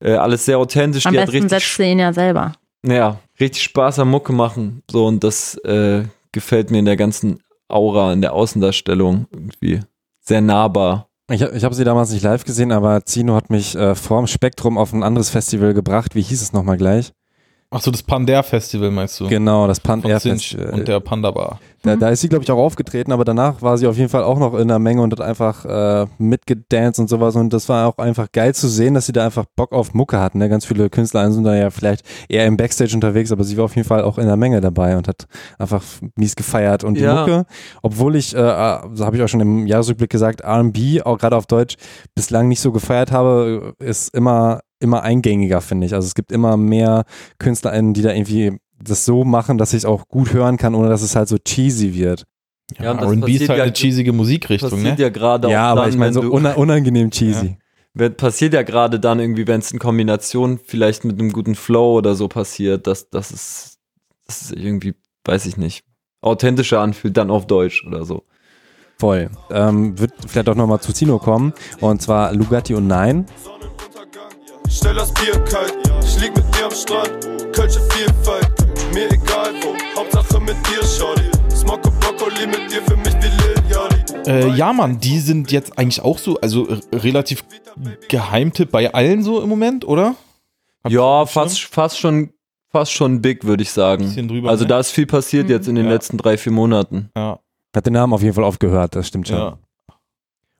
[0.00, 1.06] Äh, alles sehr authentisch.
[1.06, 2.52] Am die hat besten richtig setzt sie ihn ja selber.
[2.92, 4.82] Ja, richtig Spaß am Mucke machen.
[4.90, 9.80] So, und das äh, gefällt mir in der ganzen Aura, in der Außendarstellung irgendwie
[10.20, 11.08] sehr nahbar.
[11.30, 14.76] Ich, ich habe sie damals nicht live gesehen, aber Zino hat mich äh, vorm Spektrum
[14.76, 16.14] auf ein anderes Festival gebracht.
[16.14, 17.12] Wie hieß es nochmal gleich?
[17.76, 19.28] Ach so, das Pandair Festival meinst du?
[19.28, 20.74] Genau, das Pan Von Air Cinch Festival.
[20.78, 21.58] und der Panda Bar.
[21.82, 24.22] Da, da ist sie, glaube ich, auch aufgetreten, aber danach war sie auf jeden Fall
[24.22, 27.36] auch noch in der Menge und hat einfach äh, mitgedanced und sowas.
[27.36, 30.18] Und das war auch einfach geil zu sehen, dass sie da einfach Bock auf Mucke
[30.18, 30.38] hatten.
[30.38, 30.48] Ne?
[30.48, 33.76] Ganz viele Künstler sind da ja vielleicht eher im Backstage unterwegs, aber sie war auf
[33.76, 35.26] jeden Fall auch in der Menge dabei und hat
[35.58, 35.82] einfach
[36.16, 36.84] mies gefeiert.
[36.84, 37.16] Und die Ja.
[37.20, 37.44] Mucke,
[37.82, 41.46] obwohl ich, äh, so habe ich auch schon im Jahresrückblick gesagt, R&B, auch gerade auf
[41.46, 41.74] Deutsch,
[42.14, 45.94] bislang nicht so gefeiert habe, ist immer immer eingängiger, finde ich.
[45.94, 47.04] Also es gibt immer mehr
[47.38, 50.88] KünstlerInnen, die da irgendwie das so machen, dass ich es auch gut hören kann, ohne
[50.88, 52.24] dass es halt so cheesy wird.
[52.80, 55.02] Ja, und das R&B ist halt ja- eine cheesige Musikrichtung, passiert ne?
[55.04, 57.58] ja gerade Ja, auch aber dann, ich meine so unangenehm cheesy.
[57.96, 61.96] Wird, passiert ja gerade dann irgendwie, wenn es in Kombination vielleicht mit einem guten Flow
[61.98, 63.78] oder so passiert, dass, dass, es,
[64.26, 64.94] dass es irgendwie,
[65.24, 65.84] weiß ich nicht,
[66.20, 68.24] authentischer anfühlt, dann auf Deutsch oder so.
[68.98, 69.30] Voll.
[69.50, 71.52] Ähm, wird vielleicht auch nochmal zu Zino kommen.
[71.80, 73.26] Und zwar Lugatti und Nein.
[74.68, 77.10] Stell das Bier kalt, ich lieg mit dir am Strand.
[77.52, 78.48] Kölsche Vielfalt,
[78.92, 79.74] mir egal wo.
[79.98, 81.30] Hauptsache mit dir, Shorty.
[81.50, 84.30] Smocke Brokkoli mit dir für mich wie Lil Yachty.
[84.30, 87.44] Äh, ja, Mann, die sind jetzt eigentlich auch so, also relativ
[88.08, 90.16] Geheimtipp bei allen so im Moment, oder?
[90.88, 92.30] ja, fast, fast schon,
[92.70, 94.14] fast schon big, würde ich sagen.
[94.28, 94.68] drüber, also ne?
[94.68, 97.10] da ist viel passiert jetzt in den letzten drei, vier Monaten.
[97.16, 97.38] Ja.
[97.74, 99.38] Hat den Namen auf jeden Fall oft gehört, das stimmt schon.
[99.38, 99.58] Ja.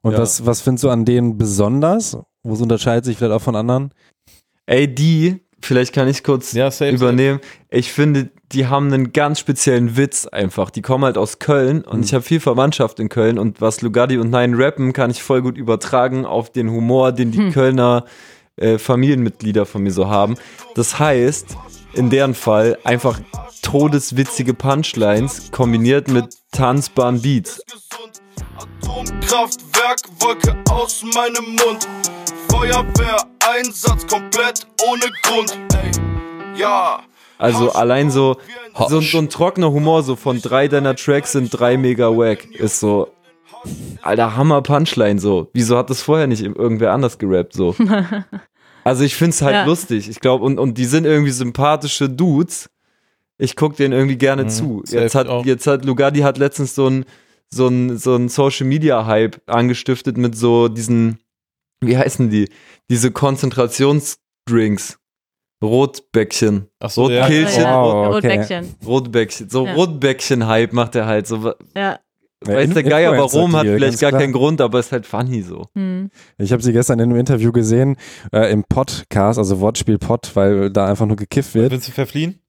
[0.03, 0.19] Und Ja.
[0.19, 2.19] was, was findest du an denen besonders?
[2.45, 3.93] Wo es unterscheidet sich vielleicht auch von anderen?
[4.67, 7.41] Ey, die, vielleicht kann ich kurz übernehmen.
[7.71, 10.71] Ich finde, die haben einen ganz speziellen Witz einfach.
[10.71, 14.19] Die kommen halt aus Köln und ich habe viel Verwandtschaft in Köln und was Lugatti
[14.19, 18.05] und Nein rappen, kann ich voll gut übertragen auf den Humor, den die Kölner
[18.57, 20.37] äh, Familienmitglieder von mir so haben.
[20.75, 21.57] Das heißt,
[21.95, 23.21] in deren Fall einfach
[23.63, 27.61] todeswitzige Punchlines kombiniert mit tanzbaren Beats.
[28.57, 31.89] Atomkraftwerk, Wolke aus meinem Mund.
[32.59, 35.59] Feuerwehr, Einsatz komplett ohne Grund.
[35.75, 35.91] Ey,
[36.61, 37.01] ja.
[37.37, 38.37] Also allein so,
[38.89, 42.79] so, so ein trockener Humor, so von drei deiner Tracks sind drei mega wack, ist
[42.79, 43.09] so,
[44.03, 45.49] alter Hammer Punchline so.
[45.53, 47.75] Wieso hat das vorher nicht irgendwer anders gerappt so?
[48.85, 49.65] Also ich find's halt Ja.
[49.65, 50.09] lustig.
[50.11, 52.69] Ich glaube, und, und die sind irgendwie sympathische Dudes.
[53.39, 54.83] Ich guck denen irgendwie gerne Mhm, zu.
[54.91, 55.45] Jetzt hat, auch.
[55.47, 57.05] jetzt hat Lugatti hat letztens so ein,
[57.49, 61.19] so ein, so ein Social Media Hype angestiftet mit so diesen,
[61.87, 62.49] wie heißen die?
[62.91, 64.99] Diese Konzentrationsdrinks.
[65.63, 66.69] Rotbäckchen.
[66.81, 67.23] Ach so, ja.
[67.23, 67.63] Rotkehlchen.
[67.63, 68.75] Ja, Rot- Rotbäckchen.
[68.87, 69.49] Rotbäckchen.
[69.49, 69.75] So Ja.
[69.75, 71.27] Rotbäckchen-Hype macht er halt.
[71.27, 71.99] So, Ja.
[72.45, 74.21] weiß In- der Geier warum, hat vielleicht gar klar.
[74.21, 75.67] keinen Grund, aber ist halt funny so.
[75.75, 76.11] Hm.
[76.37, 77.97] Ich habe sie gestern in einem Interview gesehen,
[78.33, 81.71] äh, im Podcast, also Wortspiel Pod, weil da einfach nur gekifft wird.
[81.73, 82.41] Willst du verfliehen?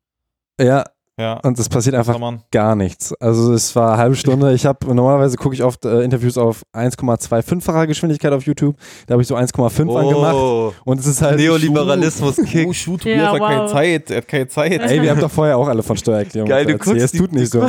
[0.59, 0.83] Ja.
[1.17, 1.39] Ja.
[1.43, 2.41] Und es passiert einfach Mann.
[2.51, 3.13] gar nichts.
[3.21, 4.53] Also es war eine halbe Stunde.
[4.53, 8.75] Ich habe normalerweise gucke ich oft äh, Interviews auf 1,25-facher Geschwindigkeit auf YouTube.
[9.07, 9.97] Da habe ich so 1,5 Oh.
[9.97, 10.75] angemacht.
[10.83, 12.67] Und es ist halt Neoliberalismus Kick.
[12.67, 13.71] Oh, shoot, Tobias Ja, hat keine wow.
[13.71, 14.11] Zeit.
[14.11, 14.81] Er hat keine Zeit.
[14.81, 17.51] Ey, wir haben doch vorher auch alle von Steuererklärung Geil, du guckst Es tut nicht
[17.51, 17.65] so.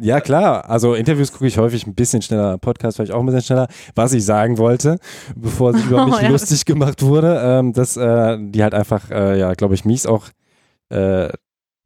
[0.00, 0.68] Ja, klar.
[0.70, 3.68] Also Interviews gucke ich häufig ein bisschen schneller, Podcast vielleicht auch ein bisschen schneller.
[3.94, 4.96] Was ich sagen wollte,
[5.36, 6.28] bevor sich über mich Oh, ja.
[6.28, 10.24] lustig gemacht wurde, ähm, dass äh, die halt einfach, äh, ja, glaube ich, mies auch
[10.88, 11.28] äh,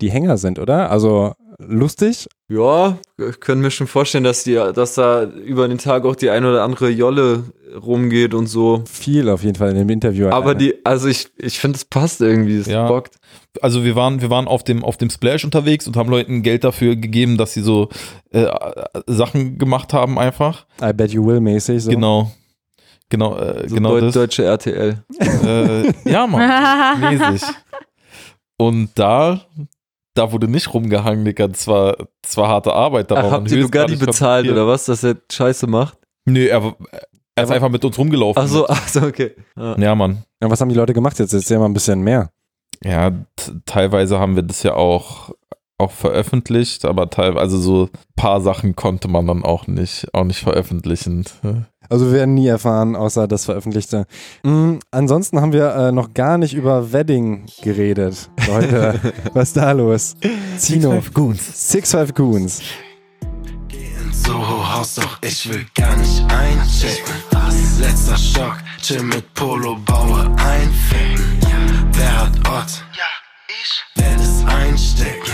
[0.00, 0.90] die Hänger sind, oder?
[0.90, 2.28] Also lustig.
[2.48, 6.28] Ja, ich könnte mir schon vorstellen, dass, die, dass da über den Tag auch die
[6.30, 7.44] ein oder andere Jolle
[7.74, 8.84] rumgeht und so.
[8.86, 10.28] Viel auf jeden Fall in dem Interview.
[10.28, 12.86] Aber die, also ich, ich finde, es passt irgendwie, es Ja.
[12.88, 13.16] bockt.
[13.62, 16.62] Also wir waren, wir waren auf dem, auf dem Splash unterwegs und haben Leuten Geld
[16.62, 17.88] dafür gegeben, dass sie so
[18.30, 18.46] äh,
[19.06, 20.66] Sachen gemacht haben einfach.
[20.82, 21.82] I bet you will mäßig.
[21.84, 21.90] So.
[21.90, 22.30] Genau.
[23.08, 24.14] Genau, äh, So genau Deu das.
[24.14, 25.02] deutsche RTL.
[25.18, 27.00] Äh, ja, Mann.
[27.18, 27.42] mäßig.
[28.58, 29.40] Und da,
[30.16, 31.46] da wurde nicht rumgehangen, Digga.
[31.48, 33.10] Das war, das war harte Arbeit.
[33.10, 35.98] Da war Ach, habt ihr Bugatti bezahlt oder was, dass er Scheiße macht?
[36.24, 36.76] Nö, er, war-
[37.34, 38.42] er ist einfach mit uns rumgelaufen.
[38.42, 39.32] Ach so, ach so, okay.
[39.56, 39.78] Ja.
[39.78, 40.24] Ja, Mann.
[40.42, 41.32] Ja, was haben die Leute gemacht jetzt?
[41.34, 42.30] Erzähl mal ein bisschen mehr.
[42.82, 43.12] Ja,
[43.64, 45.30] teilweise haben wir das ja auch,
[45.78, 50.24] auch veröffentlicht, aber teilweise, also so ein paar Sachen konnte man dann auch nicht, auch
[50.24, 51.24] nicht veröffentlichen.
[51.88, 54.06] Also wir werden nie erfahren, außer das Veröffentlichte.
[54.42, 58.30] Mm, ansonsten haben wir äh, noch gar nicht über Wedding geredet.
[58.48, 59.00] Leute,
[59.32, 60.16] was ist da los?
[60.58, 60.92] Zino.
[60.92, 61.70] Five Goons.
[61.70, 62.62] Six Five Goons.
[64.12, 67.14] Soho Haus, doch ich will gar nicht einchecken.
[67.78, 71.90] Letzter Schock, chill mit Polo, baue ein Ficken.
[71.92, 72.84] Wer hat Ott?
[72.96, 73.04] Ja,
[73.48, 75.32] ich werde es einstecken.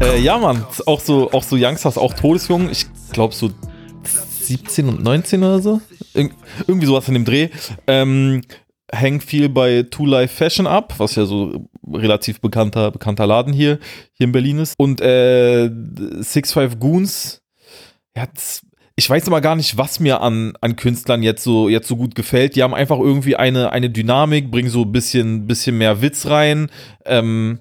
[0.00, 2.70] Äh, ja, Mann, auch so, auch so Youngsters, auch Todesjungen.
[2.70, 3.50] Ich glaube so
[4.46, 5.80] 17 und 19 oder so.
[6.14, 6.30] Ir
[6.66, 7.48] irgendwie sowas in dem Dreh.
[7.86, 8.42] Ähm,
[8.92, 13.78] hängt viel bei Two Life Fashion ab, was ja so relativ bekannter, bekannter Laden hier,
[14.12, 14.74] hier in Berlin ist.
[14.78, 15.70] Und äh,
[16.20, 17.42] Six Five Goons,
[18.16, 18.26] ja,
[18.98, 22.14] ich weiß immer gar nicht, was mir an, an Künstlern jetzt so, jetzt so gut
[22.14, 22.56] gefällt.
[22.56, 26.70] Die haben einfach irgendwie eine, eine Dynamik, bringen so ein bisschen, bisschen mehr Witz rein.
[27.04, 27.60] Ähm,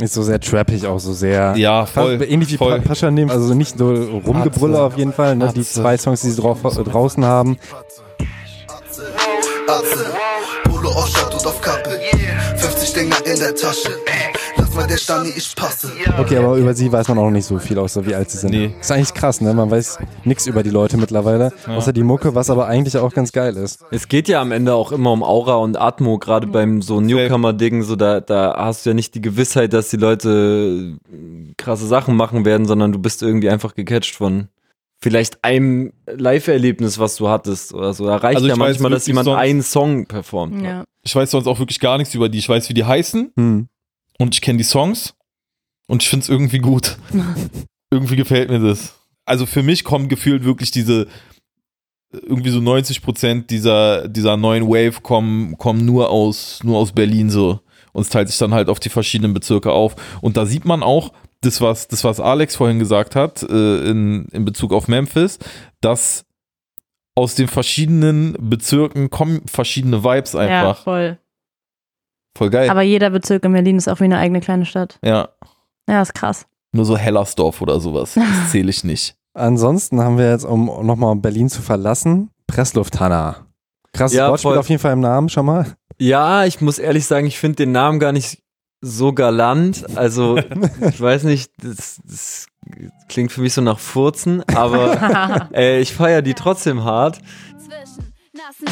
[0.00, 1.54] Ist so sehr trappig, auch so sehr.
[1.56, 2.80] Ja, voll, Fast Ähnlich wie voll.
[2.80, 5.36] Pa- Pascha nehmen, also nicht so Rumgebrüller auf jeden Fall.
[5.36, 5.52] Ne?
[5.54, 7.58] Die zwei Songs, die sie drauf, äh, draußen haben.
[9.68, 10.06] Atze,
[10.64, 12.00] Polo auf Stadt und auf Kappe.
[12.56, 13.90] 50 Dinger in der Tasche.
[14.72, 15.90] Lass mal der Stani, ich passe.
[16.16, 18.38] Okay, aber über sie weiß man auch noch nicht so viel, außer wie alt sie
[18.38, 18.50] sind.
[18.50, 18.72] Nee.
[18.80, 19.52] Ist eigentlich krass, ne?
[19.52, 21.74] Man weiß nichts über die Leute mittlerweile, Ja.
[21.76, 23.84] außer die Mucke, was aber eigentlich auch ganz geil ist.
[23.90, 27.82] Es geht ja am Ende auch immer um Aura und Atmo, gerade beim so Newcomer-Ding,
[27.82, 30.98] so da, da hast du ja nicht die Gewissheit, dass die Leute
[31.56, 34.46] krasse Sachen machen werden, sondern du bist irgendwie einfach gecatcht von
[35.02, 38.06] vielleicht einem Live-Erlebnis, was du hattest oder so.
[38.06, 40.62] Da reicht Also ja ich weiß manchmal, dass jemand sonst- einen Song performt.
[40.62, 40.84] Ja.
[41.02, 42.38] Ich weiß sonst auch wirklich gar nichts über die.
[42.38, 43.66] Ich weiß, wie die heißen Hm.
[44.20, 45.14] Und ich kenne die Songs
[45.88, 46.98] und ich finde es irgendwie gut.
[47.90, 48.94] irgendwie gefällt mir das.
[49.24, 51.08] Also für mich kommt gefühlt wirklich diese
[52.12, 57.30] irgendwie so 90 Prozent dieser, dieser neuen Wave kommen, kommen nur aus, nur aus Berlin
[57.30, 57.60] so.
[57.92, 59.96] Und es teilt sich dann halt auf die verschiedenen Bezirke auf.
[60.20, 64.26] Und da sieht man auch, das was, das was Alex vorhin gesagt hat, äh, in,
[64.32, 65.38] in Bezug auf Memphis,
[65.80, 66.26] dass
[67.14, 70.82] aus den verschiedenen Bezirken kommen verschiedene Vibes Ja, einfach.
[70.82, 71.18] voll.
[72.36, 72.70] Voll geil.
[72.70, 74.98] Aber jeder Bezirk in Berlin ist auch wie eine eigene kleine Stadt.
[75.02, 75.28] ja.
[75.88, 76.46] Ja, ist krass.
[76.72, 78.14] Nur so Hellersdorf oder sowas.
[78.14, 79.16] Das zähle ich nicht.
[79.34, 83.46] Ansonsten haben wir jetzt, um nochmal Berlin zu verlassen, Pressluft-Hanna.
[83.92, 85.66] Krasses Ja, Wortspiel auf jeden Fall im Namen schon mal.
[85.98, 88.40] Ja, ich muss ehrlich sagen, ich finde den Namen gar nicht
[88.80, 89.84] so galant.
[89.96, 90.38] Also,
[90.88, 92.46] ich weiß nicht, das, das
[93.08, 97.18] klingt für mich so nach Furzen, aber äh, ich feiere die trotzdem hart.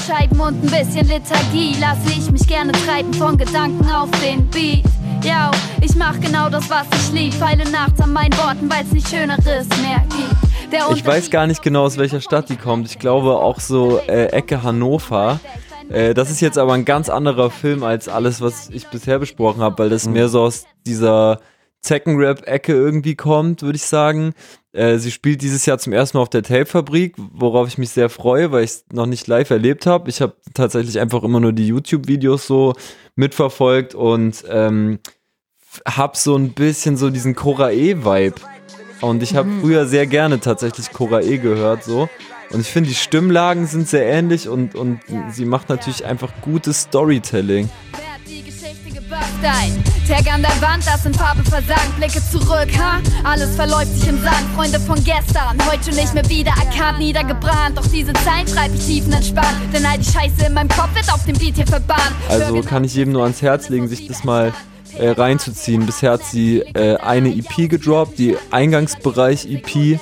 [0.07, 4.85] Scheiben und ein bisschen Lethargie lasse ich mich gerne treiben von Gedanken auf den Beat.
[5.23, 7.35] Ja, ich mach genau das, was ich lieb.
[7.35, 10.73] Feile nachts an meinen Worten, weil's nicht Schöneres mehr gibt.
[10.73, 12.89] Der Ich weiß gar nicht genau, aus welcher Stadt die kommt.
[12.89, 15.39] Ich glaube auch so äh, Ecke Hannover.
[15.89, 19.63] Äh, das ist jetzt aber ein ganz anderer Film als alles, was ich bisher besprochen
[19.63, 21.39] habe, weil das mehr so aus dieser
[21.89, 24.35] Zeckenrap-Ecke irgendwie kommt, würde ich sagen.
[24.73, 28.11] Äh, sie spielt dieses Jahr zum ersten Mal auf der Tape-Fabrik, worauf ich mich sehr
[28.11, 30.11] freue, weil ich es noch nicht live erlebt habe.
[30.11, 32.75] Ich habe tatsächlich einfach immer nur die YouTube-Videos so
[33.17, 34.99] mitverfolgt und ähm,
[35.87, 38.37] hab so ein bisschen so diesen Korae-Vibe.
[39.01, 42.09] Und ich habe früher sehr gerne tatsächlich Korae gehört so.
[42.51, 46.83] Und ich finde, die Stimmlagen sind sehr ähnlich und, und sie macht natürlich einfach gutes
[46.83, 47.71] Storytelling.
[49.11, 51.97] Dein Tag an der Wand, das in Farbe versagt.
[51.97, 52.99] Blicke zurück, ha?
[53.25, 54.45] Alles verläuft sich im Sand.
[54.55, 57.79] Freunde von gestern, heute nicht mehr wieder erkannt, niedergebrannt.
[57.79, 59.57] Doch diese Zeit schreibe ich tiefenentspannt.
[59.73, 62.13] Denn all die Scheiße in meinem Kopf wird auf dem Beat hier verbannt.
[62.29, 64.53] Also kann ich jedem nur ans Herz legen, sich das mal
[64.99, 65.87] äh, reinzuziehen.
[65.87, 69.99] Bisher hat sie äh, eine EP gedroppt, die Eingangsbereich-EP.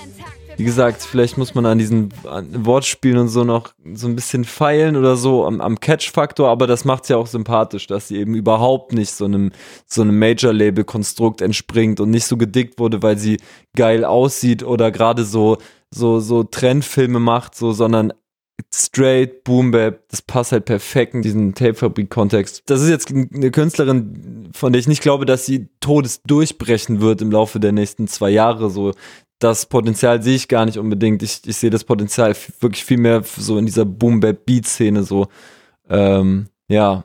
[0.57, 4.97] Wie gesagt, vielleicht muss man an diesen Wortspielen und so noch so ein bisschen feilen
[4.97, 8.35] oder so am, am Catch-Faktor, aber das macht sie ja auch sympathisch, dass sie eben
[8.35, 9.53] überhaupt nicht so einem,
[9.87, 13.39] so einem Major-Label-Konstrukt entspringt und nicht so gedickt wurde, weil sie
[13.77, 15.59] geil aussieht oder gerade so,
[15.91, 18.13] so, so Trendfilme macht, so, sondern
[18.75, 22.63] straight, Boom Bap, das passt halt perfekt in diesen Tape-Fabrik-Kontext.
[22.67, 27.31] Das ist jetzt eine Künstlerin, von der ich nicht glaube, dass sie todesdurchbrechen wird im
[27.31, 28.71] Laufe der nächsten zwei Jahre.
[28.71, 28.93] So,
[29.39, 31.23] das Potenzial sehe ich gar nicht unbedingt.
[31.23, 35.27] Ich, ich sehe das Potenzial wirklich viel mehr so in dieser Boom-Bap-Beat-Szene so.
[35.89, 37.05] Ähm, ja,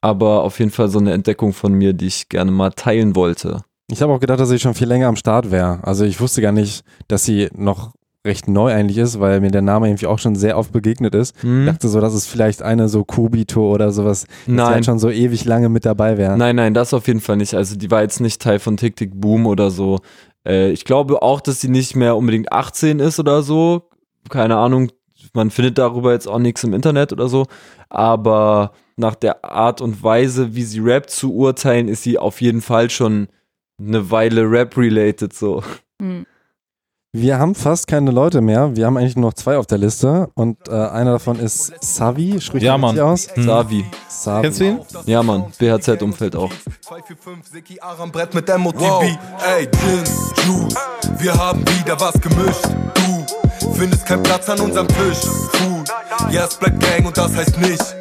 [0.00, 3.64] aber auf jeden Fall so eine Entdeckung von mir, die ich gerne mal teilen wollte.
[3.90, 5.80] Ich habe auch gedacht, dass sie schon viel länger am Start wäre.
[5.82, 7.92] Also ich wusste gar nicht, dass sie noch
[8.24, 11.42] recht neu eigentlich ist, weil mir der Name irgendwie auch schon sehr oft begegnet ist.
[11.42, 11.62] Mhm.
[11.62, 15.10] Ich dachte so, dass es vielleicht eine so Kubito oder sowas, die halt schon so
[15.10, 16.38] ewig lange mit dabei wäre.
[16.38, 17.54] Nein, nein, das auf jeden Fall nicht.
[17.54, 19.98] Also die war jetzt nicht Teil von Tick Tick Boom oder so.
[20.46, 23.90] Äh, ich glaube auch, dass sie nicht mehr unbedingt 18 ist oder so.
[24.28, 24.90] Keine Ahnung.
[25.34, 27.46] Man findet darüber jetzt auch nichts im Internet oder so.
[27.88, 32.60] Aber nach der Art und Weise, wie sie rappt, zu urteilen, ist sie auf jeden
[32.60, 33.28] Fall schon
[33.78, 35.62] eine Weile Rap-related so.
[37.14, 38.74] Wir haben fast keine Leute mehr.
[38.74, 42.40] Wir haben eigentlich nur noch zwei auf der Liste und äh, einer davon ist Savi.
[42.40, 42.98] Spricht Ja, er Mann.
[42.98, 43.28] aus?
[43.34, 43.42] Hm.
[43.44, 43.84] Savi.
[44.08, 44.42] Savi.
[44.42, 44.80] Kennst du ihn?
[45.04, 45.44] Ja, Mann.
[45.58, 46.50] BHZ-Umfeld auch.
[48.80, 49.02] Wow.
[49.58, 50.04] Ey, Gin,
[50.46, 50.74] Juice,
[51.18, 52.64] wir haben wieder was gemischt.
[53.60, 55.18] Du findest keinen Platz an unserem Tisch.
[55.52, 55.92] Food,
[56.30, 57.94] ja, es bleibt Gang und das heißt nicht.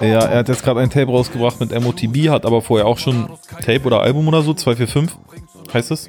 [0.00, 3.28] Ja, er hat jetzt gerade ein Tape rausgebracht mit MOTB, hat aber vorher auch schon
[3.62, 5.14] Tape oder Album oder so, 245
[5.74, 6.08] heißt es.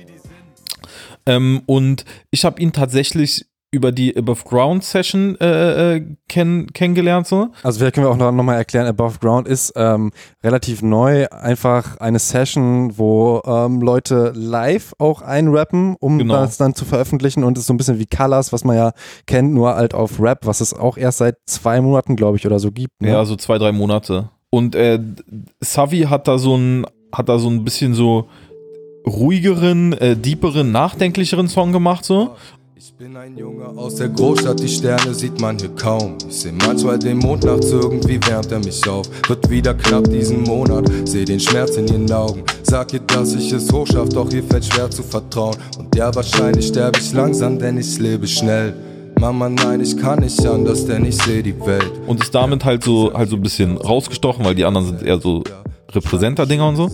[1.25, 7.27] Ähm, und ich habe ihn tatsächlich über die Above Ground Session äh, äh, kenn kennengelernt.
[7.27, 7.49] So.
[7.61, 10.11] Also vielleicht können wir auch noch, noch mal erklären, Above Ground ist ähm,
[10.41, 16.35] relativ neu, einfach eine Session, wo ähm, Leute live auch einrappen, um Genau.
[16.35, 18.93] das dann zu veröffentlichen und ist so ein bisschen wie Colors, was man ja
[19.25, 22.59] kennt, nur halt auf Rap, was es auch erst seit zwei Monaten, glaube ich, oder
[22.59, 23.01] so gibt.
[23.01, 23.09] Ne?
[23.09, 24.29] Ja, so zwei, drei Monate.
[24.51, 24.99] Und äh,
[25.59, 28.29] Savi hat da so ein, hat da so ein bisschen so
[29.05, 32.35] ruhigeren, äh, deeperen, nachdenklicheren Song gemacht, so.
[32.77, 36.17] Ich bin ein Junge aus der Großstadt, die Sterne sieht man hier kaum.
[36.29, 39.09] Ich seh manchmal den Mond nachts irgendwie, wärmt er mich auf.
[39.27, 42.43] Wird wieder knapp diesen Monat, seh den Schmerz in ihren Augen.
[42.63, 45.55] Sag ihr, dass ich es hochschaff, doch ihr fällt schwer zu vertrauen.
[45.77, 48.73] Und ja, wahrscheinlich sterbe ich langsam, denn ich lebe schnell.
[49.19, 51.91] Mama, nein, ich kann nicht anders, denn ich seh die Welt.
[52.05, 55.19] und ist damit halt so halt so ein bisschen rausgestochen, weil die anderen sind eher
[55.19, 55.43] so
[55.91, 56.91] Repräsenter-Dinger und so.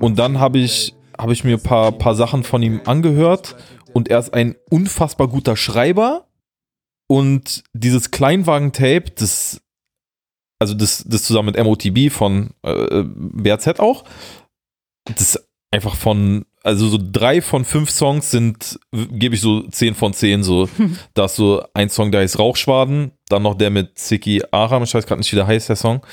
[0.00, 3.56] Und dann habe ich, habe ich mir ein paar, paar Sachen von ihm angehört
[3.92, 6.28] und er ist ein unfassbar guter Schreiber
[7.08, 9.60] und dieses Kleinwagen-Tape, das,
[10.58, 14.04] also das, das zusammen mit MOTB von äh, BRZ auch,
[15.06, 19.94] das ist einfach von, also so drei von fünf Songs sind, gebe ich so zehn
[19.94, 20.68] von zehn so.
[21.14, 24.94] Da ist so ein Song, der heißt Rauchschwaden, dann noch der mit Ziki Aram, ich
[24.94, 26.04] weiß gerade nicht, wie der heißt, der Song.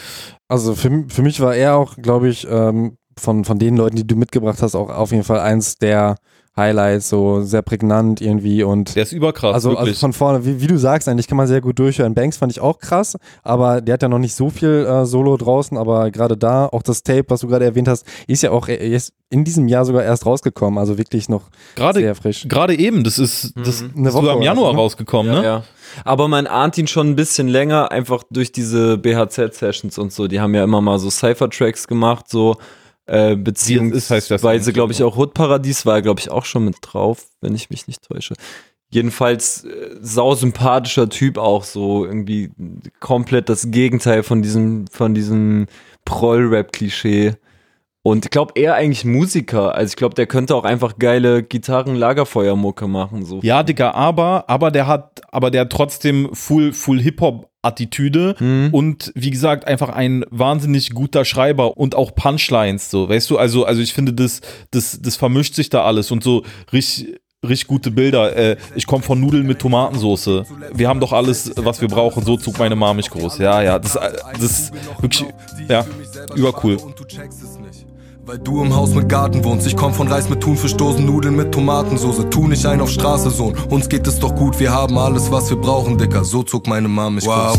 [0.48, 4.08] Also für, für mich war er auch, glaube ich, ähm, von, von den Leuten, die
[4.08, 6.16] du mitgebracht hast, auch auf jeden Fall eins der
[6.58, 10.00] Highlights, so sehr prägnant irgendwie und der ist überkrass, also, also wirklich.
[10.00, 12.14] von vorne, wie, wie du sagst, eigentlich kann man sehr gut durchhören.
[12.14, 15.36] Banks fand ich auch krass, aber der hat ja noch nicht so viel äh, Solo
[15.36, 18.70] draußen, aber gerade da, auch das Tape, was du gerade erwähnt hast, ist ja auch
[18.70, 22.46] ist in diesem Jahr sogar erst rausgekommen, also wirklich noch Gerade, sehr frisch.
[22.48, 24.80] Gerade eben, das ist, das Eine ist Woche sogar im Januar so, ne?
[24.80, 25.46] rausgekommen, Ja, ne?
[25.46, 25.64] ja.
[26.06, 30.28] Aber man ahnt ihn schon ein bisschen länger, einfach durch diese BHZ-Sessions und so.
[30.28, 32.56] Die haben ja immer mal so Cypher-Tracks gemacht, so
[33.08, 37.70] äh, beziehungsweise, glaube ich, auch Hood-Paradies war, glaube ich, auch schon mit drauf, wenn ich
[37.70, 38.34] mich nicht täusche.
[38.90, 42.52] Jedenfalls äh, sausympathischer Typ auch so, irgendwie
[43.00, 45.68] komplett das Gegenteil von diesem, von diesem
[46.06, 47.34] Proll-Rap-Klischee.
[48.02, 49.74] Und ich glaube, er eigentlich Musiker.
[49.74, 53.26] Also ich glaube, der könnte auch einfach geile Gitarren-Lagerfeuermucke machen.
[53.26, 53.40] So.
[53.42, 57.00] Ja, Digga, aber, aber der hat, aber der hat trotzdem full, full
[57.66, 58.70] Hip-Hop-Attitüde Mhm.
[58.72, 63.66] und wie gesagt, einfach ein wahnsinnig guter Schreiber und auch Punchlines, so, weißt du, also,
[63.66, 67.92] also ich finde, das, das, das vermischt sich da alles und so richtig, richtig gute
[67.92, 68.36] Bilder.
[68.36, 70.46] Äh, ich komme von Nudeln mit Tomatensoße.
[70.74, 72.24] Wir haben doch alles, was wir brauchen.
[72.26, 73.38] So zog meine Mama mich groß.
[73.38, 75.26] Ja, ja, das, das ist wirklich,
[75.70, 75.86] ja,
[76.36, 76.78] übercool.
[78.28, 79.68] Weil du im Haus mit Garten wohnst.
[79.68, 82.28] Ich komm von Reis mit Thunfischdosen, Nudeln mit Tomatensoße.
[82.32, 83.56] Tu nicht ein auf Straße, Sohn.
[83.70, 86.24] Uns geht es doch gut, wir haben alles, was wir brauchen, Dicker.
[86.24, 87.56] So zog meine Mama mich Wow.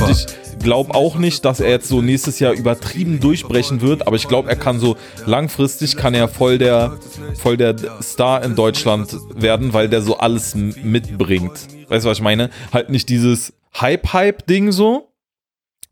[0.00, 0.26] Und ich
[0.58, 4.48] glaube auch nicht, dass er jetzt so nächstes Jahr übertrieben durchbrechen wird, aber ich glaube,
[4.48, 4.96] er kann so
[5.26, 6.96] langfristig kann er voll der
[7.34, 11.68] voll der Star in Deutschland werden, weil der so alles mitbringt.
[11.88, 12.48] Weißt du, was ich meine?
[12.72, 15.07] Halt nicht dieses Hype-Hype-Ding so,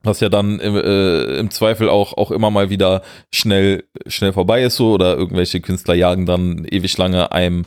[0.07, 3.03] was ja dann im, äh, im Zweifel auch, auch immer mal wieder
[3.33, 7.65] schnell, schnell vorbei ist so oder irgendwelche Künstler jagen dann ewig lange einem,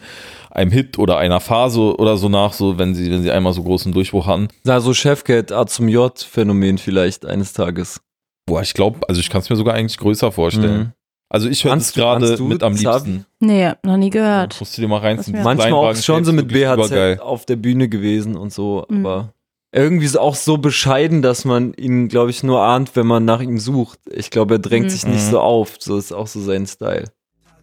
[0.51, 3.63] einem Hit oder einer Phase oder so nach, so wenn sie, wenn sie einmal so
[3.63, 4.47] großen Durchbruch hatten.
[4.63, 8.01] Na, so Chefcat A zum J-Phänomen vielleicht eines Tages.
[8.47, 10.77] Boah, ich glaube, also ich kann es mir sogar eigentlich größer vorstellen.
[10.79, 10.91] Mhm.
[11.31, 13.27] Also ich höre es gerade mit am liebsten.
[13.39, 14.59] Nee, noch nie gehört.
[14.59, 15.43] Musst du dir mal reinziehen.
[15.43, 17.19] Manchmal auch schon so mit BHZ übergeil.
[17.19, 19.05] auf der Bühne gewesen und so, Mhm.
[19.05, 19.33] aber
[19.71, 23.41] irgendwie so auch so bescheiden, dass man ihn, glaube ich, nur ahnt, wenn man nach
[23.41, 23.99] ihm sucht.
[24.11, 24.89] Ich glaube, er drängt Mhm.
[24.89, 25.31] sich nicht Mhm.
[25.31, 25.75] so auf.
[25.79, 27.05] So ist auch so sein Style.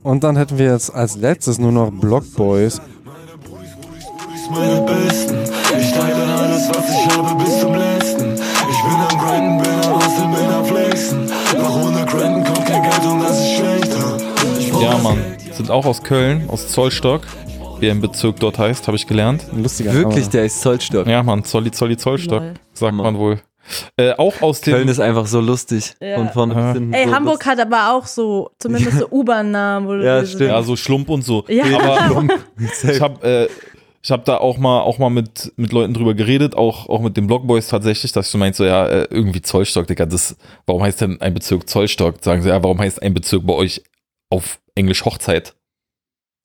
[0.02, 2.80] Und dann hätten wir jetzt als letztes nur noch Block Boys.
[4.50, 5.36] meine Besten.
[5.80, 8.34] Ich teile alles, was ich habe, bis zum letzten.
[8.34, 11.30] Ich bin am Grinden, bin am Hustle, bin am Flexen.
[11.56, 14.16] Doch ohne Grinden kommt kein Geld und das ist schlechter.
[14.60, 15.18] Ich brauch Ja, Mann.
[15.52, 17.22] Sind auch aus Köln, aus Zollstock.
[17.78, 19.44] Wie ein Bezirk dort heißt, habe ich gelernt.
[19.55, 21.07] Lustiger Wirklich, der ist Zollstock.
[21.07, 22.55] Ja, Mann, Zolli, Zolli, Zollstock, Lol.
[22.73, 23.40] sagt man wohl.
[23.97, 24.74] Äh, auch aus dem.
[24.74, 25.94] Köln ist einfach so lustig.
[26.01, 26.16] Ja.
[26.16, 26.93] Von vorne bis hinten.
[26.93, 29.89] Ey, so Hamburg hat aber auch so, zumindest so U-Bahn-Namen.
[29.89, 30.51] wo du Ja, stimmt.
[30.51, 31.44] Ja, so Schlump und so.
[31.48, 31.65] Ja.
[31.65, 32.27] Aber
[32.93, 33.48] ich habe äh,
[34.03, 37.16] ich hab da auch mal, auch mal mit, mit Leuten drüber geredet, auch, auch mit
[37.16, 40.82] den Blockboys tatsächlich, dass ich so meinte, so, ja, äh, irgendwie Zollstock, Digga, das, warum
[40.85, 42.23] heißt denn ein Bezirk Zollstock?
[42.23, 43.82] Sagen sie, ja, warum heißt ein Bezirk bei euch
[44.31, 45.57] auf Englisch Hochzeit?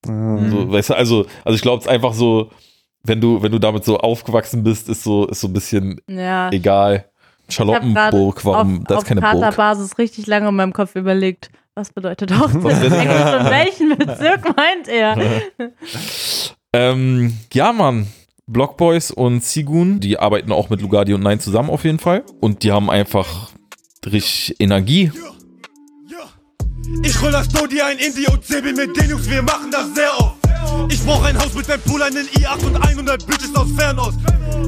[0.06, 0.50] Mhm.
[0.50, 2.50] So, weißt du, also, also ich glaube, es ist einfach so,
[3.04, 6.50] wenn du, wenn du damit so aufgewachsen bist, ist so, ist so ein bisschen Ja.
[6.50, 7.06] egal.
[7.48, 9.32] Ich Charlottenburg, warum, auf, das auf ist keine Burg.
[9.32, 12.54] Katerbasis richtig lange in meinem Kopf überlegt, was bedeutet Hochzeit?
[12.62, 15.16] Und welchen Bezirk meint er?
[16.74, 18.06] Ähm, ja, Mann.
[18.46, 22.24] Blockboys und Sigun, die arbeiten auch mit Lugardi und Nein zusammen auf jeden Fall.
[22.40, 23.50] Und die haben einfach
[24.06, 25.12] richtig Energie.
[27.02, 30.10] Ich roll das Dodi ein Indie und CB mit den Jungs, wir machen das sehr
[30.18, 30.36] oft.
[30.88, 34.18] Ich brauch ein Haus mit einem Pool, einen i8 und 100 Bitches aus Fernost.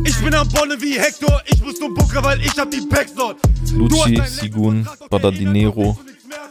[0.04, 3.14] Ich bin am Bonne wie Hector, ich muss nur Bunker, weil ich hab die Packs
[3.14, 3.38] dort.
[3.72, 5.98] Lucci, Sigun, Badadinero.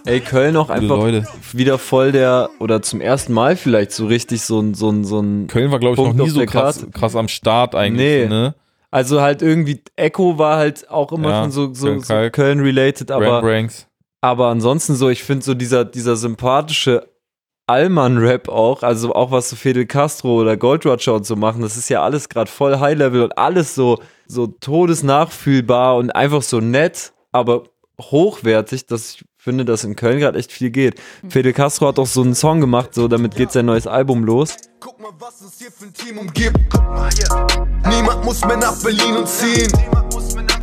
[0.05, 1.25] Ey, Köln auch einfach Leute.
[1.53, 5.19] wieder voll der, oder zum ersten Mal vielleicht so richtig so ein, so ein, so
[5.19, 5.47] ein.
[5.47, 8.23] Köln war, glaube ich, noch Punkt nie auf so krass, krass am Start eigentlich.
[8.23, 8.27] Nee.
[8.27, 8.55] Ne?
[8.91, 12.29] Also halt irgendwie, Echo war halt auch immer Ja, schon so, so, Köln so.
[12.31, 13.87] Köln-related, aber, Ranks.
[14.23, 17.09] Aber ansonsten so, ich finde so dieser, dieser sympathische
[17.67, 21.75] Allmann-Rap auch, also auch was so Fidel Castro oder Gold Roger und so machen, das
[21.75, 27.11] ist ja alles gerade voll High-Level und alles so, so todesnachfühlbar und einfach so nett,
[27.33, 27.63] aber
[27.99, 31.01] hochwertig, dass ich finde, dass in Köln gerade echt viel geht.
[31.27, 34.55] Fidel Castro hat auch so einen Song gemacht, so damit geht sein neues Album los.
[35.93, 36.57] Team umgibt.
[36.69, 37.47] Guck mal hier.
[37.89, 39.69] Niemand muss mehr nach Berlin und ziehen.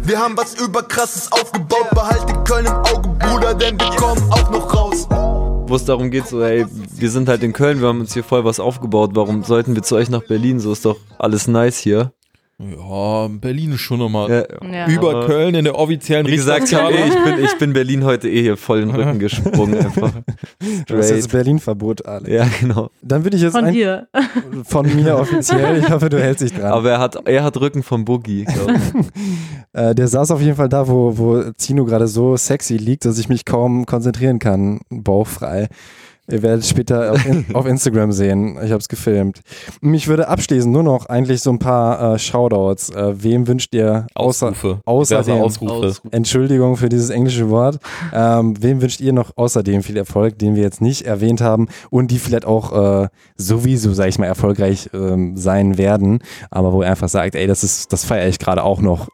[0.02, 1.90] Wir haben was überkrasses aufgebaut.
[1.90, 5.06] Behalte Köln im Auge, Bruder, denn wir kommen auch noch raus.
[5.10, 8.24] wo es darum geht, so, hey, wir sind halt in Köln, wir haben uns hier
[8.24, 10.58] voll was aufgebaut, warum sollten wir zu euch nach Berlin?
[10.58, 12.12] So ist doch alles nice hier.
[12.62, 14.86] Ja, Berlin ist schon nochmal Ja.
[14.86, 16.76] über Aber Köln in der offiziellen Wie gesagt, ich,
[17.24, 20.12] bin, ich bin Berlin heute eh hier voll in den Rücken gesprungen einfach.
[20.86, 21.44] Du hast jetzt Straight.
[21.44, 22.28] Berlin-Verbot, Alex.
[22.28, 22.90] Ja, genau.
[23.00, 24.08] Dann würde ich jetzt Von ein, dir.
[24.64, 25.78] von mir offiziell.
[25.78, 26.72] Ich hoffe, du hältst dich dran.
[26.72, 29.06] Aber er hat, er hat Rücken vom Boogie, glaube ich.
[29.72, 33.18] Äh, der saß auf jeden Fall da, wo, wo Zino gerade so sexy liegt, dass
[33.20, 35.68] ich mich kaum konzentrieren kann, bauchfrei.
[36.30, 38.56] Ihr werdet später auf, in, auf Instagram sehen.
[38.62, 39.40] Ich habe es gefilmt.
[39.80, 42.90] Mich würde abschließend nur noch eigentlich so ein paar äh, Shoutouts.
[42.90, 44.80] Äh, wem wünscht ihr außer, Ausrufe.
[44.84, 45.96] außerdem Ausrufe.
[46.10, 47.78] Entschuldigung für dieses englische Wort.
[48.12, 52.10] Ähm, wem wünscht ihr noch außerdem viel Erfolg, den wir jetzt nicht erwähnt haben und
[52.10, 56.20] die vielleicht auch äh, sowieso, sag ich mal, erfolgreich ähm, sein werden,
[56.50, 59.08] aber wo ihr einfach sagt, ey, das ist, das feiere ich gerade auch noch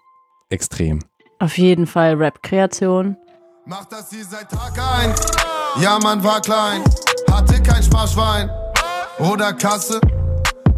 [0.51, 1.01] extrem.
[1.39, 3.17] Auf jeden Fall Rap-Kreation.
[3.67, 5.21] Macht das hier seit Tag eins.
[5.81, 6.83] Ja, man war klein,
[7.37, 8.51] hatte kein Sparschwein
[9.19, 10.01] oder Kasse,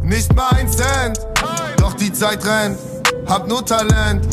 [0.02, 1.20] nicht mal ein Cent.
[1.76, 2.78] Doch die Zeit rennt,
[3.26, 4.26] hab nur Talent.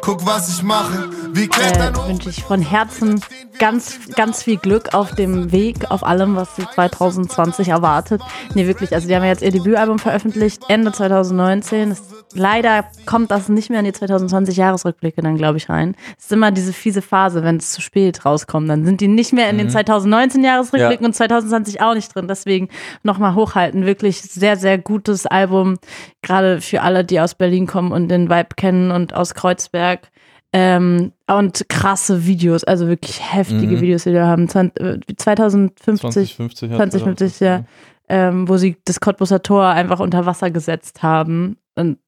[0.00, 3.20] Guck, was ich mache, wie äh, wünsche ich von Herzen
[3.58, 8.22] ganz, ganz viel Glück auf dem Weg, auf allem, was sie 2020 erwartet.
[8.54, 11.90] Nee, wirklich, also die haben ja jetzt ihr Debütalbum veröffentlicht, Ende 2019.
[11.90, 12.02] Es,
[12.34, 15.94] leider kommt das nicht mehr in die 2020-Jahresrückblicke dann, glaube ich, rein.
[16.18, 18.68] Es ist immer diese fiese Phase, wenn es zu spät rauskommt.
[18.68, 19.72] Dann sind die nicht mehr in den Mhm.
[19.72, 21.08] 2019-Jahresrückblicken Ja.
[21.08, 22.28] und 2020 auch nicht drin.
[22.28, 22.68] Deswegen
[23.02, 23.86] nochmal hochhalten.
[23.86, 25.76] Wirklich sehr, sehr gutes Album.
[26.22, 30.10] Gerade für alle, die aus Berlin kommen und den Vibe kennen und aus Kreuzberg.
[30.52, 33.80] Ähm, und krasse Videos, also wirklich heftige Mhm.
[33.82, 34.48] Videos, die wir haben.
[34.48, 37.64] Zwan- äh, 2050, 2050 hat 2050, ja.
[38.08, 41.58] Ähm, wo sie das Cottbuser Tor einfach unter Wasser gesetzt haben.
[41.74, 41.98] Und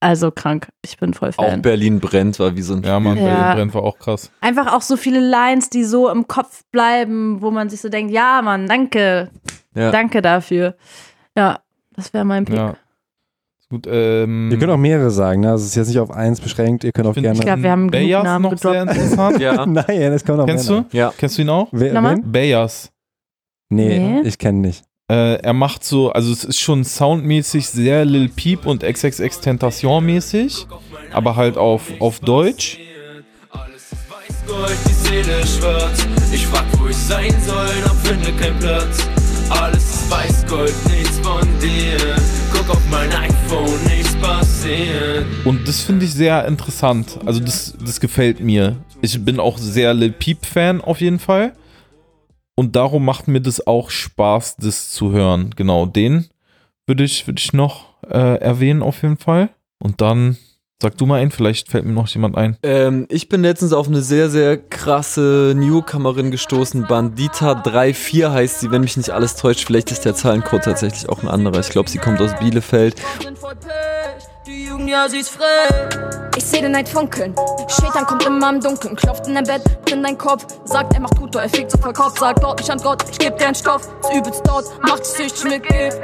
[0.00, 0.68] also krank.
[0.84, 1.62] Ich bin voll Auch Fan.
[1.62, 3.24] Berlin brennt war wie so ein Ja, Mann, Ja.
[3.24, 4.30] Berlin brennt war auch krass.
[4.40, 8.12] Einfach auch so viele Lines, die so im Kopf bleiben, wo man sich so denkt,
[8.12, 9.30] ja, Mann, danke.
[9.74, 9.90] Ja.
[9.90, 10.76] Danke dafür.
[11.36, 11.60] Ja,
[11.94, 12.56] das wäre mein Pick.
[12.56, 12.74] Ja.
[13.70, 15.50] Gut, ähm, Ihr könnt auch mehrere sagen, ne?
[15.50, 17.34] Also es ist jetzt nicht auf eins beschränkt, ihr könnt auch gerne.
[17.34, 19.38] Ich glaube, wir haben Bayers Namen noch sehr interessant.
[19.40, 19.66] Ja.
[19.66, 20.96] Nein, das kommt auch Kennst mehr du?
[20.96, 21.12] Ja.
[21.18, 21.68] Kennst du ihn auch?
[21.70, 22.16] Wer?
[22.24, 22.90] Bayers.
[23.68, 24.20] Nee, Nee.
[24.22, 24.84] ich kenne nicht.
[25.10, 30.04] Äh, er macht so, also es ist schon soundmäßig sehr Lil Peep und XXX Tentation
[30.04, 30.66] mäßig,
[31.14, 32.78] aber halt auf, auf Deutsch.
[45.46, 47.18] Und das finde ich sehr interessant.
[47.24, 48.76] Also das, das gefällt mir.
[49.00, 51.54] Ich bin auch sehr Lil Peep-Fan auf jeden Fall.
[52.58, 55.54] Und darum macht mir das auch Spaß, das zu hören.
[55.54, 56.26] Genau, den
[56.88, 59.50] würde ich, würde ich noch äh, erwähnen auf jeden Fall.
[59.78, 60.36] Und dann
[60.82, 62.56] sag du mal ein, vielleicht fällt mir noch jemand ein.
[62.64, 66.88] Ähm, ich bin letztens auf eine sehr, sehr krasse Newcomerin gestoßen.
[66.88, 69.64] Bandita 34 heißt sie, wenn mich nicht alles täuscht.
[69.64, 71.60] Vielleicht ist der Zahlencode tatsächlich auch ein anderer.
[71.60, 72.96] Ich glaube, sie kommt aus Bielefeld.
[74.48, 75.90] Die Jugend, ja, sie ist frei.
[76.34, 77.34] Ich seh den Neid funkeln.
[77.68, 78.96] Schetan kommt immer im Dunkeln.
[78.96, 79.60] Klopft in dein Bett,
[79.92, 80.46] in dein Kopf.
[80.64, 82.18] Sagt, er macht Tutor, er fickt so voll Kopf.
[82.18, 83.82] Sagt, dort nicht an Gott, ich geb dir einen Stoff.
[84.00, 86.00] Ist übelst dort, macht sich süchtig mit Gift.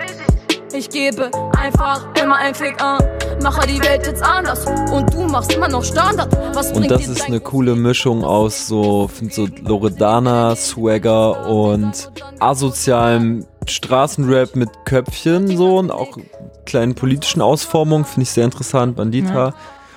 [0.74, 3.02] Ich gebe einfach immer ein Fick an.
[3.42, 4.66] Mache die Welt jetzt anders.
[4.92, 6.36] Und du machst immer noch Standard.
[6.52, 12.10] Was Und bringt das ist eine coole Mischung aus so, so Loredana, Swagger und
[12.40, 16.19] asozialem Straßenrap mit Köpfchen so und auch
[16.65, 18.05] kleinen politischen Ausformungen.
[18.05, 19.49] Finde ich sehr interessant, Bandita.
[19.49, 19.55] Ja.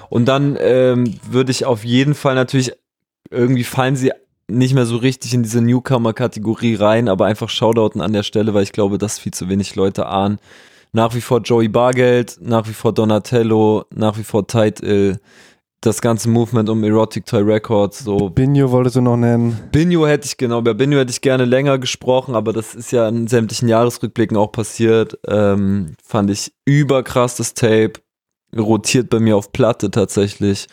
[0.09, 2.73] Und dann ähm, würde ich auf jeden Fall natürlich,
[3.29, 4.11] irgendwie fallen sie
[4.49, 8.63] nicht mehr so richtig in diese Newcomer-Kategorie rein, aber einfach Shoutouten an der Stelle, weil
[8.63, 10.39] ich glaube, dass viel zu wenig Leute ahnen.
[10.93, 15.19] Nach wie vor Joey Bargeld, nach wie vor Donatello, nach wie vor Tight Ill,
[15.81, 18.29] das ganze Movement um Erotic Toy Records, so.
[18.29, 19.59] Binjo wolltest du noch nennen.
[19.71, 23.07] Binjo hätte ich, genau, bei Binjo hätte ich gerne länger gesprochen, aber das ist ja
[23.07, 25.19] in sämtlichen Jahresrückblicken auch passiert.
[25.27, 27.93] Ähm, fand ich überkrass das Tape.
[28.55, 30.67] Rotiert bei mir auf Platte tatsächlich.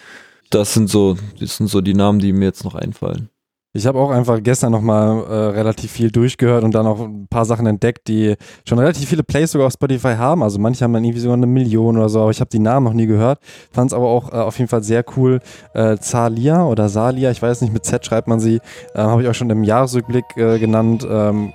[0.50, 3.28] Das sind so, das sind so die Namen, die mir jetzt noch einfallen.
[3.76, 7.44] Ich habe auch einfach gestern nochmal äh, relativ viel durchgehört und dann auch ein paar
[7.44, 8.36] Sachen entdeckt, die
[8.68, 10.44] schon relativ viele Plays sogar auf Spotify haben.
[10.44, 12.84] Also manche haben dann irgendwie sogar eine Million oder so, aber ich habe die Namen
[12.84, 13.40] noch nie gehört.
[13.72, 15.40] Fand es aber auch äh, auf jeden Fall sehr cool.
[15.74, 18.60] Äh, Zalia oder Salia, ich weiß nicht, mit Z schreibt man sie,
[18.94, 21.04] äh, habe ich auch schon im Jahresrückblick äh, genannt.
[21.10, 21.52] Ähm,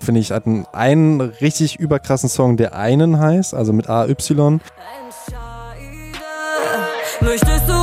[0.00, 4.16] Finde ich, hat einen, einen richtig überkrassen Song, der einen heißt, also mit AY.
[7.20, 7.79] Möchtest du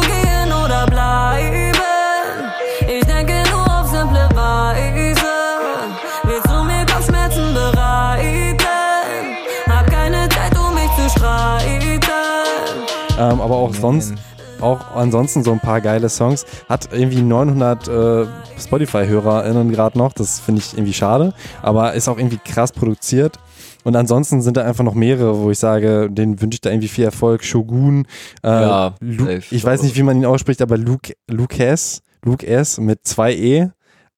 [13.17, 14.13] Ähm, aber auch sonst,
[14.61, 16.45] auch ansonsten so ein paar geile Songs.
[16.69, 18.25] Hat irgendwie 900 äh,
[18.59, 20.13] Spotify-HörerInnen gerade noch.
[20.13, 21.33] Das finde ich irgendwie schade.
[21.61, 23.39] Aber ist auch irgendwie krass produziert.
[23.83, 26.87] Und ansonsten sind da einfach noch mehrere, wo ich sage, denen wünsche ich da irgendwie
[26.89, 27.43] viel Erfolg.
[27.43, 28.05] Shogun,
[28.43, 29.43] äh, Ja, safe.
[29.49, 33.33] ich weiß nicht, wie man ihn ausspricht, aber Luke, Luke S, Luke S mit zwei
[33.33, 33.69] E,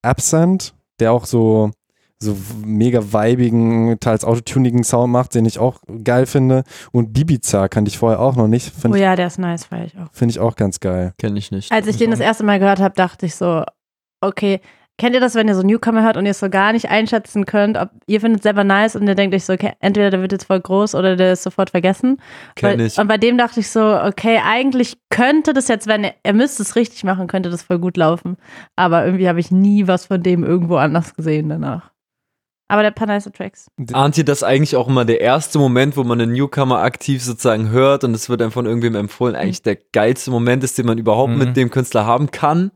[0.02, 1.70] Absent, der auch so,
[2.22, 2.36] so
[2.66, 6.64] mega weibigen, teils autotunigen Sound macht, den ich auch geil finde.
[6.92, 8.74] Und Bibiza kannte ich vorher auch noch nicht.
[8.76, 10.10] Oh Finde ja, der ist nice, feier ich auch.
[10.12, 11.14] ich, find ich auch ganz geil.
[11.18, 11.72] Kenne ich nicht.
[11.72, 13.64] Als ich den das erste Mal gehört habe, dachte ich so,
[14.22, 14.60] okay,
[14.98, 17.46] kennt ihr das, wenn ihr so Newcomer hört und ihr es so gar nicht einschätzen
[17.46, 20.22] könnt, ob ihr findet es selber nice und ihr denkt euch so, okay, entweder der
[20.22, 22.18] wird jetzt voll groß oder der ist sofort vergessen.
[22.56, 23.00] Kenn ich.
[23.00, 26.64] Und bei dem dachte ich so, okay, eigentlich könnte das jetzt, wenn er, er müsste
[26.64, 28.36] es richtig machen, könnte das voll gut laufen.
[28.76, 31.92] Aber irgendwie habe ich nie was von dem irgendwo anders gesehen danach.
[32.70, 33.68] Aber der hat ein paar nice Tracks.
[33.94, 37.70] Ahnt ihr das eigentlich auch immer der erste Moment, wo man einen Newcomer aktiv sozusagen
[37.72, 40.98] hört und es wird einem von irgendwem empfohlen, eigentlich der geilste Moment ist, den man
[40.98, 41.40] überhaupt Mhm.
[41.40, 42.72] mit dem Künstler haben kann?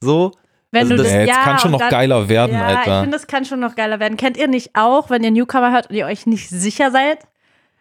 [0.00, 0.30] So?
[0.72, 2.80] Wenn Also du das- das, Ja, jetzt kann schon noch geiler werden, ja, Alter.
[2.98, 4.16] Ich finde, das kann schon noch geiler werden.
[4.16, 7.18] Kennt ihr nicht auch, wenn ihr Newcomer hört und ihr euch nicht sicher seid?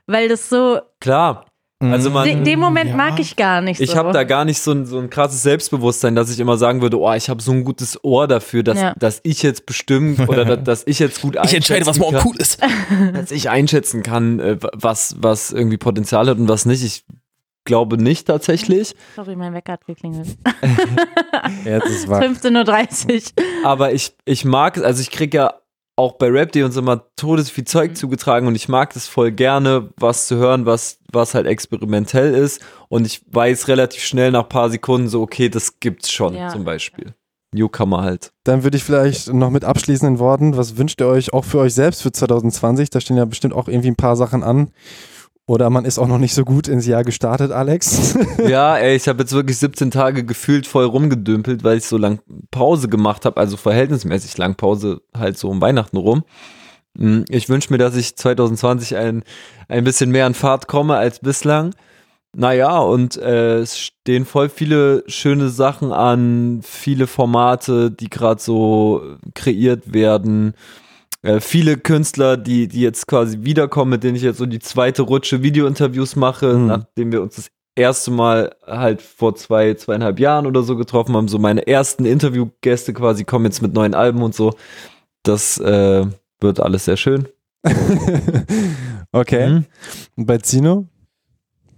[0.08, 1.46] Weil das so, Klar.
[1.82, 3.96] Also man, de, den Moment mag ich gar nicht Ich so.
[3.98, 7.00] habe da gar nicht so ein, so ein krasses Selbstbewusstsein, dass ich immer sagen würde,
[7.00, 8.94] oh, ich habe so ein gutes Ohr dafür, dass, Ja.
[9.00, 12.28] dass ich jetzt bestimmt oder dass, dass ich jetzt gut Ich entscheide, was morgen kann,
[12.28, 12.60] cool ist.
[13.14, 16.84] Dass ich einschätzen kann, äh, was, was irgendwie Potenzial hat und was nicht.
[16.84, 17.06] Ich
[17.64, 18.94] glaube nicht tatsächlich.
[19.16, 20.28] Sorry, mein Wecker hat geklingelt.
[21.66, 22.22] Jetzt ist es wahr.
[22.22, 23.44] 15.30 Uhr.
[23.66, 25.54] Aber ich, ich mag es, also ich kriege ja
[26.00, 29.32] auch bei Rap, die uns immer todes viel Zeug zugetragen und ich mag das voll
[29.32, 32.62] gerne, was zu hören, was, was halt experimentell ist.
[32.88, 36.50] Und ich weiß relativ schnell nach ein paar Sekunden so, okay, das gibt's schon, Ja.
[36.50, 37.14] zum Beispiel.
[37.54, 38.32] Newcomer halt.
[38.44, 41.74] Dann würde ich vielleicht noch mit abschließenden Worten, was wünscht ihr euch auch für euch
[41.74, 42.90] selbst für 2020?
[42.92, 44.70] Da stehen ja bestimmt auch irgendwie ein paar Sachen an.
[45.50, 48.16] Oder man ist auch noch nicht so gut ins Jahr gestartet, Alex.
[48.48, 52.20] ja, ey, ich habe jetzt wirklich 17 Tage gefühlt voll rumgedümpelt, weil ich so lang
[52.52, 56.24] Pause gemacht habe, also verhältnismäßig lang Pause halt so um Weihnachten rum.
[56.94, 59.24] Mm, Ich wünsche mir, dass ich 2020 ein,
[59.68, 61.74] ein bisschen mehr an Fahrt komme als bislang.
[62.36, 69.02] Naja, und äh, es stehen voll viele schöne Sachen an, viele Formate, die gerade so
[69.34, 70.54] kreiert werden.
[71.22, 75.02] Äh, viele Künstler, die, die jetzt quasi wiederkommen, mit denen ich jetzt so die zweite
[75.02, 80.64] Rutsche Videointerviews mache, nachdem wir uns das erste Mal halt vor zwei, zweieinhalb Jahren oder
[80.64, 81.28] so getroffen haben.
[81.28, 84.54] So meine ersten Interviewgäste quasi kommen jetzt mit neuen Alben und so.
[85.24, 86.06] Das äh,
[86.40, 87.28] wird alles sehr schön.
[89.12, 89.50] okay.
[89.50, 89.66] Mhm.
[90.16, 90.88] Und bei Zino?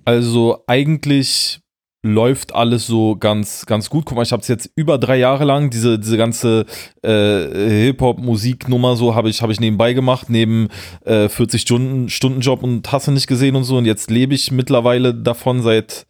[0.05, 1.60] Also eigentlich
[2.03, 4.06] läuft alles so ganz, ganz gut.
[4.06, 6.65] Guck mal, ich habe es jetzt über drei Jahre lang, diese, diese ganze
[7.03, 10.69] äh, Hip-Hop-Musiknummer so habe ich, hab ich nebenbei gemacht, neben
[11.06, 13.78] äh, 40 Stunden, Stundenjob und Hasse nicht gesehen und so.
[13.78, 16.07] Und jetzt lebe ich mittlerweile davon seit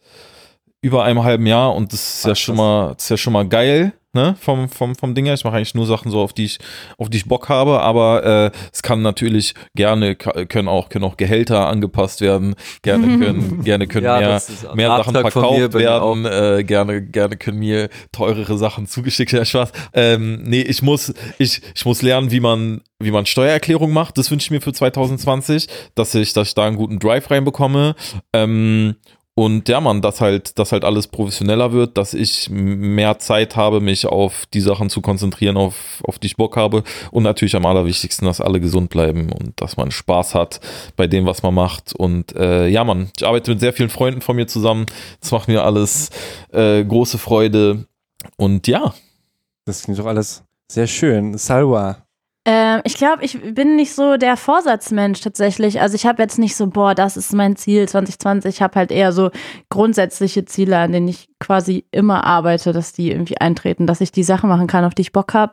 [0.80, 3.46] über einem halben Jahr und das ist ja schon mal, das ist ja schon mal
[3.46, 3.92] geil.
[4.14, 5.32] Ne, vom, vom, vom Ding her.
[5.32, 6.58] Ich mache eigentlich nur Sachen so, auf die ich,
[6.98, 11.16] auf die ich Bock habe, aber äh, es kann natürlich gerne, können auch, können auch
[11.16, 14.42] Gehälter angepasst werden, gerne können, gerne können Ja, mehr,
[14.74, 19.46] mehr Sachen verkauft werden, äh, gerne, gerne können mir teurere Sachen zugeschickt werden.
[19.46, 19.72] Spaß.
[19.94, 24.18] Ähm, nee, ich muss, ich, ich muss lernen, wie man, wie man Steuererklärung macht.
[24.18, 27.94] Das wünsche ich mir für 2020, dass ich, dass ich da einen guten Drive reinbekomme.
[28.34, 28.96] Ähm,
[29.42, 33.80] und ja, man, dass halt, dass halt alles professioneller wird, dass ich mehr Zeit habe,
[33.80, 36.84] mich auf die Sachen zu konzentrieren, auf, auf die ich Bock habe.
[37.10, 40.60] Und natürlich am allerwichtigsten, dass alle gesund bleiben und dass man Spaß hat
[40.94, 41.92] bei dem, was man macht.
[41.92, 44.86] Und äh, ja, man, ich arbeite mit sehr vielen Freunden von mir zusammen.
[45.20, 46.10] Das macht mir alles
[46.52, 47.86] äh, große Freude.
[48.36, 48.94] Und ja.
[49.64, 51.36] Das klingt doch alles sehr schön.
[51.36, 52.06] Salwa.
[52.44, 55.80] Ähm, ich glaube, ich bin nicht so der Vorsatzmensch tatsächlich.
[55.80, 58.56] Also ich habe jetzt nicht so, boah, das ist mein Ziel 2020.
[58.56, 59.30] Ich habe halt eher so
[59.70, 64.24] grundsätzliche Ziele, an denen ich quasi immer arbeite, dass die irgendwie eintreten, dass ich die
[64.24, 65.52] Sachen machen kann, auf die ich Bock habe.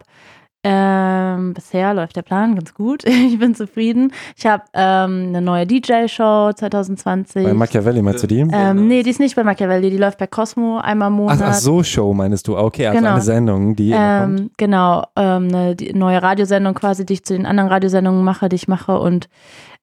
[0.61, 3.03] Ähm, bisher läuft der Plan ganz gut.
[3.30, 4.11] Ich bin zufrieden.
[4.36, 7.44] Ich habe ähm, eine neue DJ-Show 2020.
[7.45, 8.40] Bei Machiavelli meinst du die?
[8.52, 11.40] Ähm, nee, die ist nicht bei Machiavelli, die läuft bei Cosmo einmal im Monat.
[11.41, 12.57] Ach, ach so, Show meinst du.
[12.57, 13.11] Okay, also Genau.
[13.14, 13.91] eine Sendung, die.
[13.95, 18.49] Ähm, genau, ähm, eine die neue Radiosendung quasi, die ich zu den anderen Radiosendungen mache,
[18.49, 19.30] die ich mache und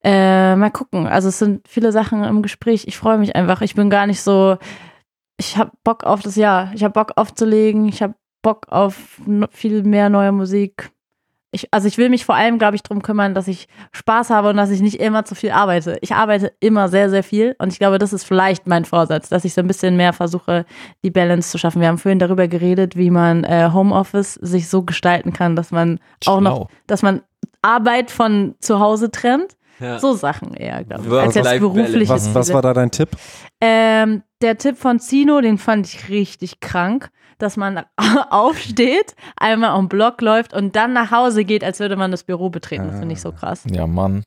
[0.05, 1.07] äh, mal gucken.
[1.07, 2.85] Also es sind viele Sachen im Gespräch.
[2.87, 3.63] Ich freue mich einfach.
[3.63, 4.57] Ich bin gar nicht so.
[5.39, 6.71] Ich habe Bock auf das Jahr.
[6.75, 7.87] Ich habe Bock aufzulegen.
[7.89, 8.15] Ich habe
[8.47, 9.21] Bock auf
[9.51, 10.93] viel mehr neue Musik.
[11.51, 14.51] Ich, also ich will mich vor allem, glaube ich, darum kümmern, dass ich Spaß habe
[14.51, 15.99] und dass ich nicht immer zu viel arbeite.
[16.01, 19.45] Ich arbeite immer sehr, sehr viel und ich glaube, das ist vielleicht mein Vorsatz, dass
[19.45, 20.65] ich so ein bisschen mehr versuche,
[21.03, 21.81] die Balance zu schaffen.
[21.81, 25.99] Wir haben vorhin darüber geredet, wie man äh, Homeoffice sich so gestalten kann, dass man
[26.27, 26.69] auch noch, Schlau.
[26.87, 27.23] dass man
[27.63, 29.57] Arbeit von zu Hause trennt.
[29.81, 29.99] Ja.
[29.99, 31.13] So Sachen eher, glaube ich.
[31.13, 31.61] Als jetzt Work-Life-Balance.
[31.61, 33.09] berufliche Was, was war da dein Tipp?
[33.61, 37.85] Ähm, der Tipp von Zino, den fand ich richtig krank, dass man
[38.31, 42.51] aufsteht, einmal am Block läuft und dann nach Hause geht, als würde man das Büro
[42.51, 42.89] betreten.
[42.89, 43.65] Das finde ich so krass.
[43.71, 44.23] Ja, Mann.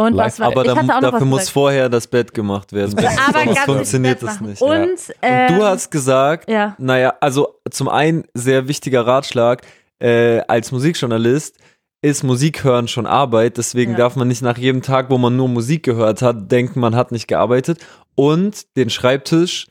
[0.00, 1.52] Und was war, aber ich dann, hatte auch noch dafür muss gesagt.
[1.52, 2.98] vorher das Bett gemacht werden.
[3.28, 4.62] Aber Sonst funktioniert das nicht.
[4.62, 4.82] Und, ja.
[4.86, 6.74] und du ähm, hast gesagt, ja.
[6.78, 9.60] naja, also zum einen sehr wichtiger Ratschlag,
[9.98, 11.58] äh, als Musikjournalist
[12.02, 13.98] ist Musik hören schon Arbeit, deswegen Ja.
[13.98, 17.12] darf man nicht nach jedem Tag, wo man nur Musik gehört hat, denken, man hat
[17.12, 17.84] nicht gearbeitet.
[18.14, 19.66] Und den Schreibtisch,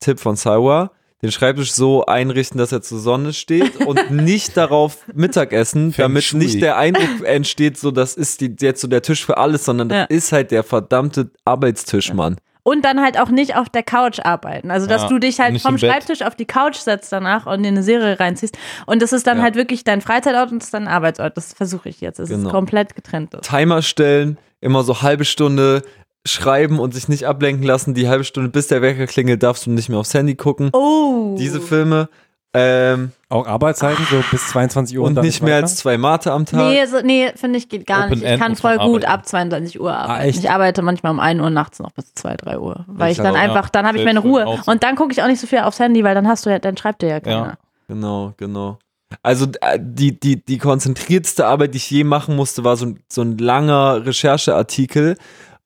[0.00, 0.92] Tipp von Sawa,
[1.24, 6.24] den Schreibtisch so einrichten, dass er zur Sonne steht und nicht darauf Mittagessen, Feng damit
[6.24, 6.38] Shui.
[6.38, 9.88] nicht der Eindruck entsteht, so das ist die, jetzt so der Tisch für alles, sondern
[9.88, 10.04] das Ja.
[10.04, 12.36] ist halt der verdammte Arbeitstisch, Mann.
[12.62, 14.70] Und dann halt auch nicht auf der Couch arbeiten.
[14.70, 15.76] Also, dass Ja, du dich halt vom.
[15.76, 18.56] Schreibtisch auf die Couch setzt danach und dir eine Serie reinziehst.
[18.86, 19.42] Und das ist dann Ja.
[19.44, 21.36] halt wirklich dein Freizeitort und das ist dein Arbeitsort.
[21.36, 22.18] Das versuche ich jetzt.
[22.20, 22.48] Es Genau.
[22.48, 23.36] ist komplett getrennt.
[23.42, 25.82] Timer stellen, immer so halbe Stunde
[26.26, 27.94] schreiben und sich nicht ablenken lassen.
[27.94, 30.70] Die halbe Stunde, bis der Wecker klingelt, darfst du nicht mehr aufs Handy gucken.
[30.72, 31.36] Oh.
[31.38, 32.08] Diese Filme.
[32.56, 35.04] Ähm, Auch Arbeitszeiten, so bis 22 Uhr.
[35.04, 36.60] und dann nicht mehr als zwei Mate am Tag.
[36.60, 38.30] Nee, so, nee finde ich geht gar Open nicht.
[38.30, 39.06] Ich kann voll gut arbeiten.
[39.06, 40.28] ab 22 Uhr arbeiten.
[40.28, 40.38] echt?
[40.38, 42.84] ich arbeite manchmal um 1 Uhr nachts noch bis 2, 3 Uhr.
[42.86, 43.70] Weil Ich ich dann auch, einfach, ja.
[43.72, 44.46] dann habe ich meine Ruhe.
[44.46, 44.70] auch so.
[44.70, 46.60] Und dann gucke ich auch nicht so viel aufs Handy, weil dann hast du ja,
[46.60, 47.58] dann schreibt dir ja keiner.
[47.88, 48.78] Genau, genau.
[49.24, 53.00] Also äh, die, die, die konzentrierteste Arbeit, die ich je machen musste, war so ein,
[53.08, 55.16] so ein langer Rechercheartikel.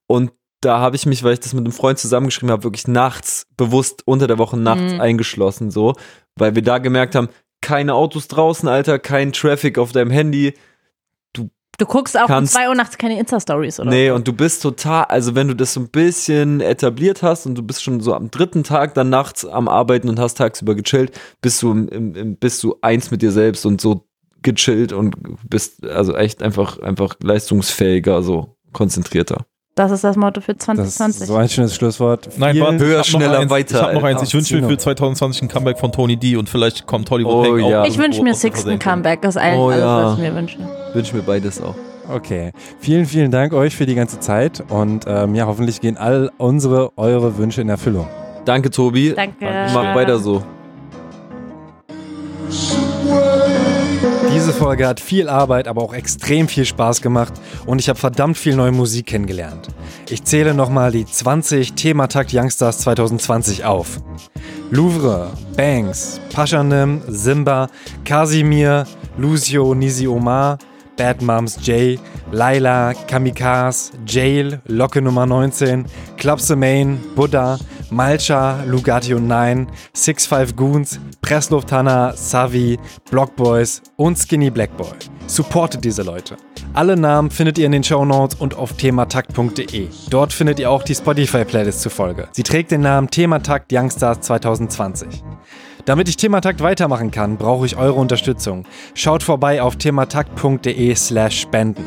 [0.06, 0.30] Und
[0.60, 4.02] da habe ich mich, weil ich das mit einem Freund zusammengeschrieben habe, wirklich nachts, bewusst
[4.06, 5.00] unter der Woche nachts Mhm.
[5.00, 5.94] eingeschlossen, so.
[6.36, 7.28] Weil wir da gemerkt haben,
[7.60, 10.54] keine Autos draußen, Alter, kein Traffic auf deinem Handy.
[11.80, 13.90] Du guckst auch um Kannst- 2 Uhr nachts keine Insta-Stories, oder?
[13.90, 17.54] Nee, und du bist total, also wenn du das so ein bisschen etabliert hast und
[17.54, 21.12] du bist schon so am dritten Tag dann nachts am Arbeiten und hast tagsüber gechillt,
[21.40, 24.08] bist du, im, im, bist du eins mit dir selbst und so
[24.42, 25.14] gechillt und
[25.48, 29.46] bist also echt einfach, einfach leistungsfähiger, so konzentrierter.
[29.78, 31.22] Das ist das Motto für Das 2020.
[31.22, 32.28] ist so ein schönes Schlusswort.
[32.36, 34.22] Nein, Vielen- warte, höher, ich schneller, eins, weiter, Ich habe noch eins.
[34.22, 37.44] Ich wünsche mir für 2020 ein Comeback von Tony D und vielleicht kommt Hollywood Oh,
[37.44, 37.84] Hang auch ja.
[37.84, 38.78] ich wünsche mir aus der Sixten.
[38.78, 39.22] Comeback.
[39.22, 40.04] Das ist eigentlich Oh, alles, ja.
[40.04, 40.58] was ich mir wünsche.
[40.94, 41.74] Wünsche mir beides auch.
[42.12, 42.52] Okay.
[42.80, 46.90] Vielen, vielen Dank euch für die ganze Zeit und ähm, ja, hoffentlich gehen all unsere,
[46.96, 48.08] eure Wünsche in Erfüllung.
[48.46, 49.12] Danke, Tobi.
[49.14, 49.46] Danke.
[49.74, 50.42] Mach weiter so.
[54.58, 57.32] Folge hat viel Arbeit, aber auch extrem viel Spaß gemacht
[57.64, 59.68] und ich habe verdammt viel neue Musik kennengelernt.
[60.10, 64.00] Ich zähle nochmal die 20 Thematakt Youngstars 2020 auf.
[64.70, 67.68] Louvre, Banks, Paschanim, Simba,
[68.04, 68.84] Casimir,
[69.16, 70.58] Lucio Nisi Omar,
[70.96, 72.00] Bad Moms J,
[72.32, 75.86] Laila, Kamikaze, Jail, Locke Nummer 19,
[76.16, 77.58] Clubs Main, Buddha,
[77.90, 82.78] Malcha, Lugatio 9, Six Five Goons, Presslufthanna, Savi,
[83.10, 84.92] Blockboys und Skinny Blackboy.
[85.26, 86.36] Supportet diese Leute.
[86.74, 89.88] Alle Namen findet ihr in den Show Notes und auf thematakt.de.
[90.10, 92.28] Dort findet ihr auch die Spotify-Playlist zur Folge.
[92.32, 95.22] Sie trägt den Namen Thematakt Youngstars 2020.
[95.88, 98.66] Damit ich Thematakt weitermachen kann, brauche ich eure Unterstützung.
[98.92, 101.82] Schaut vorbei auf thematakt.de slash spenden.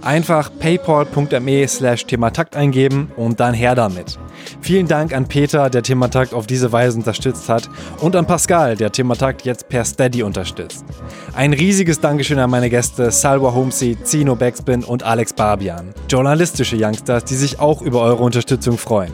[0.00, 4.18] Einfach paypal.me slash thematakt eingeben und dann her damit.
[4.62, 7.68] Vielen Dank an Peter, der Thematakt auf diese Weise unterstützt hat
[8.00, 10.86] und an Pascal, der Thematakt jetzt per Steady unterstützt.
[11.34, 15.92] Ein riesiges Dankeschön an meine Gäste Salwa Homsi, Zino Backspin und Alex Barbian.
[16.08, 19.12] Journalistische Youngsters, die sich auch über eure Unterstützung freuen.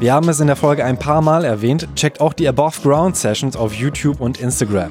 [0.00, 1.86] Wir haben es in der Folge ein paar Mal erwähnt.
[1.94, 4.88] Checkt auch die Above Ground Sessions auf YouTube und Instagram.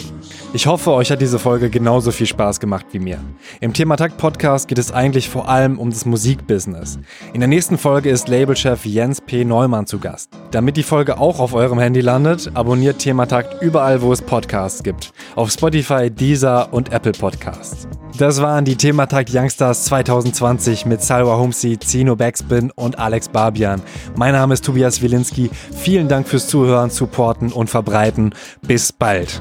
[0.53, 3.18] Ich hoffe, euch hat diese Folge genauso viel Spaß gemacht wie mir.
[3.60, 6.99] Im Thematakt Podcast geht es eigentlich vor allem um das Musikbusiness.
[7.34, 9.45] In der nächsten Folge ist Labelchef Jens P.
[9.45, 10.30] Neumann zu Gast.
[10.52, 15.11] Damit die Folge auch auf eurem Handy landet, abonniert Thematakt überall, wo es Podcasts gibt.
[15.36, 17.88] Auf Spotify, Deezer und Apple Podcasts.
[18.19, 23.81] Das waren die Thematag Youngstars 2020 mit Salwa Humsi, Zino Backspin und Alex Barbian.
[24.17, 25.49] Mein Name ist Tobias Wilinski.
[25.73, 28.35] Vielen Dank fürs Zuhören, Supporten und Verbreiten.
[28.61, 29.39] Bis bald.